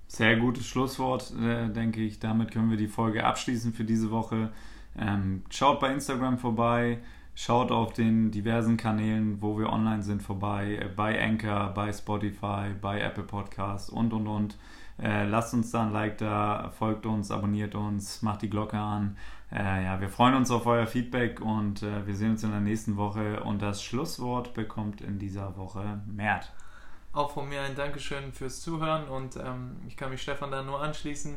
Sehr 0.07 0.36
gutes 0.36 0.64
Schlusswort, 0.64 1.32
äh, 1.40 1.68
denke 1.70 2.03
ich. 2.03 2.20
Damit 2.20 2.53
können 2.53 2.70
wir 2.70 2.76
die 2.76 2.86
Folge 2.86 3.24
abschließen 3.24 3.72
für 3.72 3.82
diese 3.82 4.12
Woche. 4.12 4.53
Ähm, 4.99 5.45
schaut 5.51 5.80
bei 5.80 5.93
Instagram 5.93 6.38
vorbei, 6.38 6.99
schaut 7.34 7.70
auf 7.70 7.93
den 7.93 8.30
diversen 8.30 8.76
Kanälen, 8.76 9.40
wo 9.40 9.59
wir 9.59 9.70
online 9.70 10.03
sind, 10.03 10.22
vorbei. 10.22 10.78
Äh, 10.80 10.88
bei 10.88 11.22
Anchor, 11.22 11.72
bei 11.74 11.93
Spotify, 11.93 12.74
bei 12.80 13.01
Apple 13.01 13.24
Podcasts 13.24 13.88
und 13.90 14.12
und 14.12 14.26
und. 14.26 14.59
Äh, 14.99 15.24
lasst 15.24 15.55
uns 15.55 15.70
da 15.70 15.82
ein 15.82 15.93
Like 15.93 16.18
da, 16.18 16.70
folgt 16.78 17.07
uns, 17.07 17.30
abonniert 17.30 17.74
uns, 17.74 18.22
macht 18.22 18.43
die 18.43 18.51
Glocke 18.51 18.78
an. 18.78 19.16
Äh, 19.51 19.84
ja, 19.84 20.01
wir 20.01 20.09
freuen 20.09 20.34
uns 20.34 20.51
auf 20.51 20.66
euer 20.66 20.86
Feedback 20.86 21.40
und 21.40 21.82
äh, 21.82 22.07
wir 22.07 22.14
sehen 22.14 22.32
uns 22.32 22.45
in 22.45 22.51
der 22.51 22.61
nächsten 22.61 22.97
Woche. 22.97 23.43
Und 23.43 23.62
das 23.62 23.82
Schlusswort 23.82 24.55
bekommt 24.55 25.01
in 25.01 25.18
dieser 25.18 25.57
Woche 25.57 26.01
Mert. 26.07 26.53
Auch 27.12 27.30
von 27.32 27.49
mir 27.49 27.61
ein 27.62 27.74
Dankeschön 27.74 28.32
fürs 28.32 28.62
Zuhören 28.62 29.07
und 29.09 29.36
ähm, 29.36 29.76
ich 29.86 29.97
kann 29.97 30.11
mich 30.11 30.22
Stefan 30.22 30.51
da 30.51 30.62
nur 30.62 30.80
anschließen. 30.80 31.34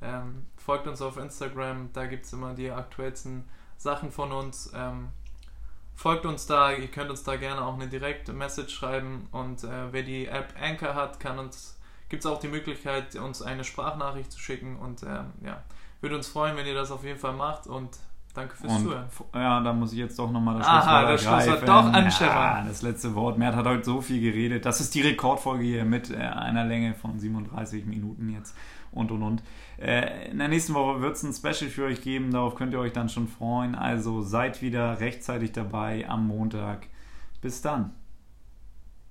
Ähm, 0.00 0.46
folgt 0.56 0.86
uns 0.86 1.02
auf 1.02 1.16
Instagram, 1.16 1.90
da 1.92 2.06
gibt 2.06 2.26
es 2.26 2.32
immer 2.32 2.54
die 2.54 2.70
aktuellsten 2.70 3.44
Sachen 3.76 4.12
von 4.12 4.32
uns. 4.32 4.72
Ähm, 4.74 5.08
folgt 5.94 6.26
uns 6.26 6.46
da, 6.46 6.72
ihr 6.72 6.88
könnt 6.88 7.10
uns 7.10 7.24
da 7.24 7.36
gerne 7.36 7.64
auch 7.64 7.74
eine 7.74 7.88
direkte 7.88 8.32
Message 8.32 8.74
schreiben 8.74 9.28
und 9.32 9.64
äh, 9.64 9.92
wer 9.92 10.02
die 10.02 10.26
App 10.26 10.54
Anchor 10.60 10.94
hat, 10.94 11.18
kann 11.20 11.38
uns 11.38 11.78
gibt 12.08 12.24
es 12.24 12.30
auch 12.30 12.40
die 12.40 12.48
Möglichkeit, 12.48 13.16
uns 13.16 13.42
eine 13.42 13.64
Sprachnachricht 13.64 14.32
zu 14.32 14.40
schicken 14.40 14.76
und 14.76 15.02
ähm, 15.02 15.32
ja, 15.44 15.62
würde 16.00 16.16
uns 16.16 16.28
freuen, 16.28 16.56
wenn 16.56 16.66
ihr 16.66 16.74
das 16.74 16.90
auf 16.90 17.04
jeden 17.04 17.18
Fall 17.18 17.34
macht 17.34 17.66
und 17.66 17.90
danke 18.34 18.56
fürs 18.56 18.72
und, 18.72 18.84
Zuhören. 18.84 19.08
Ja, 19.34 19.60
da 19.60 19.72
muss 19.72 19.92
ich 19.92 19.98
jetzt 19.98 20.18
doch 20.18 20.30
nochmal 20.30 20.58
das 20.58 20.66
Aha, 20.66 20.80
Schlusswort 20.80 21.12
das 21.12 21.22
Schlusswort 21.22 21.68
doch 21.68 21.92
an 21.92 22.10
ja, 22.20 22.64
Das 22.66 22.82
letzte 22.82 23.14
Wort. 23.14 23.38
Mert 23.38 23.56
hat 23.56 23.66
heute 23.66 23.84
so 23.84 24.00
viel 24.00 24.20
geredet. 24.20 24.64
Das 24.64 24.80
ist 24.80 24.94
die 24.94 25.02
Rekordfolge 25.02 25.64
hier 25.64 25.84
mit 25.84 26.10
äh, 26.10 26.16
einer 26.16 26.64
Länge 26.64 26.94
von 26.94 27.18
37 27.18 27.84
Minuten 27.84 28.30
jetzt 28.30 28.56
und 28.92 29.10
und 29.10 29.22
und. 29.22 29.42
Äh, 29.80 30.30
in 30.30 30.38
der 30.38 30.48
nächsten 30.48 30.74
Woche 30.74 31.00
wird 31.00 31.16
es 31.16 31.22
ein 31.22 31.32
Special 31.32 31.70
für 31.70 31.84
euch 31.84 32.00
geben. 32.00 32.30
Darauf 32.32 32.54
könnt 32.54 32.72
ihr 32.72 32.80
euch 32.80 32.92
dann 32.92 33.08
schon 33.08 33.28
freuen. 33.28 33.74
Also 33.74 34.22
seid 34.22 34.60
wieder 34.62 35.00
rechtzeitig 35.00 35.52
dabei 35.52 36.08
am 36.08 36.26
Montag. 36.26 36.86
Bis 37.40 37.62
dann. 37.62 37.92